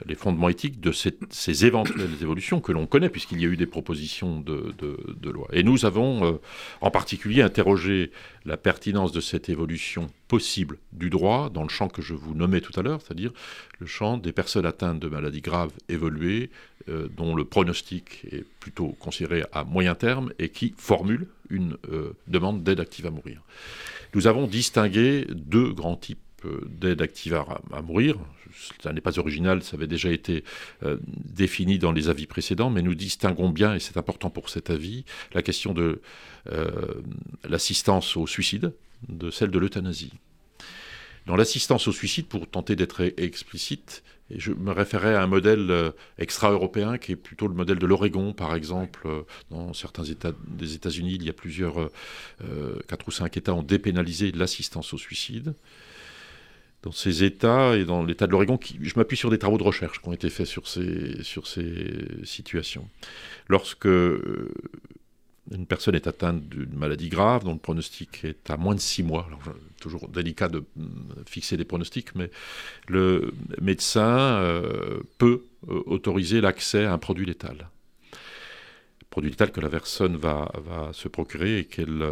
les 0.07 0.15
fondements 0.15 0.49
éthiques 0.49 0.81
de 0.81 0.93
ces 0.93 1.67
éventuelles 1.67 2.11
évolutions 2.21 2.61
que 2.61 2.73
l'on 2.73 2.87
connaît, 2.87 3.09
puisqu'il 3.09 3.41
y 3.41 3.45
a 3.45 3.49
eu 3.49 3.57
des 3.57 3.67
propositions 3.67 4.41
de, 4.41 5.31
loi. 5.31 5.49
Et 5.53 5.63
nous 5.63 5.85
avons 5.85 6.25
euh, 6.25 6.41
en 6.81 6.91
particulier 6.91 7.43
interrogé 7.43 8.11
la 8.45 8.57
pertinence 8.57 9.13
de 9.13 9.21
cette 9.21 9.49
évolution 9.49 10.09
possible 10.29 10.79
du 10.93 11.11
droit 11.11 11.51
dans 11.51 11.63
le 11.63 11.69
champ 11.69 11.89
que 11.89 12.03
je 12.03 12.15
vous 12.15 12.35
nommais 12.35 12.61
tout 12.61 12.79
à 12.79 12.83
l'heure, 12.83 13.01
c'est-à-dire 13.03 13.33
le 13.79 13.87
champ 13.87 14.19
des 14.19 14.33
personnes 14.33 14.67
atteintes 14.67 15.01
de 15.01 15.09
maladies 15.09 15.41
graves 15.41 15.73
évoluées, 15.89 16.51
euh, 16.89 17.09
dont 17.17 17.35
le 17.35 17.45
pronostic 17.45 18.25
est 18.31 18.45
plutôt 18.61 18.89
considéré 19.01 19.45
à 19.53 19.65
moyen 19.65 19.95
terme 19.95 20.33
et 20.39 20.51
qui 20.51 20.75
formulent 20.77 21.29
une 21.51 21.77
euh, 21.91 22.13
demande 22.27 22.63
d'aide 22.63 22.81
active 22.81 23.07
à 23.07 23.11
mourir. 23.11 23.43
Nous 24.15 24.27
avons 24.27 24.47
distingué 24.47 25.27
deux 25.31 25.73
grands 25.73 25.97
types 25.97 26.19
d'aide 26.69 27.03
active 27.03 27.35
à, 27.35 27.83
mourir. 27.83 28.17
Ça 28.83 28.93
n'est 28.93 29.01
pas 29.01 29.19
original, 29.19 29.63
ça 29.63 29.77
avait 29.77 29.87
déjà 29.87 30.11
été 30.11 30.45
euh, 30.83 30.97
défini 31.05 31.79
dans 31.79 31.93
les 31.93 32.09
avis 32.09 32.27
précédents, 32.27 32.71
mais 32.71 32.83
nous 32.83 32.95
distinguons 32.95 33.51
bien, 33.51 33.75
et 33.75 33.81
c'est 33.81 33.97
important 33.97 34.31
pour 34.31 34.49
cet 34.49 34.71
avis, 34.71 35.05
la 35.33 35.43
question 35.43 35.75
de 35.75 36.01
euh, 36.53 36.71
l'assistance 37.49 38.17
au 38.17 38.27
suicide 38.27 38.73
de 39.09 39.31
celle 39.31 39.51
de 39.51 39.59
l'euthanasie. 39.59 40.13
Dans 41.27 41.37
l'assistance 41.37 41.89
au 41.89 41.93
suicide, 41.93 42.27
pour 42.27 42.47
tenter 42.47 42.77
d'être 42.77 43.01
explicite, 43.17 44.03
je 44.31 44.53
me 44.53 44.73
référais 44.73 45.15
à 45.15 45.23
un 45.23 45.27
modèle 45.27 45.71
euh, 45.71 45.91
extra-européen 46.19 46.97
qui 46.99 47.13
est 47.13 47.17
plutôt 47.17 47.49
le 47.49 47.55
modèle 47.55 47.79
de 47.79 47.87
l'Oregon, 47.87 48.33
par 48.33 48.55
exemple. 48.55 49.09
Dans 49.51 49.73
certains 49.73 50.05
États 50.05 50.33
des 50.47 50.75
États-Unis, 50.75 51.15
il 51.15 51.25
y 51.25 51.31
a 51.31 51.33
plusieurs, 51.33 51.91
quatre 52.89 53.09
ou 53.09 53.11
cinq 53.11 53.37
États 53.37 53.55
ont 53.55 53.63
dépénalisé 53.63 54.33
l'assistance 54.33 54.93
au 54.93 54.99
suicide 54.99 55.55
dans 56.85 56.93
ces 56.93 57.25
États 57.25 57.77
et 57.77 57.87
dans 57.87 58.05
l'État 58.05 58.27
de 58.27 58.33
l'Oregon, 58.33 58.61
je 58.81 58.93
m'appuie 58.97 59.17
sur 59.17 59.31
des 59.31 59.39
travaux 59.39 59.57
de 59.57 59.63
recherche 59.63 60.03
qui 60.03 60.09
ont 60.09 60.13
été 60.13 60.29
faits 60.29 60.47
sur 60.47 60.69
ces, 60.69 61.23
sur 61.23 61.47
ces 61.47 61.87
situations. 62.25 62.87
Lorsque 63.49 63.87
euh, 63.87 64.53
une 65.51 65.65
personne 65.65 65.95
est 65.95 66.07
atteinte 66.07 66.47
d'une 66.47 66.77
maladie 66.77 67.09
grave, 67.09 67.45
dont 67.45 67.55
le 67.55 67.59
pronostic 67.59 68.25
est 68.25 68.51
à 68.51 68.59
moins 68.59 68.75
de 68.75 68.81
six 68.81 69.03
mois, 69.03 69.25
alors, 69.29 69.41
toujours 69.81 70.09
délicat 70.09 70.49
de 70.49 70.63
mm, 70.77 71.25
fixer 71.27 71.57
des 71.57 71.65
pronostics, 71.65 72.15
mais 72.15 72.31
le 72.87 73.33
médecin 73.63 74.37
euh, 74.43 75.01
peut 75.17 75.45
euh, 75.71 75.83
autoriser 75.87 76.43
l'accès 76.43 76.85
à 76.85 76.93
un 76.93 76.99
produit 76.99 77.25
létal. 77.25 77.71
Produit 79.09 79.31
létal 79.31 79.53
que 79.53 79.61
la 79.61 79.71
personne 79.71 80.17
va, 80.17 80.53
va 80.67 80.93
se 80.93 81.09
procurer 81.09 81.61
et 81.61 81.65
qu'elle 81.65 82.05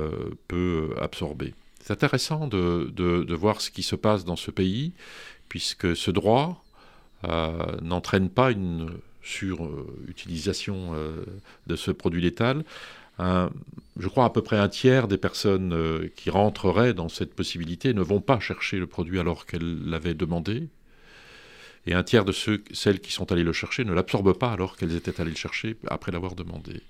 peut 0.49 0.95
absorber. 0.99 1.53
C'est 1.83 1.93
intéressant 1.93 2.47
de, 2.47 3.35
voir 3.35 3.61
ce 3.61 3.70
qui 3.70 3.83
se 3.83 3.97
passe 3.97 4.24
dans 4.24 4.37
ce 4.37 4.53
pays, 4.53 4.93
puisque 5.49 5.97
ce 5.97 6.12
droit 6.12 6.64
euh, 7.24 7.51
n'entraîne 7.83 8.30
pas 8.30 8.53
une 8.53 8.91
surutilisation 9.22 10.93
euh, 10.95 11.24
de 11.66 11.76
ce 11.76 11.91
produit 11.91 12.22
létal. 12.22 12.64
je 13.18 14.09
crois 14.09 14.24
à 14.24 14.30
peu 14.30 14.43
près 14.43 14.59
un 14.59 14.68
tiers 14.68 15.09
des 15.09 15.18
personnes 15.18 15.72
euh, 15.72 16.09
qui 16.16 16.30
rentreraient 16.30 16.95
dans 16.95 17.09
cette 17.09 17.35
possibilité 17.35 17.95
ne 17.95 18.03
vont 18.03 18.20
pas 18.20 18.41
chercher 18.41 18.78
le 18.78 18.87
produit 18.87 19.18
alors 19.18 19.45
qu'elles 19.45 19.85
l'avaient 19.85 20.14
demandé. 20.14 20.68
Et 21.87 21.95
un 21.95 22.05
tiers 22.05 22.24
de 22.24 22.33
celles 22.33 23.01
qui 23.01 23.12
sont 23.12 23.33
allées 23.33 23.43
le 23.43 23.53
chercher 23.53 23.85
ne 23.85 23.93
l'absorbent 23.93 24.39
pas 24.39 24.53
alors 24.53 24.76
qu'elles 24.76 24.95
étaient 24.95 25.20
allées 25.20 25.33
le 25.33 25.37
chercher 25.37 25.76
après 25.89 26.12
l'avoir 26.12 26.37
demandé. 26.37 26.80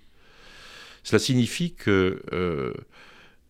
Cela 1.03 1.18
signifie 1.18 1.72
que 1.72 2.20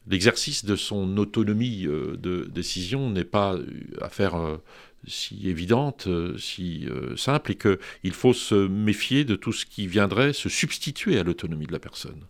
l'exercice 0.07 0.64
de 0.64 0.76
son 0.76 1.16
autonomie 1.16 1.86
euh, 1.86 2.16
de 2.16 2.44
décision 2.44 3.11
n'est 3.11 3.24
pas 3.24 3.57
affaire 4.00 4.34
euh, 4.36 4.57
si 5.07 5.48
évidente, 5.48 6.07
euh, 6.07 6.36
si 6.38 6.86
simple, 7.16 7.53
et 7.53 7.57
qu'il 7.57 8.12
faut 8.12 8.32
se 8.32 8.55
méfier 8.55 9.24
de 9.24 9.36
tout 9.36 9.53
ce 9.53 9.66
qui 9.66 9.86
viendrait 9.86 10.32
se 10.32 10.48
substituer 10.48 11.18
à 11.18 11.24
l'autonomie 11.24 11.66
de 11.66 11.72
la 11.72 11.80
personne. 11.80 12.22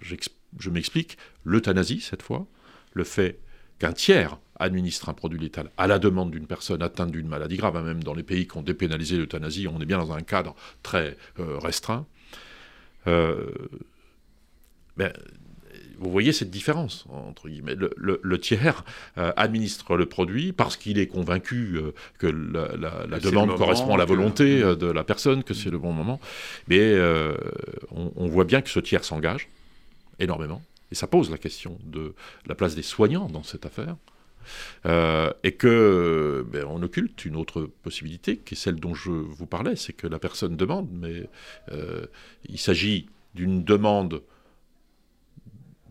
Je 0.00 0.70
m'explique, 0.70 1.18
l'euthanasie, 1.44 2.00
cette 2.00 2.22
fois, 2.22 2.46
le 2.92 3.04
fait 3.04 3.38
qu'un 3.78 3.92
tiers 3.92 4.38
administre 4.58 5.08
un 5.08 5.14
produit 5.14 5.38
létal 5.38 5.70
à 5.76 5.86
la 5.86 5.98
demande 5.98 6.30
d'une 6.30 6.46
personne 6.46 6.82
atteinte 6.82 7.12
d'une 7.12 7.28
maladie 7.28 7.56
grave, 7.56 7.76
hein, 7.76 7.82
même 7.82 8.02
dans 8.02 8.14
les 8.14 8.22
pays 8.22 8.46
qui 8.48 8.56
ont 8.56 8.62
dépénalisé 8.62 9.16
l'euthanasie, 9.16 9.68
on 9.68 9.80
est 9.80 9.86
bien 9.86 9.98
dans 9.98 10.12
un 10.12 10.22
cadre 10.22 10.54
très 10.82 11.16
restreint. 11.36 12.06
Ben, 14.98 15.12
vous 15.98 16.10
voyez 16.10 16.32
cette 16.32 16.50
différence, 16.50 17.04
entre 17.08 17.48
guillemets. 17.48 17.74
Le, 17.74 18.38
tiers 18.38 18.84
euh, 19.16 19.32
administre 19.36 19.96
le 19.96 20.06
produit 20.06 20.52
parce 20.52 20.76
qu'il 20.76 20.98
est 20.98 21.08
convaincu 21.08 21.76
euh, 21.76 21.92
que 22.18 22.26
la, 22.26 23.18
demande 23.18 23.56
correspond 23.56 23.94
à 23.94 23.98
la 23.98 24.04
volonté 24.04 24.62
euh, 24.62 24.76
de 24.76 24.86
la 24.86 25.04
personne, 25.04 25.42
que 25.42 25.54
c'est 25.54 25.70
le 25.70 25.78
bon 25.78 25.92
moment. 25.92 26.20
Mais 26.68 26.96
on, 27.90 28.28
voit 28.28 28.44
bien 28.44 28.60
que 28.62 28.70
ce 28.70 28.80
tiers 28.80 29.04
s'engage 29.04 29.48
énormément. 30.18 30.62
Et 30.90 30.94
ça 30.94 31.06
pose 31.06 31.30
la 31.30 31.38
question 31.38 31.78
de 31.84 32.14
la 32.46 32.54
place 32.54 32.74
des 32.74 32.82
soignants 32.82 33.26
dans 33.26 33.42
cette 33.42 33.66
affaire. 33.66 33.96
et 35.42 35.52
que 35.52 36.46
ben, 36.50 36.64
on 36.68 36.82
occulte 36.82 37.24
une 37.24 37.36
autre 37.36 37.68
possibilité, 37.82 38.36
qui 38.36 38.54
est 38.54 38.56
celle 38.56 38.76
dont 38.76 38.94
je 38.94 39.10
vous 39.10 39.46
parlais, 39.46 39.76
c'est 39.76 39.92
que 39.92 40.06
la 40.06 40.18
personne 40.18 40.56
demande, 40.56 40.88
mais 40.92 41.28
il 42.48 42.58
s'agit 42.58 43.06
d'une 43.34 43.64
demande 43.64 44.22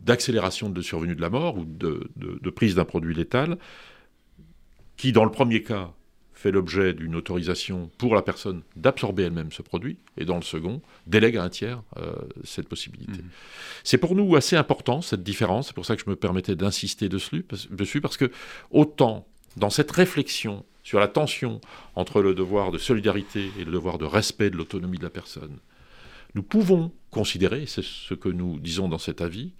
d'accélération 0.08 0.70
de 0.70 0.82
survenue 0.82 1.16
de 1.16 1.22
la 1.22 1.30
mort 1.30 1.58
ou 1.58 1.66
de, 1.66 2.49
prise 2.49 2.76
d'un 2.76 2.86
produit 2.86 3.14
létal, 3.14 3.58
qui 4.95 5.12
dans 5.12 5.26
le 5.26 5.32
premier 5.32 5.62
cas 5.62 5.91
fait 6.34 6.51
l'objet 6.51 6.93
d'une 6.93 7.16
autorisation 7.16 7.91
pour 7.97 8.16
la 8.16 8.22
personne 8.22 8.62
d'absorber 8.76 9.24
elle-même 9.24 9.51
ce 9.51 9.62
produit, 9.62 9.97
et 10.18 10.24
dans 10.24 10.38
le 10.38 10.43
second, 10.43 10.82
délègue 11.08 11.38
à 11.38 11.43
un 11.43 11.49
tiers 11.49 11.82
euh, 11.97 12.14
cette 12.43 12.70
possibilité. 12.70 13.22
Mmh. 13.22 13.30
C'est 13.84 13.97
pour 13.97 14.16
nous 14.16 14.36
assez 14.36 14.55
important, 14.55 15.01
cette 15.01 15.24
différence, 15.24 15.68
c'est 15.68 15.74
pour 15.74 15.86
ça 15.86 15.95
que 15.95 16.03
je 16.03 16.10
me 16.10 16.16
permettais 16.16 16.55
d'insister 16.55 17.10
dessus, 17.10 17.45
dessus, 17.72 18.01
parce 18.01 18.18
que 18.18 18.32
autant 18.72 19.28
dans 19.58 19.72
cette 19.72 19.91
réflexion 19.91 20.64
sur 20.84 20.99
la 20.99 21.08
tension 21.08 21.60
entre 21.95 22.22
le 22.22 22.34
devoir 22.34 22.72
de 22.72 22.78
solidarité 22.78 23.51
et 23.60 23.66
le 23.66 23.72
devoir 23.72 23.97
de 23.97 24.05
respect 24.05 24.51
de 24.51 24.58
l'autonomie 24.58 24.99
de 24.99 25.03
la 25.03 25.10
personne, 25.10 25.58
nous 26.36 26.43
pouvons 26.43 26.91
considérer, 27.10 27.66
c'est 27.66 27.84
ce 27.84 28.14
que 28.14 28.30
nous 28.30 28.60
disons 28.60 28.88
dans 28.88 28.99
cet 28.99 29.22
avis, 29.22 29.53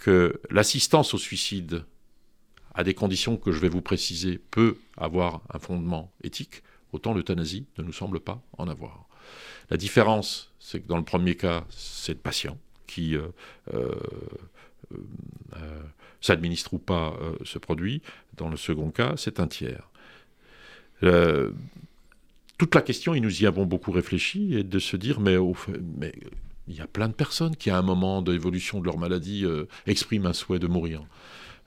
que 0.00 0.40
l'assistance 0.50 1.14
au 1.14 1.18
suicide, 1.18 1.84
à 2.74 2.84
des 2.84 2.94
conditions 2.94 3.36
que 3.36 3.52
je 3.52 3.58
vais 3.58 3.68
vous 3.68 3.82
préciser, 3.82 4.40
peut 4.50 4.78
avoir 4.96 5.42
un 5.52 5.58
fondement 5.58 6.12
éthique, 6.22 6.62
autant 6.92 7.12
l'euthanasie 7.12 7.66
ne 7.76 7.82
nous 7.82 7.92
semble 7.92 8.20
pas 8.20 8.40
en 8.56 8.68
avoir. 8.68 9.06
La 9.70 9.76
différence, 9.76 10.52
c'est 10.60 10.80
que 10.80 10.88
dans 10.88 10.96
le 10.96 11.04
premier 11.04 11.34
cas, 11.34 11.64
c'est 11.70 12.12
le 12.12 12.18
patient 12.18 12.58
qui 12.86 13.16
euh, 13.16 13.28
euh, 13.74 13.94
euh, 15.56 15.82
s'administre 16.20 16.74
ou 16.74 16.78
pas 16.78 17.14
ce 17.44 17.58
produit. 17.58 18.02
Dans 18.36 18.48
le 18.48 18.56
second 18.56 18.90
cas, 18.90 19.14
c'est 19.16 19.40
un 19.40 19.46
tiers. 19.46 19.88
toute 22.58 22.74
la 22.74 22.82
question, 22.82 23.14
et 23.14 23.20
nous 23.20 23.42
y 23.42 23.46
avons 23.46 23.66
beaucoup 23.66 23.92
réfléchi, 23.92 24.56
est 24.56 24.64
de 24.64 24.78
se 24.78 24.96
dire, 24.96 25.20
mais, 25.20 25.36
mais 25.96 26.12
il 26.68 26.76
y 26.76 26.80
a 26.80 26.86
plein 26.86 27.08
de 27.08 27.14
personnes 27.14 27.56
qui, 27.56 27.70
à 27.70 27.78
un 27.78 27.82
moment 27.82 28.22
d'évolution 28.22 28.80
de 28.80 28.84
leur 28.84 28.98
maladie, 28.98 29.44
euh, 29.44 29.64
expriment 29.86 30.26
un 30.26 30.32
souhait 30.32 30.58
de 30.58 30.66
mourir. 30.66 31.02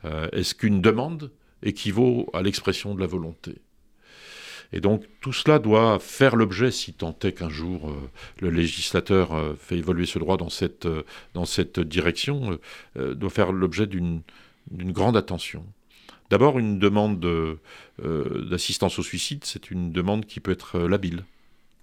Euh, 0.05 0.29
est-ce 0.31 0.55
qu'une 0.55 0.81
demande 0.81 1.31
équivaut 1.63 2.29
à 2.33 2.41
l'expression 2.41 2.93
de 2.95 2.99
la 2.99 3.07
volonté? 3.07 3.55
Et 4.73 4.79
donc 4.79 5.03
tout 5.19 5.33
cela 5.33 5.59
doit 5.59 5.99
faire 5.99 6.35
l'objet, 6.35 6.71
si 6.71 6.93
tant 6.93 7.17
est 7.23 7.33
qu'un 7.33 7.49
jour 7.49 7.89
euh, 7.89 8.09
le 8.39 8.49
législateur 8.51 9.31
fait 9.59 9.77
évoluer 9.77 10.05
ce 10.05 10.17
droit 10.17 10.37
dans 10.37 10.49
cette, 10.49 10.87
dans 11.33 11.45
cette 11.45 11.79
direction, 11.79 12.57
doit 12.95 13.29
faire 13.29 13.51
l'objet 13.51 13.85
d'une 13.85 14.21
grande 14.71 15.17
attention. 15.17 15.65
D'abord, 16.29 16.57
une 16.57 16.79
demande 16.79 17.19
d'assistance 17.99 18.97
au 18.97 19.03
suicide, 19.03 19.43
c'est 19.43 19.71
une 19.71 19.91
demande 19.91 20.25
qui 20.25 20.39
peut 20.39 20.51
être 20.51 20.79
labile. 20.79 21.25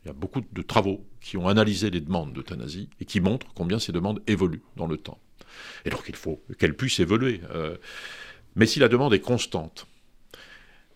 Il 0.08 0.12
y 0.12 0.16
a 0.16 0.20
beaucoup 0.20 0.40
de 0.40 0.62
travaux 0.62 1.04
qui 1.20 1.36
ont 1.36 1.48
analysé 1.48 1.90
les 1.90 2.00
demandes 2.00 2.32
d'euthanasie 2.32 2.88
et 2.98 3.04
qui 3.04 3.20
montrent 3.20 3.52
combien 3.54 3.78
ces 3.78 3.92
demandes 3.92 4.22
évoluent 4.26 4.62
dans 4.76 4.86
le 4.86 4.96
temps. 4.96 5.18
Et 5.84 5.90
donc 5.90 6.04
il 6.08 6.16
faut 6.16 6.42
qu'elles 6.58 6.74
puissent 6.74 7.00
évoluer. 7.00 7.42
Euh, 7.50 7.76
mais 8.56 8.64
si 8.64 8.78
la 8.78 8.88
demande 8.88 9.12
est 9.12 9.20
constante, 9.20 9.86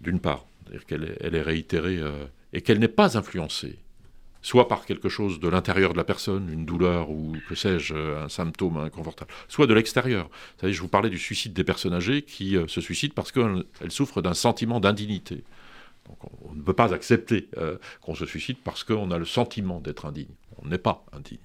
d'une 0.01 0.19
part, 0.19 0.47
c'est-à-dire 0.65 0.87
qu'elle 0.87 1.35
est, 1.35 1.43
réitérée 1.43 1.99
euh, 1.99 2.25
et 2.55 2.63
qu'elle 2.63 2.79
n'est 2.79 2.89
pas 2.89 3.19
influencée, 3.19 3.79
soit 4.41 4.67
par 4.67 4.87
quelque 4.87 5.11
chose 5.11 5.41
de 5.41 5.49
l'intérieur 5.49 5.93
de 5.93 5.99
la 5.99 6.05
personne, 6.05 6.49
une 6.51 6.65
douleur 6.65 7.11
ou 7.11 7.37
que 7.51 7.55
sais-je, 7.55 7.95
un 7.95 8.31
symptôme 8.31 8.79
inconfortable, 8.79 9.31
soit 9.47 9.67
de 9.67 9.75
l'extérieur. 9.75 10.29
Vous 10.29 10.61
savez, 10.63 10.73
je 10.73 10.81
vous 10.81 10.89
parlais 10.89 11.11
du 11.11 11.19
suicide 11.19 11.53
des 11.53 11.65
personnes 11.65 11.93
âgées 11.93 12.23
qui 12.23 12.57
se 12.67 12.81
suicident 12.81 13.13
parce 13.15 13.31
qu'elles 13.31 13.91
souffrent 13.91 14.23
d'un 14.23 14.33
sentiment 14.33 14.81
d'indignité 14.81 15.45
on, 16.44 16.55
ne 16.55 16.62
peut 16.62 16.72
pas 16.72 16.92
accepter 16.94 17.48
euh, 17.57 17.78
qu'on 18.00 18.14
se 18.14 18.26
suicide 18.26 18.59
parce 18.62 18.84
qu'on 18.84 19.11
a 19.11 19.18
le 19.18 19.24
sentiment 19.24 19.80
d'être 19.80 20.07
indigne. 20.07 20.34
On 20.62 20.68
n'est 20.68 20.78
pas 20.78 21.05
indigne. 21.12 21.38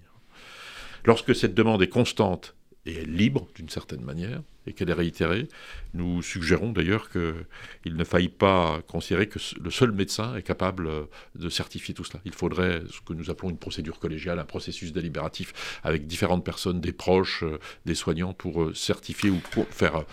Lorsque 1.05 1.35
cette 1.35 1.53
demande 1.53 1.81
est 1.81 1.89
constante 1.89 2.55
et 2.85 2.95
est 2.95 3.05
libre 3.05 3.47
d'une 3.55 3.69
certaine 3.69 4.01
manière, 4.01 4.41
et 4.68 4.74
qu'elle 4.74 4.89
est 4.89 4.93
réitérée. 4.93 5.47
Nous 5.93 6.22
suggérons 6.22 6.72
d'ailleurs 6.72 7.09
qu'il 7.09 7.95
ne 7.95 8.03
faille 8.03 8.28
pas 8.28 8.82
considérer 8.88 9.28
que 9.28 9.39
le 9.61 9.72
seul 9.72 9.91
médecin 9.91 10.36
est 10.36 10.43
capable 10.43 10.88
euh, 10.88 11.03
de 11.36 11.49
certifier 11.49 11.93
tout 11.93 12.03
cela. 12.03 12.20
Il 12.26 12.34
faudrait 12.34 12.82
ce 12.91 13.01
que 13.01 13.13
nous 13.13 13.30
appelons 13.30 13.49
une 13.49 13.57
procédure 13.57 13.99
collégiale, 13.99 14.39
un 14.39 14.45
processus 14.45 14.91
délibératif 14.91 15.80
avec 15.84 16.05
différentes 16.05 16.45
personnes, 16.45 16.82
des 16.82 16.91
proches, 16.91 17.43
euh, 17.43 17.57
des 17.86 17.95
soignants, 17.95 18.34
pour 18.34 18.61
euh, 18.61 18.74
certifier 18.74 19.30
ou 19.30 19.39
pour 19.51 19.65
faire 19.68 20.03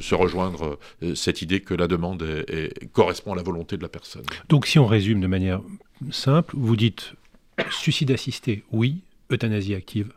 se 0.00 0.14
rejoindre 0.14 0.78
cette 1.14 1.42
idée 1.42 1.60
que 1.60 1.74
la 1.74 1.86
demande 1.86 2.24
correspond 2.92 3.32
à 3.32 3.36
la 3.36 3.42
volonté 3.42 3.76
de 3.76 3.82
la 3.82 3.88
personne. 3.88 4.24
Donc 4.48 4.66
si 4.66 4.78
on 4.78 4.86
résume 4.86 5.20
de 5.20 5.26
manière 5.26 5.60
simple, 6.10 6.54
vous 6.56 6.76
dites 6.76 7.14
suicide 7.70 8.10
assisté, 8.10 8.64
oui, 8.72 9.02
euthanasie 9.30 9.74
active, 9.74 10.12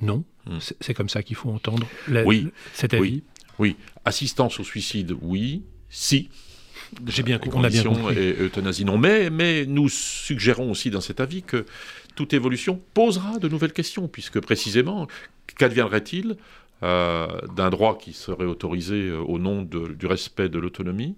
non. 0.00 0.24
Hmm. 0.46 0.58
C'est 0.80 0.94
comme 0.94 1.08
ça 1.08 1.22
qu'il 1.22 1.36
faut 1.36 1.50
entendre 1.50 1.86
oui. 2.08 2.48
cet 2.72 2.94
avis. 2.94 3.22
Oui. 3.58 3.76
Assistance 4.04 4.60
au 4.60 4.64
suicide, 4.64 5.14
oui. 5.20 5.62
Si. 5.90 6.28
J'ai 7.06 7.22
bien 7.22 7.38
compris. 7.38 7.58
On 7.60 7.64
a 7.64 7.68
bien 7.68 7.82
compris. 7.82 8.16
Et 8.16 8.42
euthanasie, 8.42 8.84
non. 8.84 8.98
Mais, 8.98 9.30
mais 9.30 9.66
nous 9.66 9.88
suggérons 9.88 10.70
aussi 10.70 10.90
dans 10.90 11.00
cet 11.00 11.20
avis 11.20 11.42
que 11.42 11.66
toute 12.14 12.32
évolution 12.32 12.80
posera 12.94 13.38
de 13.38 13.48
nouvelles 13.48 13.72
questions, 13.72 14.08
puisque 14.08 14.40
précisément, 14.40 15.06
qu'adviendrait-il 15.58 16.36
euh, 16.82 17.26
d'un 17.56 17.70
droit 17.70 17.98
qui 17.98 18.12
serait 18.12 18.44
autorisé 18.44 19.08
euh, 19.08 19.18
au 19.18 19.38
nom 19.38 19.62
du 19.62 20.06
respect 20.06 20.48
de 20.48 20.58
l'autonomie? 20.58 21.16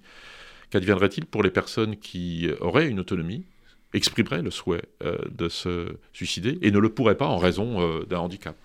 Qu'adviendrait-il 0.71 1.27
pour 1.27 1.43
les 1.43 1.51
personnes 1.51 1.97
qui 1.97 2.49
auraient 2.61 2.89
une 2.89 3.01
autonomie? 3.01 3.45
Exprimerait 3.93 4.43
le 4.43 4.51
souhait 4.51 4.85
euh, 5.03 5.19
de 5.31 5.49
se 5.49 5.97
suicider 6.13 6.59
et 6.63 6.71
ne 6.71 6.79
le 6.79 6.89
pourrait 6.91 7.17
pas 7.17 7.27
en 7.27 7.39
raison 7.39 7.81
euh, 7.81 8.05
d'un 8.05 8.19
handicap. 8.19 8.57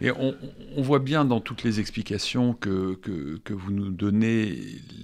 Et 0.00 0.10
on, 0.10 0.34
voit 0.76 0.98
bien 0.98 1.24
dans 1.24 1.40
toutes 1.40 1.64
les 1.64 1.80
explications 1.80 2.52
que, 2.52 2.94
que, 2.94 3.52
vous 3.52 3.72
nous 3.72 3.90
donnez 3.90 4.56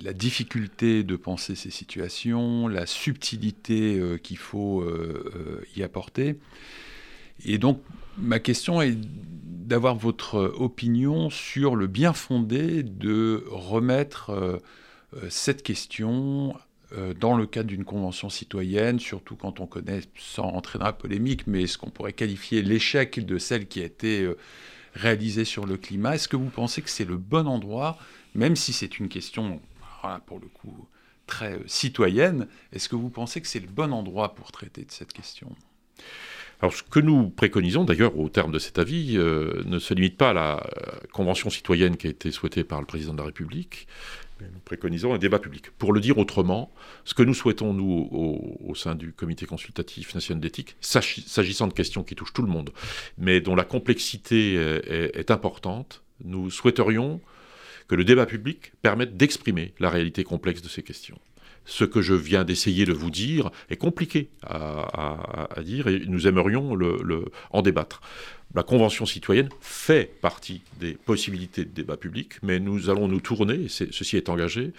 la 0.02 0.12
difficulté 0.12 1.02
de 1.02 1.16
penser 1.16 1.54
ces 1.54 1.70
situations, 1.70 2.68
la 2.68 2.86
subtilité 2.86 3.98
euh, 3.98 4.18
qu'il 4.18 4.36
faut 4.36 4.84
y 5.76 5.82
apporter. 5.82 6.38
Et 7.44 7.58
donc, 7.58 7.82
ma 8.18 8.38
question 8.38 8.82
est 8.82 8.96
d'avoir 8.96 9.96
votre 9.96 10.52
opinion 10.58 11.30
sur 11.30 11.74
le 11.74 11.86
bien 11.86 12.12
fondé 12.12 12.82
de 12.82 13.44
remettre 13.48 14.60
cette 15.28 15.62
question 15.62 16.54
dans 17.18 17.36
le 17.36 17.46
cadre 17.46 17.68
d'une 17.68 17.84
convention 17.84 18.28
citoyenne, 18.28 18.98
surtout 19.00 19.36
quand 19.36 19.60
on 19.60 19.66
connaît, 19.66 20.00
sans 20.16 20.50
rentrer 20.50 20.78
dans 20.78 20.86
la 20.86 20.92
polémique, 20.92 21.46
mais 21.46 21.66
ce 21.66 21.78
qu'on 21.78 21.90
pourrait 21.90 22.12
qualifier 22.12 22.62
l'échec 22.62 23.24
de 23.24 23.38
celle 23.38 23.66
qui 23.66 23.80
a 23.80 23.84
été 23.84 24.22
euh, 24.22 24.36
réalisée 24.94 25.44
sur 25.44 25.66
le 25.66 25.76
climat, 25.76 26.14
est-ce 26.14 26.28
que 26.28 26.36
vous 26.36 26.50
pensez 26.50 26.82
que 26.82 26.90
c'est 26.90 27.04
le 27.04 27.16
bon 27.16 27.46
endroit, 27.46 27.98
même 28.34 28.56
si 28.56 28.72
c'est 28.72 28.98
une 28.98 29.08
question, 29.08 29.60
pour 30.26 30.38
le 30.38 30.46
coup, 30.46 30.86
très 31.26 31.54
euh, 31.54 31.64
citoyenne, 31.66 32.46
est-ce 32.72 32.88
que 32.88 32.96
vous 32.96 33.10
pensez 33.10 33.40
que 33.40 33.48
c'est 33.48 33.60
le 33.60 33.68
bon 33.68 33.92
endroit 33.92 34.34
pour 34.34 34.52
traiter 34.52 34.82
de 34.82 34.92
cette 34.92 35.12
question? 35.12 35.54
Alors, 36.60 36.72
ce 36.72 36.82
que 36.82 37.00
nous 37.00 37.30
préconisons, 37.30 37.84
d'ailleurs, 37.84 38.16
au 38.16 38.28
terme 38.28 38.52
de 38.52 38.58
cet 38.58 38.78
avis, 38.78 39.16
ne 39.18 39.78
se 39.78 39.92
limite 39.92 40.16
pas 40.16 40.30
à 40.30 40.32
la 40.32 40.66
convention 41.12 41.50
citoyenne 41.50 41.96
qui 41.96 42.06
a 42.06 42.10
été 42.10 42.30
souhaitée 42.30 42.64
par 42.64 42.80
le 42.80 42.86
président 42.86 43.12
de 43.12 43.18
la 43.18 43.24
République, 43.24 43.86
nous 44.40 44.60
préconisons 44.64 45.14
un 45.14 45.18
débat 45.18 45.38
public. 45.38 45.70
Pour 45.78 45.92
le 45.92 46.00
dire 46.00 46.18
autrement, 46.18 46.72
ce 47.04 47.14
que 47.14 47.22
nous 47.22 47.34
souhaitons, 47.34 47.72
nous, 47.72 48.08
au, 48.10 48.74
sein 48.74 48.94
du 48.94 49.12
Comité 49.12 49.46
consultatif 49.46 50.14
national 50.14 50.40
d'éthique, 50.40 50.76
s'agissant 50.80 51.66
de 51.66 51.72
questions 51.72 52.02
qui 52.02 52.14
touchent 52.14 52.32
tout 52.32 52.42
le 52.42 52.48
monde, 52.48 52.70
mais 53.16 53.40
dont 53.40 53.54
la 53.54 53.64
complexité 53.64 54.54
est, 54.54 55.16
est 55.16 55.30
importante, 55.30 56.02
nous 56.24 56.50
souhaiterions 56.50 57.20
que 57.88 57.94
le 57.94 58.04
débat 58.04 58.26
public 58.26 58.72
permette 58.82 59.16
d'exprimer 59.16 59.74
la 59.78 59.90
réalité 59.90 60.24
complexe 60.24 60.62
de 60.62 60.68
ces 60.68 60.82
questions 60.82 61.18
ce 61.64 61.84
que 61.84 62.02
je 62.02 62.14
viens 62.14 62.44
d'essayer 62.44 62.84
de 62.84 62.92
vous 62.92 63.10
dire 63.10 63.50
est 63.70 63.76
compliqué 63.76 64.30
à, 64.42 65.48
dire 65.62 65.88
et 65.88 66.02
nous 66.06 66.26
aimerions 66.26 66.76
en 67.50 67.62
débattre. 67.62 68.00
La 68.54 68.62
Convention 68.62 69.04
citoyenne 69.04 69.48
fait 69.60 70.14
partie 70.20 70.62
des 70.78 70.92
possibilités 70.92 71.64
de 71.64 71.70
débat 71.70 71.96
public, 71.96 72.34
mais 72.42 72.60
nous 72.60 72.88
allons 72.88 73.08
nous 73.08 73.20
tourner, 73.20 73.64
et 73.64 73.68
ceci 73.68 74.16
est 74.16 74.28
engagé, 74.28 74.72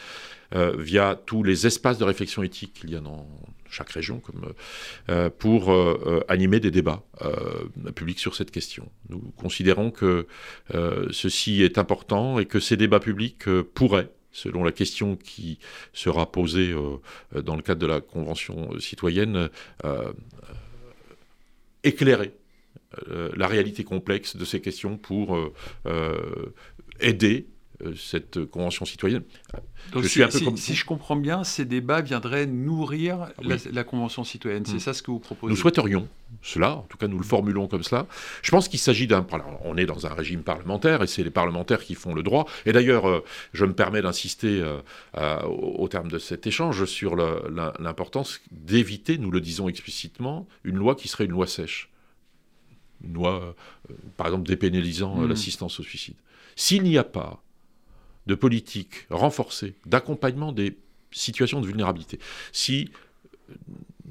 euh, 0.55 0.73
via 0.77 1.19
tous 1.25 1.43
les 1.43 1.67
espaces 1.67 1.97
de 1.97 2.05
réflexion 2.05 2.41
éthique 2.41 2.73
qu'il 2.73 2.91
y 2.91 2.95
a 2.95 3.01
dans 3.01 3.27
chaque 3.69 3.89
région, 3.89 4.21
euh, 5.09 5.29
pour 5.29 5.73
euh, 5.73 6.23
animer 6.29 6.61
des 6.61 6.71
débats 6.71 7.03
publics 7.95 8.19
sur 8.19 8.36
cette 8.36 8.51
question. 8.51 8.89
Nous 9.09 9.19
considérons 9.36 9.91
que 9.91 10.27
ceci 11.11 11.61
est 11.61 11.77
important 11.77 12.39
et 12.39 12.45
que 12.45 12.59
ces 12.61 12.77
débats 12.77 13.01
publics 13.01 13.45
pourraient 13.73 14.09
selon 14.36 14.63
la 14.63 14.71
question 14.71 15.15
qui 15.15 15.59
sera 15.93 16.31
posée 16.31 16.75
dans 17.33 17.55
le 17.55 17.61
cadre 17.61 17.79
de 17.79 17.88
la 17.88 18.01
Convention 18.01 18.77
citoyenne, 18.79 19.49
éclairer 21.83 22.33
euh, 23.09 23.31
la 23.36 23.47
réalité 23.47 23.83
complexe 23.83 24.36
de 24.36 24.45
ces 24.45 24.61
questions 24.61 24.97
pour 24.97 25.36
euh, 25.36 25.53
euh, 25.86 26.53
aider 26.99 27.47
cette 27.95 28.45
convention 28.45 28.86
citoyenne. 28.86 29.23
Donc 29.91 30.03
je 30.03 30.07
suis 30.07 30.23
un 30.23 30.28
peu 30.28 30.39
si, 30.39 30.57
si, 30.57 30.76
je 30.76 30.86
comprends 30.86 31.15
bien, 31.15 31.43
ces 31.43 31.65
débats 31.65 32.01
viendraient 32.01 32.45
nourrir 32.45 33.28
la, 33.71 33.84
convention 33.84 34.23
citoyenne. 34.23 34.65
C'est 34.65 34.76
mm. 34.76 34.80
ça 34.80 34.93
ce 34.93 35.03
que 35.03 35.11
vous 35.11 35.19
proposez 35.19 35.51
Nous 35.51 35.57
souhaiterions 35.57 36.07
cela, 36.41 36.76
en 36.76 36.82
tout 36.84 36.97
cas 36.97 37.07
nous 37.07 37.17
le 37.17 37.23
formulons 37.23 37.67
comme 37.67 37.84
cela. 37.84 38.07
Je 38.41 38.51
pense 38.51 38.67
qu'il 38.67 38.80
s'agit 38.80 39.07
d'un... 39.07 39.26
On 39.63 39.78
est 39.78 39.86
dans 39.86 40.05
un 40.05 40.13
régime 40.13 40.41
parlementaire 40.41 41.01
et 41.03 41.07
c'est 41.07 41.23
les 41.23 41.32
parlementaires 41.32 41.84
qui 41.84 41.95
font 41.95 42.13
le 42.13 42.23
droit. 42.23 42.45
Et 42.65 42.71
d'ailleurs, 42.71 43.23
je 43.53 43.65
me 43.65 43.73
permets 43.73 44.01
d'insister 44.01 44.63
au, 45.15 45.88
terme 45.88 46.09
de 46.09 46.19
cet 46.19 46.47
échange 46.47 46.86
sur 46.86 47.15
l'importance 47.15 48.41
d'éviter, 48.51 49.17
nous 49.17 49.32
le 49.32 49.41
disons 49.41 49.67
explicitement, 49.69 50.47
une 50.63 50.76
loi 50.76 50.95
qui 50.95 51.07
serait 51.07 51.26
une 51.26 51.32
loi 51.32 51.47
sèche 51.47 51.89
une 53.03 53.13
loi, 53.13 53.55
euh, 53.89 53.93
par 54.17 54.28
exemple, 54.28 54.47
dépénalisant 54.47 55.19
euh, 55.19 55.26
mmh. 55.26 55.30
l'assistance 55.30 55.80
au 55.80 55.84
suicide. 55.84 56.15
S'il 56.55 56.84
n'y 56.84 56.97
a 56.97 57.03
pas 57.03 57.43
de 58.28 58.36
politique 58.36 59.07
renforcée 59.09 59.76
d'accompagnement 59.86 60.51
des 60.51 60.78
situations 61.11 61.61
de 61.61 61.67
vulnérabilité, 61.67 62.19
si 62.51 62.91
euh, 63.49 63.53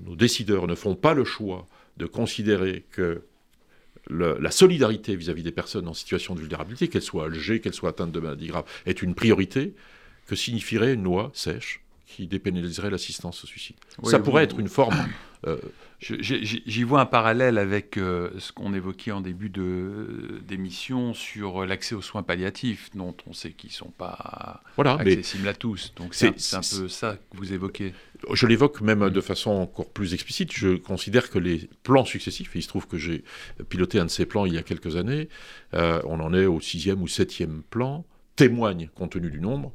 nos 0.04 0.16
décideurs 0.16 0.66
ne 0.66 0.74
font 0.74 0.94
pas 0.94 1.14
le 1.14 1.24
choix 1.24 1.66
de 1.96 2.06
considérer 2.06 2.84
que 2.90 3.22
la 4.10 4.50
solidarité 4.50 5.16
vis-à-vis 5.16 5.42
des 5.42 5.52
personnes 5.52 5.88
en 5.88 5.94
situation 5.94 6.34
de 6.34 6.40
vulnérabilité, 6.40 6.88
qu'elles 6.88 7.02
soient 7.02 7.26
âgées, 7.26 7.60
qu'elles 7.60 7.74
soient 7.74 7.90
atteintes 7.90 8.12
de 8.12 8.20
maladies 8.20 8.48
graves, 8.48 8.66
est 8.84 9.00
une 9.00 9.14
priorité, 9.14 9.74
que 10.26 10.36
signifierait 10.36 10.94
une 10.94 11.04
loi 11.04 11.30
sèche 11.34 11.82
qui 12.06 12.26
dépénaliserait 12.26 12.90
l'assistance 12.90 13.44
au 13.44 13.46
suicide? 13.46 13.76
Ça 14.04 14.18
pourrait 14.18 14.44
être 14.44 14.58
une 14.58 14.68
forme 14.68 14.94
J'y 16.00 16.82
vois 16.82 17.00
un 17.00 17.06
parallèle 17.06 17.56
avec 17.56 17.96
euh, 17.96 18.30
ce 18.38 18.52
qu'on 18.52 18.74
évoquait 18.74 19.12
en 19.12 19.20
début 19.20 19.48
d'émission 19.48 21.14
sur 21.14 21.64
l'accès 21.64 21.94
aux 21.94 22.02
soins 22.02 22.22
palliatifs, 22.22 22.90
dont 22.94 23.14
on 23.26 23.32
sait 23.32 23.52
qu'ils 23.52 23.70
ne 23.70 23.74
sont 23.74 23.92
pas 23.96 24.62
accessibles 24.76 25.48
à 25.48 25.54
tous. 25.54 25.94
Donc 25.96 26.14
c'est 26.14 26.28
un 26.54 26.60
peu 26.60 26.88
ça 26.88 27.16
que 27.30 27.36
vous 27.36 27.52
évoquez. 27.52 27.94
Je 28.32 28.46
l'évoque 28.46 28.80
même 28.80 29.08
de 29.08 29.20
façon 29.20 29.50
encore 29.50 29.88
plus 29.88 30.14
explicite. 30.14 30.52
Je 30.52 30.76
considère 30.76 31.30
que 31.30 31.38
les 31.38 31.68
plans 31.82 32.04
successifs, 32.04 32.54
et 32.54 32.58
il 32.58 32.62
se 32.62 32.68
trouve 32.68 32.86
que 32.86 32.98
j'ai 32.98 33.24
piloté 33.68 33.98
un 33.98 34.06
de 34.06 34.10
ces 34.10 34.26
plans 34.26 34.46
il 34.46 34.54
y 34.54 34.58
a 34.58 34.62
quelques 34.62 34.96
années, 34.96 35.28
euh, 35.74 36.02
on 36.04 36.20
en 36.20 36.34
est 36.34 36.46
au 36.46 36.60
sixième 36.60 37.02
ou 37.02 37.08
septième 37.08 37.62
plan, 37.70 38.04
témoignent, 38.36 38.88
compte 38.94 39.12
tenu 39.12 39.30
du 39.30 39.40
nombre, 39.40 39.72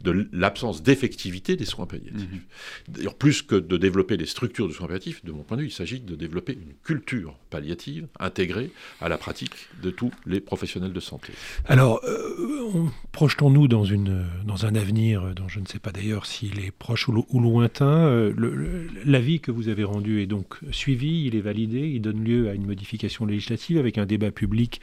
de 0.00 0.28
l'absence 0.32 0.82
d'effectivité 0.82 1.56
des 1.56 1.64
soins 1.64 1.86
palliatifs. 1.86 2.30
Mhm. 2.30 2.40
D'ailleurs, 2.88 3.14
plus 3.14 3.42
que 3.42 3.54
de 3.54 3.76
développer 3.76 4.16
des 4.16 4.26
structures 4.26 4.68
de 4.68 4.72
soins 4.72 4.86
palliatifs, 4.86 5.24
de 5.24 5.32
mon 5.32 5.42
point 5.42 5.56
de 5.56 5.62
vue, 5.62 5.68
il 5.68 5.72
s'agit 5.72 6.00
de 6.00 6.14
développer 6.14 6.52
une 6.54 6.74
culture 6.84 7.36
palliative 7.50 8.06
intégrée 8.18 8.70
à 9.00 9.08
la 9.08 9.18
pratique 9.18 9.68
de 9.82 9.90
tous 9.90 10.10
les 10.26 10.40
professionnels 10.40 10.92
de 10.92 11.00
santé. 11.00 11.32
Alors, 11.66 12.00
euh, 12.04 12.86
projetons-nous 13.12 13.68
dans, 13.68 13.84
une, 13.84 14.24
dans 14.44 14.66
un 14.66 14.74
avenir 14.74 15.34
dont 15.34 15.48
je 15.48 15.60
ne 15.60 15.66
sais 15.66 15.78
pas 15.78 15.92
d'ailleurs 15.92 16.26
s'il 16.26 16.58
est 16.60 16.70
proche 16.70 17.08
ou, 17.08 17.40
lointain. 17.40 18.06
Euh, 18.06 18.86
l'avis 19.04 19.40
que 19.40 19.50
vous 19.50 19.68
avez 19.68 19.84
rendu 19.84 20.22
est 20.22 20.26
donc 20.26 20.58
suivi, 20.70 21.26
il 21.26 21.36
est 21.36 21.40
validé, 21.40 21.88
il 21.88 22.00
donne 22.00 22.24
lieu 22.24 22.48
à 22.48 22.54
une 22.54 22.66
modification 22.66 23.26
législative 23.26 23.78
avec 23.78 23.98
un 23.98 24.06
débat 24.06 24.30
public 24.30 24.80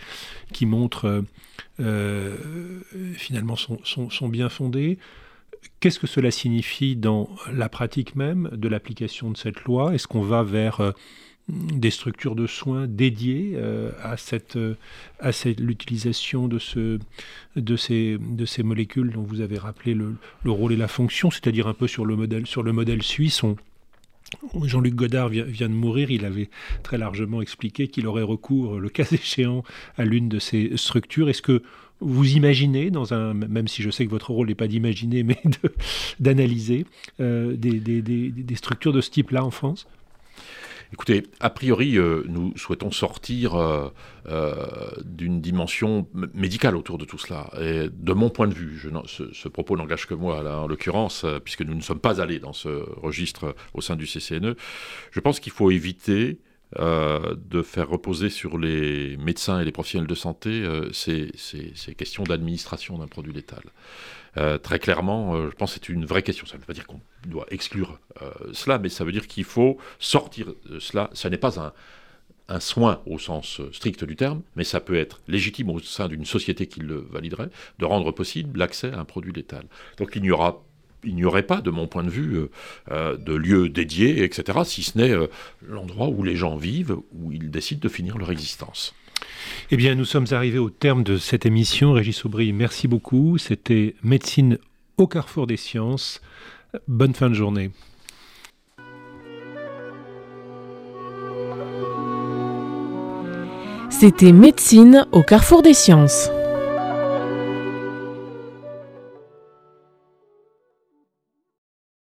qui 0.53 0.65
montre 0.65 1.23
euh, 1.79 2.35
finalement 3.15 3.55
son, 3.55 3.79
son 3.83 4.29
bien 4.29 4.46
fondé. 4.49 4.97
Qu'est-ce 5.79 5.99
que 5.99 6.07
cela 6.07 6.31
signifie 6.31 6.95
dans 6.95 7.29
la 7.51 7.69
pratique 7.69 8.15
même 8.15 8.49
de 8.51 8.67
l'application 8.67 9.31
de 9.31 9.37
cette 9.37 9.63
loi? 9.63 9.93
Est-ce 9.93 10.07
qu'on 10.07 10.21
va 10.21 10.43
vers 10.43 10.81
euh, 10.81 10.91
des 11.49 11.91
structures 11.91 12.35
de 12.35 12.47
soins 12.47 12.87
dédiées 12.87 13.53
euh, 13.55 13.91
à, 14.01 14.17
cette, 14.17 14.55
euh, 14.55 14.75
à 15.19 15.31
l'utilisation 15.59 16.47
de, 16.47 16.59
ce, 16.59 16.99
de, 17.55 17.75
ces, 17.75 18.17
de 18.19 18.63
molécules 18.63 19.11
dont 19.11 19.21
vous 19.21 19.41
avez 19.41 19.57
rappelé 19.57 19.93
le, 19.93 20.15
rôle 20.45 20.73
et 20.73 20.77
la 20.77 20.87
fonction, 20.87 21.31
c'est-à-dire 21.31 21.67
un 21.67 21.73
peu 21.73 21.87
sur 21.87 22.05
le 22.05 22.15
modèle, 22.15 22.45
sur 22.45 22.63
suisse? 23.01 23.41
Jean-Luc 24.61 24.95
Godard 24.95 25.29
vient, 25.29 25.45
vient, 25.45 25.69
de 25.69 25.73
mourir, 25.73 26.11
il 26.11 26.25
avait 26.25 26.49
très 26.83 26.97
largement 26.97 27.41
expliqué 27.41 27.87
qu'il 27.87 28.07
aurait 28.07 28.23
recours, 28.23 28.77
le 28.77 28.89
cas 28.89 29.05
échéant, 29.11 29.63
à 29.97 30.03
l'une 30.03 30.27
de 30.27 30.39
ces 30.39 30.75
structures. 30.75 31.29
Est-ce 31.29 31.41
que 31.41 31.63
vous 31.99 32.35
imaginez, 32.35 32.91
dans 32.91 33.13
un, 33.13 33.33
même 33.33 33.67
si 33.67 33.81
je 33.81 33.89
sais 33.89 34.05
que 34.05 34.11
votre 34.11 34.31
rôle 34.31 34.47
n'est 34.47 34.55
pas 34.55 34.67
d'imaginer, 34.67 35.23
mais 35.23 35.41
d'analyser 36.19 36.85
euh, 37.19 37.55
des, 37.55 37.79
des, 37.79 38.01
des, 38.01 38.55
structures 38.55 38.93
de 38.93 39.01
ce 39.01 39.09
type-là 39.09 39.43
en 39.43 39.51
France? 39.51 39.87
Écoutez, 40.93 41.23
a 41.41 41.49
priori, 41.49 41.97
euh, 41.97 42.23
nous 42.29 42.55
souhaitons 42.55 42.91
sortir 42.91 43.55
euh, 43.55 43.89
d'une 45.03 45.41
dimension 45.41 46.07
médicale 46.33 46.77
autour 46.77 46.97
de 46.97 47.03
tout 47.03 47.17
cela. 47.17 47.49
Et 47.59 47.89
de 47.91 48.13
mon 48.13 48.29
point 48.29 48.47
de 48.47 48.53
vue, 48.53 48.89
ce, 49.05 49.33
ce, 49.33 49.47
propos 49.49 49.75
n'engage 49.75 50.07
que 50.07 50.13
moi, 50.13 50.41
là, 50.43 50.59
en 50.59 50.67
l'occurrence, 50.67 51.25
puisque 51.43 51.63
nous 51.63 51.75
ne 51.75 51.81
sommes 51.81 51.99
pas 51.99 52.21
allés 52.21 52.39
dans 52.39 52.53
ce 52.53 52.69
registre 53.01 53.53
au 53.73 53.81
sein 53.81 53.97
du 53.97 54.05
CCNE. 54.05 54.55
Je 55.11 55.19
pense 55.19 55.41
qu'il 55.41 55.51
faut 55.51 55.71
éviter 55.71 56.39
euh, 56.79 57.33
de 57.49 57.61
faire 57.61 57.87
reposer 57.87 58.29
sur 58.29 58.57
les 58.57 59.15
médecins 59.15 59.61
et 59.61 59.63
les 59.63 59.71
professionnels 59.71 60.07
de 60.07 60.15
santé 60.15 60.49
euh, 60.49 60.91
ces, 60.91 61.31
questions 61.95 62.23
d'administration 62.23 62.97
d'un 62.97 63.07
produit 63.07 63.31
létal. 63.31 63.63
Euh, 64.35 64.57
très 64.57 64.77
clairement, 64.77 65.49
je 65.49 65.55
pense 65.55 65.73
que 65.73 65.79
c'est 65.79 65.93
une 65.93 66.05
vraie 66.05 66.23
question. 66.23 66.45
Ça 66.45 66.55
ne 66.55 66.59
veut 66.59 66.65
pas 66.65 66.73
dire 66.73 66.85
qu'on 66.85 66.99
doit 67.25 67.45
exclure 67.51 67.99
cela, 68.51 68.79
mais 68.79 68.89
ça 68.89 69.05
veut 69.05 69.13
dire 69.13 69.27
qu'il 69.27 69.45
faut 69.45 69.77
sortir 69.97 70.47
de 70.69 70.79
cela. 70.79 71.09
Ce 71.13 71.29
n'est 71.29 71.37
pas 71.37 71.57
un, 71.57 71.71
un 72.49 72.59
soin 72.59 73.01
au 73.05 73.17
sens 73.17 73.61
strict 73.71 74.03
du 74.03 74.15
terme, 74.15 74.41
mais 74.57 74.63
ça 74.63 74.79
peut 74.79 74.97
être 74.97 75.21
légitime 75.27 75.69
au 75.69 75.79
sein 75.79 76.07
d'une 76.07 76.25
société 76.25 76.67
qui 76.67 76.81
le 76.81 76.97
validerait, 76.97 77.49
de 77.79 77.85
rendre 77.85 78.11
possible 78.11 78.59
l'accès 78.59 78.91
à 78.91 78.99
un 78.99 79.05
produit 79.05 79.31
létal. 79.33 79.65
Donc 79.97 80.11
il 80.15 80.21
n'y 80.21 80.31
aura 80.31 80.63
il 81.07 81.15
n'y 81.15 81.25
aurait 81.25 81.43
pas, 81.43 81.61
de 81.61 81.71
mon 81.71 81.87
point 81.87 82.03
de 82.03 82.09
vue, 82.09 82.35
euh, 82.35 82.49
euh, 82.91 83.17
de 83.17 83.33
lieu 83.33 83.69
dédié, 83.69 84.23
etc., 84.23 84.59
si 84.65 84.83
ce 84.83 84.97
n'est 84.97 85.11
euh, 85.11 85.27
l'endroit 85.67 86.09
où 86.09 86.23
les 86.23 86.35
gens 86.35 86.57
vivent, 86.57 86.97
où 87.15 87.31
ils 87.31 87.49
décident 87.49 87.81
de 87.81 87.89
finir 87.89 88.17
leur 88.17 88.31
existence. 88.31 88.93
Eh 89.71 89.77
bien, 89.77 89.95
nous 89.95 90.05
sommes 90.05 90.27
arrivés 90.31 90.59
au 90.59 90.69
terme 90.69 91.03
de 91.03 91.17
cette 91.17 91.45
émission. 91.45 91.93
Régis 91.93 92.25
Aubry, 92.25 92.51
merci 92.53 92.87
beaucoup. 92.87 93.37
C'était 93.37 93.95
Médecine 94.03 94.57
au 94.97 95.07
carrefour 95.07 95.47
des 95.47 95.57
sciences. 95.57 96.21
Bonne 96.87 97.13
fin 97.13 97.29
de 97.29 97.35
journée. 97.35 97.71
C'était 103.89 104.31
Médecine 104.31 105.07
au 105.11 105.23
carrefour 105.23 105.63
des 105.63 105.73
sciences. 105.73 106.29